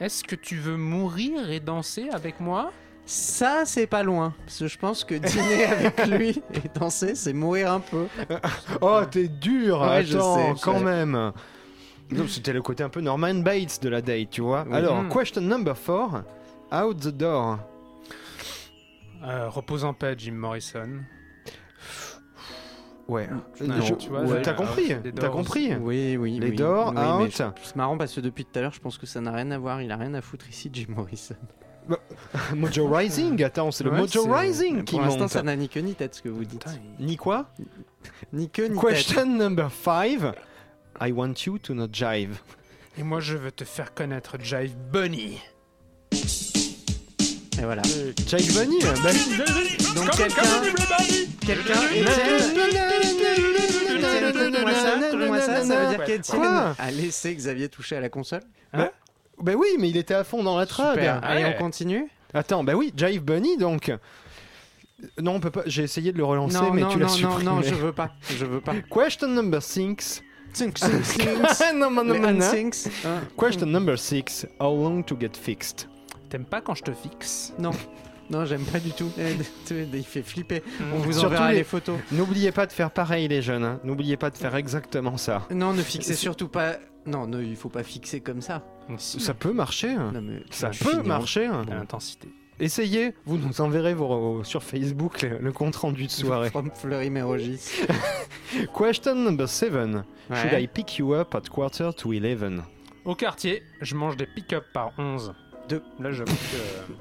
Est-ce 0.00 0.22
que 0.22 0.36
tu 0.36 0.56
veux 0.56 0.76
mourir 0.76 1.50
et 1.50 1.58
danser 1.60 2.08
avec 2.12 2.38
moi? 2.38 2.70
Ça, 3.10 3.62
c'est 3.64 3.86
pas 3.86 4.02
loin. 4.02 4.34
Parce 4.44 4.58
que 4.58 4.66
je 4.68 4.76
pense 4.78 5.02
que 5.02 5.14
dîner 5.14 5.64
avec 5.64 6.06
lui 6.08 6.42
et 6.52 6.68
danser, 6.78 7.14
c'est 7.14 7.32
mourir 7.32 7.72
un 7.72 7.80
peu. 7.80 8.06
Oh, 8.82 9.00
t'es 9.10 9.28
dur. 9.28 9.80
Ouais, 9.80 10.04
je 10.04 10.18
Attends, 10.18 10.36
sais, 10.36 10.54
je 10.58 10.62
quand 10.62 10.78
sais. 10.78 10.84
même. 10.84 11.32
Donc, 12.10 12.28
C'était 12.28 12.52
le 12.52 12.60
côté 12.60 12.84
un 12.84 12.90
peu 12.90 13.00
Norman 13.00 13.34
Bates 13.36 13.82
de 13.82 13.88
la 13.88 14.02
date, 14.02 14.28
tu 14.30 14.42
vois. 14.42 14.64
Oui. 14.68 14.74
Alors, 14.76 15.02
Mm. 15.02 15.08
question 15.08 15.40
number 15.40 15.74
four. 15.76 16.20
Out 16.70 17.00
the 17.00 17.08
door. 17.08 17.58
euh, 19.24 19.48
Repose 19.48 19.84
en 19.86 19.94
paix, 19.94 20.14
Jim 20.18 20.32
Morrison. 20.32 21.00
Ouais. 23.08 23.26
Non, 23.62 23.80
Je- 23.80 23.94
tu 23.94 24.10
vois, 24.10 24.20
ouais, 24.20 24.42
T'as 24.42 24.52
compris 24.52 24.92
T'as 25.18 25.28
compris 25.30 25.74
Oui, 25.76 26.18
oui. 26.18 26.38
Les 26.40 26.50
oui. 26.50 26.56
Doors, 26.56 26.92
Oui, 26.94 27.24
out. 27.26 27.42
C'est 27.62 27.76
marrant 27.76 27.96
parce 27.96 28.14
que 28.14 28.20
depuis 28.20 28.44
tout 28.44 28.58
à 28.58 28.60
l'heure, 28.62 28.72
je 28.74 28.80
pense 28.80 28.98
que 28.98 29.06
ça 29.06 29.22
n'a 29.22 29.32
rien 29.32 29.50
à 29.50 29.56
voir. 29.56 29.80
Il 29.80 29.90
a 29.90 29.96
rien 29.96 30.12
à 30.12 30.20
foutre 30.20 30.46
ici, 30.50 30.68
Jim 30.70 30.86
Morrison. 30.90 31.36
Mojo 32.54 32.88
Rising 32.88 33.42
Attends, 33.42 33.70
c'est 33.70 33.84
le 33.84 33.90
Ouais, 33.90 33.98
Mojo 33.98 34.24
Rising 34.24 34.84
qui 34.84 34.96
Pour 34.96 35.02
l'instant, 35.02 35.28
ça 35.28 35.42
n'a 35.42 35.56
ni 35.56 35.68
queue 35.68 35.80
ni 35.80 35.94
tête 35.94 36.14
ce 36.14 36.22
que 36.22 36.28
vous 36.28 36.44
dites. 36.44 36.64
Putain, 36.64 36.78
Ni 36.98 37.16
quoi 37.16 37.50
Ni 38.32 38.48
queue 38.50 38.66
ni 38.68 38.78
tête. 38.78 38.90
Question 38.90 39.26
number 39.26 39.70
five. 39.70 40.34
I 41.00 41.12
want 41.12 41.34
you 41.46 41.58
to 41.58 41.74
not 41.74 41.88
jive. 41.92 42.38
Et 42.98 43.02
moi, 43.02 43.20
je 43.20 43.36
veux 43.36 43.52
te 43.52 43.64
faire 43.64 43.94
connaître 43.94 44.36
Jive 44.42 44.74
Bunny. 44.92 45.38
Et 46.12 47.62
voilà. 47.62 47.82
Jive 47.82 48.54
Bunny 48.58 48.78
bah- 48.80 49.12
Donc 49.94 50.10
quelqu'un, 50.16 50.42
quelqu'un, 51.46 51.80
écoute-moi 54.30 55.40
ça, 55.40 55.56
ça, 55.56 55.64
ça 55.64 55.84
veut 55.84 55.96
dire 55.96 56.04
qu'Étienne 56.04 56.74
a 56.78 56.90
laissé 56.90 57.34
Xavier 57.34 57.68
toucher 57.68 57.96
à 57.96 58.00
la 58.00 58.08
console. 58.08 58.42
Bah 59.42 59.52
oui, 59.56 59.68
mais 59.78 59.88
il 59.88 59.96
était 59.96 60.14
à 60.14 60.24
fond 60.24 60.42
dans 60.42 60.58
la 60.58 60.66
trad. 60.66 60.94
Super. 60.94 61.20
Allez, 61.22 61.44
Ouais. 61.44 61.54
on 61.56 61.62
continue. 61.62 62.08
Attends, 62.34 62.64
bah 62.64 62.74
oui, 62.74 62.92
Jive 62.96 63.22
Bunny 63.22 63.56
donc. 63.56 63.92
Non, 65.20 65.34
on 65.36 65.40
peut 65.40 65.50
pas. 65.50 65.62
J'ai 65.66 65.84
essayé 65.84 66.10
de 66.12 66.18
le 66.18 66.24
relancer, 66.24 66.58
Non, 66.58 66.72
mais 66.72 66.82
non, 66.82 66.88
tu 66.88 66.98
l'as 66.98 67.06
non, 67.06 67.12
non, 67.12 67.16
supprimé. 67.30 67.44
non, 67.44 67.62
je 67.62 67.74
veux 67.74 67.92
pas, 67.92 68.10
je 68.36 68.44
veux 68.44 68.60
pas. 68.60 68.74
Question 68.92 69.28
number 69.28 69.62
six. 69.62 70.22
Six, 70.52 70.72
six, 70.76 71.04
six. 71.04 71.24
non, 71.74 71.90
non, 71.90 72.02
non, 72.04 72.14
Les 72.14 72.18
non, 72.20 72.32
non. 72.32 72.40
Hansings. 72.40 72.88
Question 73.38 73.66
number 73.66 73.96
six. 73.98 74.46
How 74.60 74.72
long 74.74 75.02
to 75.04 75.16
get 75.20 75.36
fixed? 75.36 75.88
T'aimes 76.30 76.46
pas 76.46 76.60
quand 76.60 76.74
je 76.74 76.82
te 76.82 76.90
fixe? 76.92 77.52
Non, 77.58 77.70
non, 78.30 78.44
j'aime 78.44 78.64
pas 78.64 78.78
du 78.78 78.90
tout. 78.92 79.10
Il 79.70 80.04
fait 80.04 80.22
flipper. 80.22 80.62
On 80.94 80.98
vous 80.98 81.12
Surtout 81.12 81.26
enverra 81.28 81.50
les- 81.52 81.58
les 81.58 81.64
photos. 81.64 81.98
N'oubliez 82.12 82.52
pas 82.52 82.66
de 82.66 82.72
faire 82.72 82.90
pareil, 82.90 83.28
les 83.28 83.42
jeunes. 83.42 83.64
hein. 83.64 83.80
N'oubliez 83.84 84.16
pas 84.16 84.30
de 84.30 84.36
faire 84.36 84.54
exactement 84.56 85.16
ça. 85.16 85.46
Non, 85.50 85.72
ne 85.72 85.82
fixez 85.82 86.14
surtout 86.14 86.48
pas. 86.48 86.76
Non, 87.06 87.26
ne, 87.26 87.42
il 87.42 87.56
faut 87.56 87.68
pas 87.70 87.82
fixer 87.82 88.20
comme 88.20 88.42
ça. 88.42 88.62
Ça 88.98 89.34
peut 89.34 89.52
marcher. 89.52 89.90
hein. 89.90 90.10
Non, 90.14 90.20
mais 90.22 90.42
Ça 90.50 90.70
peut 90.70 91.02
marcher. 91.02 91.46
hein. 91.46 91.64
L'intensité. 91.68 92.28
Essayez, 92.60 93.14
vous 93.24 93.38
nous 93.38 93.60
enverrez 93.60 93.94
vos- 93.94 94.42
sur 94.42 94.64
Facebook 94.64 95.22
le, 95.22 95.38
le 95.38 95.52
compte 95.52 95.76
rendu 95.76 96.06
de 96.06 96.10
soirée. 96.10 96.50
From 96.50 96.70
Fleury 96.74 97.08
Mérogis. 97.08 97.82
Question 98.76 99.14
number 99.14 99.48
seven. 99.48 100.04
Should 100.32 100.52
Ouais. 100.52 100.62
I 100.64 100.66
pick 100.66 100.98
you 100.98 101.14
up 101.14 101.34
at 101.34 101.42
quarter 101.50 101.92
to 101.94 102.12
eleven? 102.12 102.62
Au 103.04 103.14
quartier, 103.14 103.62
je 103.80 103.94
mange 103.94 104.16
des 104.16 104.26
pick-up 104.26 104.64
par 104.74 104.90
11. 104.98 105.32
Deux. 105.68 105.82
Là, 106.00 106.12
j'avoue 106.12 106.34
que... 106.34 106.92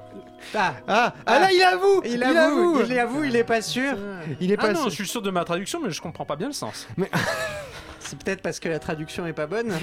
Ah, 0.55 0.75
Ah, 0.87 1.13
ah 1.25 1.39
là, 1.39 1.51
il 1.51 1.61
avoue 1.61 2.01
il 2.05 2.23
avoue, 2.23 2.81
il 2.85 2.99
avoue, 2.99 3.23
il 3.23 3.35
est 3.35 3.43
pas 3.43 3.61
sûr. 3.61 3.93
Il 4.39 4.51
est 4.51 4.55
Ah 4.59 4.61
pas 4.61 4.73
non, 4.73 4.85
je 4.85 4.89
suis 4.89 5.07
sûr 5.07 5.21
de 5.21 5.29
ma 5.31 5.43
traduction, 5.45 5.79
mais 5.81 5.89
je 5.91 6.01
comprends 6.01 6.25
pas 6.25 6.35
bien 6.35 6.47
le 6.47 6.53
sens. 6.53 6.87
C'est 7.99 8.17
peut-être 8.23 8.41
parce 8.41 8.59
que 8.59 8.69
la 8.69 8.79
traduction 8.79 9.25
est 9.27 9.33
pas 9.33 9.47
bonne. 9.47 9.73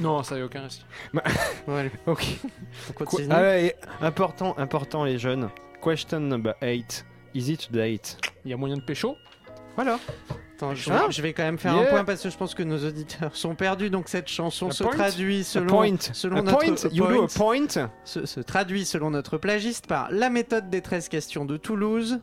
Non, 0.00 0.22
ça 0.22 0.36
y 0.38 0.40
a 0.40 0.44
aucun 0.44 0.62
risque. 0.62 0.80
Bon, 1.12 1.76
allez, 1.76 1.90
Ok. 2.06 2.24
on 2.88 2.92
Quoi- 2.94 3.06
continue. 3.06 3.28
Ah 3.32 3.40
ouais, 3.42 3.76
important, 4.00 4.54
important 4.58 5.04
les 5.04 5.18
jeunes. 5.18 5.50
Question 5.82 6.20
number 6.20 6.54
8. 6.62 7.04
Is 7.34 7.50
it 7.52 7.70
date 7.70 8.18
Il 8.44 8.50
y 8.50 8.54
a 8.54 8.56
moyen 8.56 8.76
de 8.76 8.82
pécho? 8.82 9.16
Voilà. 9.76 9.98
Attends, 10.56 10.74
je, 10.74 10.90
Ah. 10.92 11.06
je 11.08 11.22
vais 11.22 11.32
quand 11.32 11.42
même 11.42 11.58
faire 11.58 11.74
Yeah. 11.74 11.86
un 11.86 11.90
point 11.90 12.04
parce 12.04 12.22
que 12.22 12.28
je 12.30 12.36
pense 12.36 12.54
que 12.54 12.62
nos 12.62 12.84
auditeurs 12.86 13.34
sont 13.34 13.54
perdus. 13.54 13.88
Donc 13.90 14.08
cette 14.08 14.28
chanson 14.28 14.68
A 14.68 14.72
se 14.72 14.82
point. 14.84 14.92
traduit 14.92 15.42
selon, 15.44 15.66
point. 15.66 15.96
selon 16.12 16.36
a 16.36 16.42
notre 16.42 16.58
point. 16.58 16.74
You 16.92 17.06
do 17.06 17.22
a 17.24 17.28
point. 17.28 17.88
se, 18.04 18.26
se 18.26 18.40
traduit 18.40 18.84
selon 18.84 19.10
notre 19.10 19.38
plagiste 19.38 19.86
par 19.86 20.10
la 20.10 20.28
méthode 20.28 20.68
des 20.68 20.82
13 20.82 21.08
questions 21.08 21.44
de 21.46 21.56
Toulouse. 21.56 22.20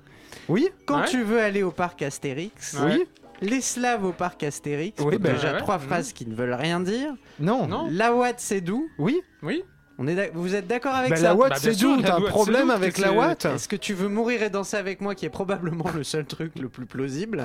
Oui 0.50 0.70
Quand 0.86 1.00
Ouais. 1.02 1.08
tu 1.08 1.24
veux 1.24 1.40
aller 1.42 1.64
au 1.64 1.72
parc 1.72 2.02
Astérix, 2.04 2.74
Ouais. 2.80 2.98
Oui 2.98 3.08
les 3.40 3.62
Slaves 3.62 4.04
au 4.04 4.14
parc 4.14 4.42
Astérix. 4.42 5.00
Oui, 5.04 5.20
bah, 5.20 5.34
déjà 5.34 5.54
ouais. 5.54 5.60
trois 5.60 5.78
Mhm. 5.78 5.84
phrases 5.84 6.12
qui 6.12 6.26
ne 6.26 6.34
veulent 6.34 6.54
rien 6.56 6.80
dire. 6.80 7.14
Non. 7.40 7.68
Non. 7.68 7.88
La 7.92 8.12
Watt 8.14 8.36
c'est 8.40 8.62
doux. 8.62 8.88
Oui 8.98 9.22
Oui 9.44 9.64
On 10.00 10.08
est 10.08 10.32
vous 10.34 10.56
êtes 10.56 10.68
d'accord 10.68 10.94
avec 10.94 11.10
Bah 11.10 11.16
ça 11.16 11.24
la 11.24 11.36
Watt 11.36 11.50
Bah, 11.50 11.56
c'est 11.60 11.82
la 11.82 12.04
T'as 12.04 12.18
un 12.18 12.22
problème 12.22 12.70
avec 12.70 12.98
la 12.98 13.14
Watt 13.14 13.46
Est-ce 13.46 13.68
que 13.68 13.76
tu 13.76 13.94
veux 13.94 14.10
mourir 14.10 14.44
et 14.44 14.50
danser 14.50 14.78
avec 14.78 15.02
moi 15.02 15.16
qui 15.16 15.26
est 15.26 15.30
probablement 15.30 15.90
le 15.96 16.04
seul 16.04 16.26
truc 16.26 16.54
le 16.60 16.70
plus 16.70 16.86
plausible? 16.86 17.44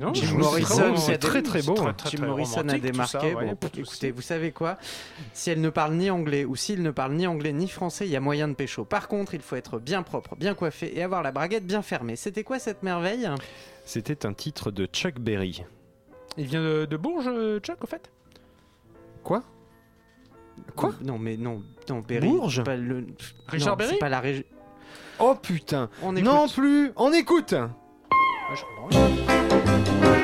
Non, 0.00 0.12
Jim 0.12 0.36
Morrison, 0.36 0.96
c'est 0.96 1.18
très 1.18 1.42
très, 1.42 1.62
beau. 1.62 1.74
Jim 2.10 2.26
Morrison 2.26 2.68
a 2.68 2.78
démarqué. 2.78 3.18
ça, 3.18 3.36
ouais, 3.36 3.54
bon, 3.54 3.68
écoutez, 3.78 4.10
vous 4.10 4.22
savez 4.22 4.52
quoi? 4.52 4.76
Si 5.32 5.50
elle 5.50 5.60
ne 5.60 5.70
parle 5.70 5.94
ni 5.94 6.10
anglais 6.10 6.44
ou 6.44 6.56
s'il 6.56 6.82
ne 6.82 6.90
parle 6.90 7.14
ni 7.14 7.26
anglais 7.26 7.52
ni 7.52 7.68
français, 7.68 8.06
il 8.06 8.10
y 8.10 8.16
a 8.16 8.20
moyen 8.20 8.48
de 8.48 8.54
pécho. 8.54 8.84
Par 8.84 9.08
contre, 9.08 9.34
il 9.34 9.40
faut 9.40 9.56
être 9.56 9.78
bien 9.78 10.02
propre, 10.02 10.36
bien 10.36 10.54
coiffé 10.54 10.96
et 10.96 11.02
avoir 11.02 11.22
la 11.22 11.32
braguette 11.32 11.66
bien 11.66 11.82
fermée. 11.82 12.16
C'était 12.16 12.44
quoi 12.44 12.58
cette 12.58 12.82
merveille? 12.82 13.28
C'était 13.84 14.26
un 14.26 14.34
titre 14.34 14.70
de 14.70 14.86
Chuck 14.86 15.18
Berry. 15.18 15.64
Il 16.36 16.46
vient 16.46 16.62
de, 16.62 16.84
de 16.84 16.96
Bourges, 16.96 17.28
euh, 17.28 17.60
Chuck, 17.60 17.82
au 17.82 17.86
fait? 17.86 18.10
Quoi? 19.22 19.42
Quoi 20.76 20.92
Non, 21.02 21.18
mais 21.18 21.36
non, 21.36 21.62
non, 21.88 22.00
Berry. 22.00 22.28
Bourges 22.28 22.56
c'est 22.56 22.62
pas 22.64 22.76
le... 22.76 23.06
Richard 23.48 23.72
non, 23.72 23.76
Berry 23.76 23.90
C'est 23.92 23.98
pas 23.98 24.08
la 24.08 24.20
région. 24.20 24.44
Oh 25.18 25.34
putain 25.40 25.88
On 26.02 26.16
écoute. 26.16 26.24
Non 26.24 26.48
plus 26.48 26.92
On 26.96 27.12
écoute 27.12 27.52
Ouais, 27.52 28.56
je 28.56 28.62
comprends 28.62 28.88
rien. 28.88 30.14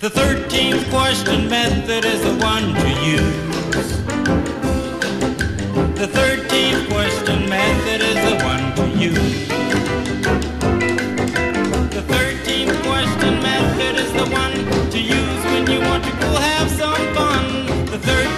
The 0.00 0.10
13th 0.10 0.48
question 0.90 1.48
method 1.48 2.04
is 2.04 2.20
the 2.22 2.34
one 2.44 2.74
to 2.74 2.88
use. 3.02 3.88
The 5.98 6.06
13th 6.06 6.35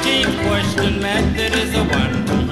The 0.09 0.24
question 0.48 1.02
method 1.02 1.52
is 1.54 1.70
the 1.72 1.84
one 1.84 2.47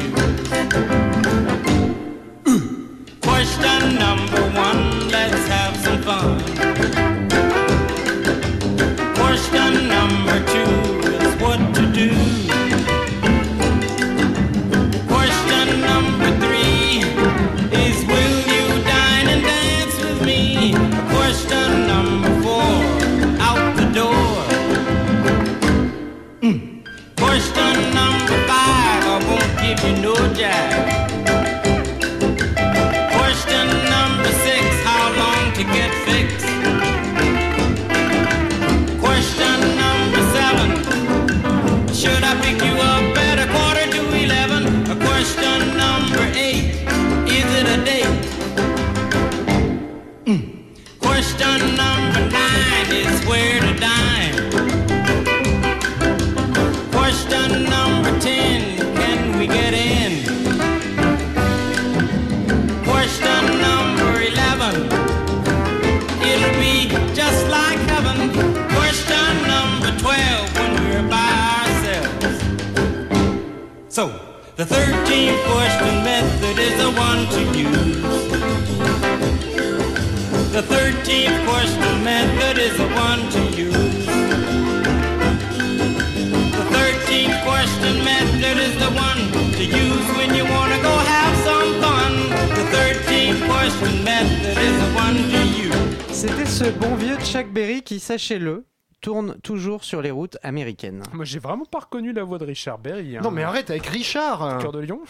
sachez-le, 98.07 98.65
tourne 99.01 99.37
toujours 99.43 99.83
sur 99.85 100.01
les 100.01 100.11
routes 100.13 100.39
américaines. 100.45 101.03
Moi, 101.13 101.25
j'ai 101.25 101.39
vraiment 101.41 101.65
pas 101.67 101.81
reconnu 101.81 102.13
la 102.13 102.23
voix 102.25 102.39
de 102.39 102.45
Richard 102.45 102.79
Berry. 102.79 103.17
hein. 103.17 103.21
Non 103.23 103.31
mais 103.33 103.43
arrête 103.43 103.69
avec 103.71 103.87
Richard 103.87 104.59
Cœur 104.61 104.73
de 104.73 104.79
Lion 104.81 105.01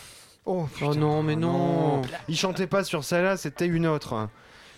Oh, 0.46 0.66
Oh 0.82 0.94
non, 0.94 1.22
mais 1.22 1.36
non. 1.36 2.02
Il 2.28 2.36
chantait 2.36 2.66
pas 2.68 2.84
sur 2.84 3.04
celle-là, 3.04 3.36
c'était 3.36 3.66
une 3.66 3.86
autre. 3.86 4.28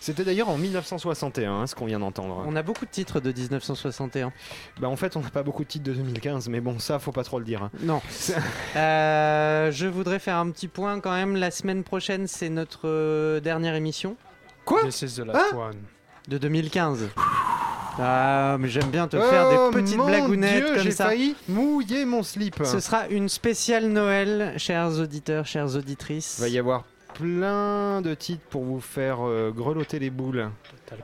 C'était 0.00 0.24
d'ailleurs 0.24 0.48
en 0.48 0.56
1961, 0.58 1.52
hein, 1.52 1.66
ce 1.66 1.74
qu'on 1.74 1.84
vient 1.86 1.98
d'entendre. 1.98 2.42
On 2.46 2.54
a 2.56 2.62
beaucoup 2.62 2.86
de 2.86 2.90
titres 2.90 3.20
de 3.20 3.30
1961. 3.32 4.32
Bah 4.80 4.88
en 4.88 4.96
fait, 4.96 5.16
on 5.16 5.20
n'a 5.20 5.30
pas 5.30 5.42
beaucoup 5.42 5.64
de 5.64 5.68
titres 5.68 5.84
de 5.86 5.92
2015, 5.92 6.48
mais 6.48 6.60
bon, 6.60 6.78
ça, 6.78 6.98
faut 6.98 7.10
pas 7.12 7.24
trop 7.24 7.38
le 7.38 7.44
dire. 7.44 7.62
hein. 7.64 7.70
Non. 7.80 8.00
Euh, 8.76 9.70
je 9.72 9.86
voudrais 9.86 10.18
faire 10.20 10.36
un 10.36 10.50
petit 10.50 10.68
point 10.68 11.00
quand 11.00 11.12
même. 11.12 11.36
La 11.36 11.50
semaine 11.50 11.82
prochaine, 11.84 12.26
c'est 12.28 12.48
notre 12.48 12.88
euh, 12.88 13.40
dernière 13.40 13.74
émission 13.74 14.16
Quoi? 14.64 14.82
This 14.84 15.02
is 15.02 15.14
the 15.20 15.26
last 15.26 15.52
Hein? 15.52 15.56
one. 15.56 15.76
de 16.28 16.38
2015. 16.38 17.08
Ah, 18.00 18.56
mais 18.60 18.68
j'aime 18.68 18.90
bien 18.90 19.08
te 19.08 19.18
faire 19.20 19.48
Oh, 19.50 19.70
des 19.70 19.80
petites 19.82 19.96
blagounettes 19.98 20.64
Dieu, 20.64 20.74
comme 20.74 20.82
j'ai 20.84 20.90
ça. 20.92 21.06
failli 21.06 21.34
mouiller 21.48 22.04
mon 22.04 22.22
slip. 22.22 22.56
Ce 22.64 22.80
sera 22.80 23.08
une 23.08 23.28
spéciale 23.28 23.88
Noël, 23.88 24.54
chers 24.56 24.98
auditeurs, 25.00 25.46
chères 25.46 25.74
auditrices. 25.74 26.36
Il 26.38 26.42
va 26.42 26.48
y 26.48 26.58
avoir 26.58 26.84
plein 27.14 28.00
de 28.00 28.14
titres 28.14 28.44
pour 28.50 28.62
vous 28.62 28.80
faire 28.80 29.18
euh, 29.26 29.50
grelotter 29.50 29.98
les 29.98 30.10
boules. 30.10 30.48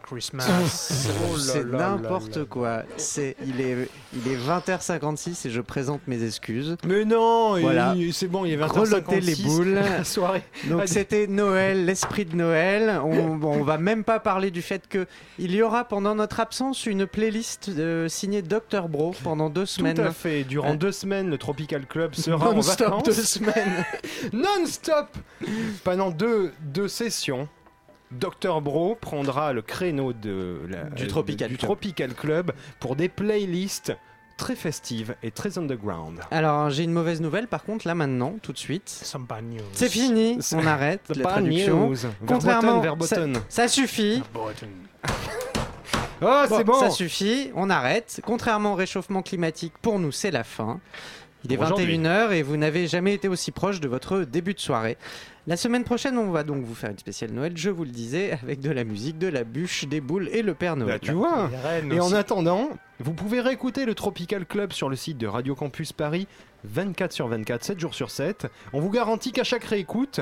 Christmas. 0.02 0.46
Oh 0.48 1.36
là 1.36 1.38
C'est 1.38 1.64
là 1.66 1.78
n'importe 1.96 2.44
quoi. 2.44 2.82
C'est 2.96 3.36
il 3.46 3.60
est 3.60 3.88
il 4.14 4.32
est 4.32 4.36
20h56 4.36 5.46
et 5.46 5.50
je 5.50 5.60
présente 5.60 6.00
mes 6.06 6.22
excuses. 6.24 6.76
Mais 6.86 7.04
non, 7.04 7.58
Voilà. 7.60 7.94
c'est 8.12 8.28
bon, 8.28 8.44
il 8.44 8.52
est 8.52 8.56
20h56. 8.56 8.72
Grelotter 8.72 9.20
les 9.20 9.36
boules. 9.36 9.74
La 9.74 10.04
soirée. 10.04 10.42
Donc 10.68 10.82
c'était 10.86 11.26
Noël, 11.26 11.84
l'esprit 11.84 12.24
de 12.24 12.34
Noël. 12.36 13.00
On, 13.04 13.40
on 13.42 13.62
va 13.64 13.78
même 13.78 14.04
pas 14.04 14.20
parler 14.20 14.50
du 14.50 14.62
fait 14.62 14.86
que 14.88 15.06
il 15.38 15.54
y 15.54 15.62
aura 15.62 15.84
pendant 15.84 16.14
notre 16.14 16.40
absence 16.40 16.86
une 16.86 17.06
playlist 17.06 17.70
euh, 17.70 18.08
signée 18.08 18.42
Dr 18.42 18.88
Bro 18.88 19.14
pendant 19.22 19.50
deux 19.50 19.62
Tout 19.62 19.66
semaines. 19.66 20.00
à 20.00 20.10
fait. 20.12 20.44
Durant 20.44 20.72
Euh, 20.72 20.76
deux 20.76 20.92
semaines, 20.92 21.28
le 21.30 21.38
Tropical 21.38 21.86
Club 21.86 22.14
sera 22.14 22.50
en 22.50 22.54
Non-stop 22.54 22.88
vacances. 22.88 23.02
deux 23.04 23.12
semaines. 23.12 23.84
Non-stop 24.32 25.08
Pendant 25.84 26.10
deux, 26.10 26.52
deux 26.60 26.88
sessions, 26.88 27.48
Dr 28.18 28.60
Bro 28.60 28.96
prendra 29.00 29.52
le 29.52 29.62
créneau 29.62 30.12
de 30.12 30.60
la- 30.68 30.84
Du 30.84 31.04
euh, 31.04 31.06
Tropical 31.08 31.48
du 31.50 31.56
Club. 31.56 31.66
Tropical 31.68 32.14
Club 32.14 32.52
pour 32.80 32.96
des 32.96 33.08
playlists 33.08 33.92
très 34.36 34.56
festives 34.56 35.14
et 35.22 35.30
très 35.30 35.58
underground. 35.58 36.18
Alors 36.30 36.68
j'ai 36.70 36.82
une 36.84 36.92
mauvaise 36.92 37.20
nouvelle 37.20 37.46
par 37.46 37.62
contre 37.64 37.86
là 37.86 37.94
maintenant 37.94 38.34
tout 38.42 38.52
de 38.52 38.58
suite. 38.58 38.88
Some 38.88 39.26
bad 39.26 39.44
news. 39.44 39.60
C'est 39.72 39.88
fini, 39.88 40.38
on 40.54 40.66
arrête 40.66 41.02
la 41.14 41.22
traduction. 41.24 41.88
news. 41.90 41.96
Contrairement, 42.26 42.80
Verboten, 42.80 43.34
ça, 43.34 43.40
ça 43.48 43.68
suffit. 43.68 44.22
Button. 44.32 44.68
Oh, 46.22 46.44
Bon, 46.48 46.56
c'est 46.56 46.64
bon 46.64 46.80
Ça 46.80 46.90
suffit, 46.90 47.50
on 47.54 47.68
arrête. 47.68 48.20
Contrairement 48.24 48.72
au 48.72 48.76
réchauffement 48.76 49.20
climatique, 49.20 49.74
pour 49.82 49.98
nous, 49.98 50.12
c'est 50.12 50.30
la 50.30 50.44
fin. 50.44 50.80
Il 51.44 51.52
est 51.52 51.56
Pour 51.56 51.66
aujourd'hui. 51.66 51.98
21h 51.98 52.30
et 52.32 52.42
vous 52.42 52.56
n'avez 52.56 52.86
jamais 52.86 53.12
été 53.12 53.28
aussi 53.28 53.50
proche 53.50 53.80
de 53.80 53.88
votre 53.88 54.20
début 54.20 54.54
de 54.54 54.60
soirée. 54.60 54.96
La 55.46 55.58
semaine 55.58 55.84
prochaine, 55.84 56.16
on 56.16 56.30
va 56.30 56.42
donc 56.42 56.64
vous 56.64 56.74
faire 56.74 56.90
une 56.90 56.98
spéciale 56.98 57.30
Noël, 57.30 57.52
je 57.54 57.68
vous 57.68 57.84
le 57.84 57.90
disais, 57.90 58.38
avec 58.42 58.60
de 58.60 58.70
la 58.70 58.82
musique, 58.82 59.18
de 59.18 59.26
la 59.26 59.44
bûche, 59.44 59.84
des 59.84 60.00
boules 60.00 60.30
et 60.32 60.40
le 60.40 60.54
Père 60.54 60.74
Noël. 60.74 60.94
Bah, 60.94 60.98
tu 60.98 61.12
vois 61.12 61.50
reines 61.62 61.92
Et 61.92 62.00
en 62.00 62.12
attendant, 62.14 62.70
vous 62.98 63.12
pouvez 63.12 63.42
réécouter 63.42 63.84
le 63.84 63.94
Tropical 63.94 64.46
Club 64.46 64.72
sur 64.72 64.88
le 64.88 64.96
site 64.96 65.18
de 65.18 65.26
Radio 65.26 65.54
Campus 65.54 65.92
Paris 65.92 66.26
24 66.64 67.12
sur 67.12 67.28
24, 67.28 67.62
7 67.62 67.78
jours 67.78 67.94
sur 67.94 68.10
7. 68.10 68.46
On 68.72 68.80
vous 68.80 68.88
garantit 68.88 69.32
qu'à 69.32 69.44
chaque 69.44 69.64
réécoute, 69.64 70.20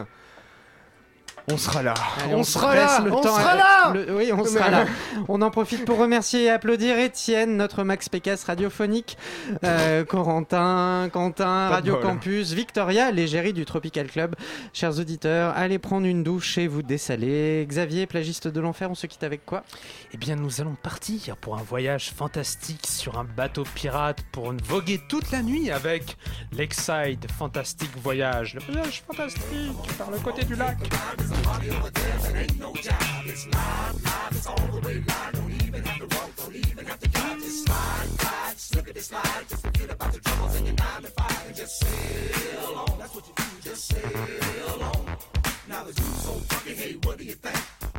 on 1.51 1.57
sera 1.57 1.83
là. 1.83 1.95
Allez, 2.25 2.35
on, 2.35 2.43
se 2.45 2.53
sera 2.53 2.75
là. 2.75 3.01
le 3.05 3.13
on 3.13 3.21
temps 3.21 3.37
sera 3.37 3.51
à- 3.51 3.57
là. 3.57 3.93
le- 3.95 4.15
oui, 4.17 4.33
on 4.33 4.45
sera 4.45 4.71
là. 4.71 4.85
On 5.29 5.41
en 5.43 5.51
profite 5.51 5.85
pour 5.85 5.99
remercier 5.99 6.45
et 6.45 6.51
applaudir 6.51 6.99
Étienne, 6.99 7.57
notre 7.57 7.85
Max 7.85 8.09
Pécasse 8.09 8.45
radiophonique, 8.45 9.17
euh, 9.65 10.05
Corentin, 10.05 11.09
Quentin, 11.13 11.69
Radio 11.69 11.95
bol. 11.95 12.03
Campus, 12.03 12.53
Victoria, 12.53 13.11
l'égérie 13.11 13.53
du 13.53 13.65
Tropical 13.65 14.07
Club. 14.09 14.35
Chers 14.73 14.99
auditeurs, 14.99 15.53
allez 15.57 15.79
prendre 15.79 16.07
une 16.07 16.23
douche 16.23 16.59
et 16.59 16.67
vous 16.67 16.83
dessaler. 16.83 17.65
Xavier, 17.69 18.07
plagiste 18.07 18.49
de 18.49 18.61
l'enfer, 18.61 18.91
on 18.91 18.95
se 18.95 19.07
quitte 19.07 19.23
avec 19.25 19.45
quoi? 19.47 19.63
Eh 20.13 20.17
bien, 20.17 20.37
nous 20.37 20.61
allons 20.61 20.77
partir 20.81 21.37
pour 21.37 21.57
un 21.57 21.63
voyage 21.63 22.11
fantastique 22.15 22.87
sur 22.87 23.19
un 23.19 23.25
bateau 23.25 23.65
pirate 23.75 24.19
pour 24.33 24.53
voguer 24.65 25.01
toute 25.09 25.31
la 25.31 25.43
nuit 25.43 25.71
avec 25.71 26.17
Lakeside 26.57 27.27
Fantastic 27.39 27.91
Voyage. 28.03 28.55
Le 28.55 28.73
voyage 28.73 29.03
fantastique 29.07 29.97
par 29.99 30.11
le 30.11 30.19
côté 30.19 30.45
du 30.45 30.55
lac. 30.57 30.77
a 31.33 31.43
party 31.43 31.71
or 31.71 31.87
a 31.87 31.91
dance, 31.91 32.29
it 32.29 32.37
ain't 32.37 32.59
no 32.59 32.73
job. 32.75 33.25
It's 33.27 33.47
live, 33.47 34.05
live, 34.05 34.33
it's 34.33 34.47
all 34.47 34.67
the 34.69 34.81
way 34.87 35.05
live. 35.07 35.33
Don't 35.33 35.53
even 35.65 35.83
have 35.85 35.99
to 35.99 36.17
walk, 36.17 36.37
don't 36.37 36.57
even 36.57 36.85
have 36.87 37.01
to 37.01 37.09
drive. 37.09 37.39
Just 37.41 37.65
slide, 37.65 38.09
slide, 38.21 38.59
slip 38.59 38.89
it, 38.89 39.03
slide. 39.03 39.45
Just 39.49 39.63
forget 39.63 39.91
about 39.91 40.13
the 40.13 40.21
troubles 40.21 40.57
in 40.57 40.67
your 40.67 40.75
nine 40.75 41.03
to 41.03 41.09
five 41.09 41.47
and 41.47 41.57
just 41.57 41.79
sail 41.81 42.75
on. 42.77 42.99
That's 42.99 43.15
what 43.15 43.27
you 43.29 43.35
do, 43.37 43.45
just 43.63 43.85
sail 43.87 44.83
on. 44.83 45.17
Now 45.69 45.85
the 45.85 45.93
juice 45.93 46.23
so 46.25 46.33
funky, 46.33 46.75
hey, 46.75 46.93
what 47.03 47.19
do 47.19 47.25
you 47.25 47.35
think? 47.35 47.57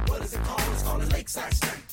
What 0.09 0.21
is 0.21 0.33
it 0.33 0.43
called? 0.43 0.61
It's 0.73 0.83
called 0.83 1.03
a 1.03 1.05
lakeside 1.07 1.53
stank. 1.53 1.92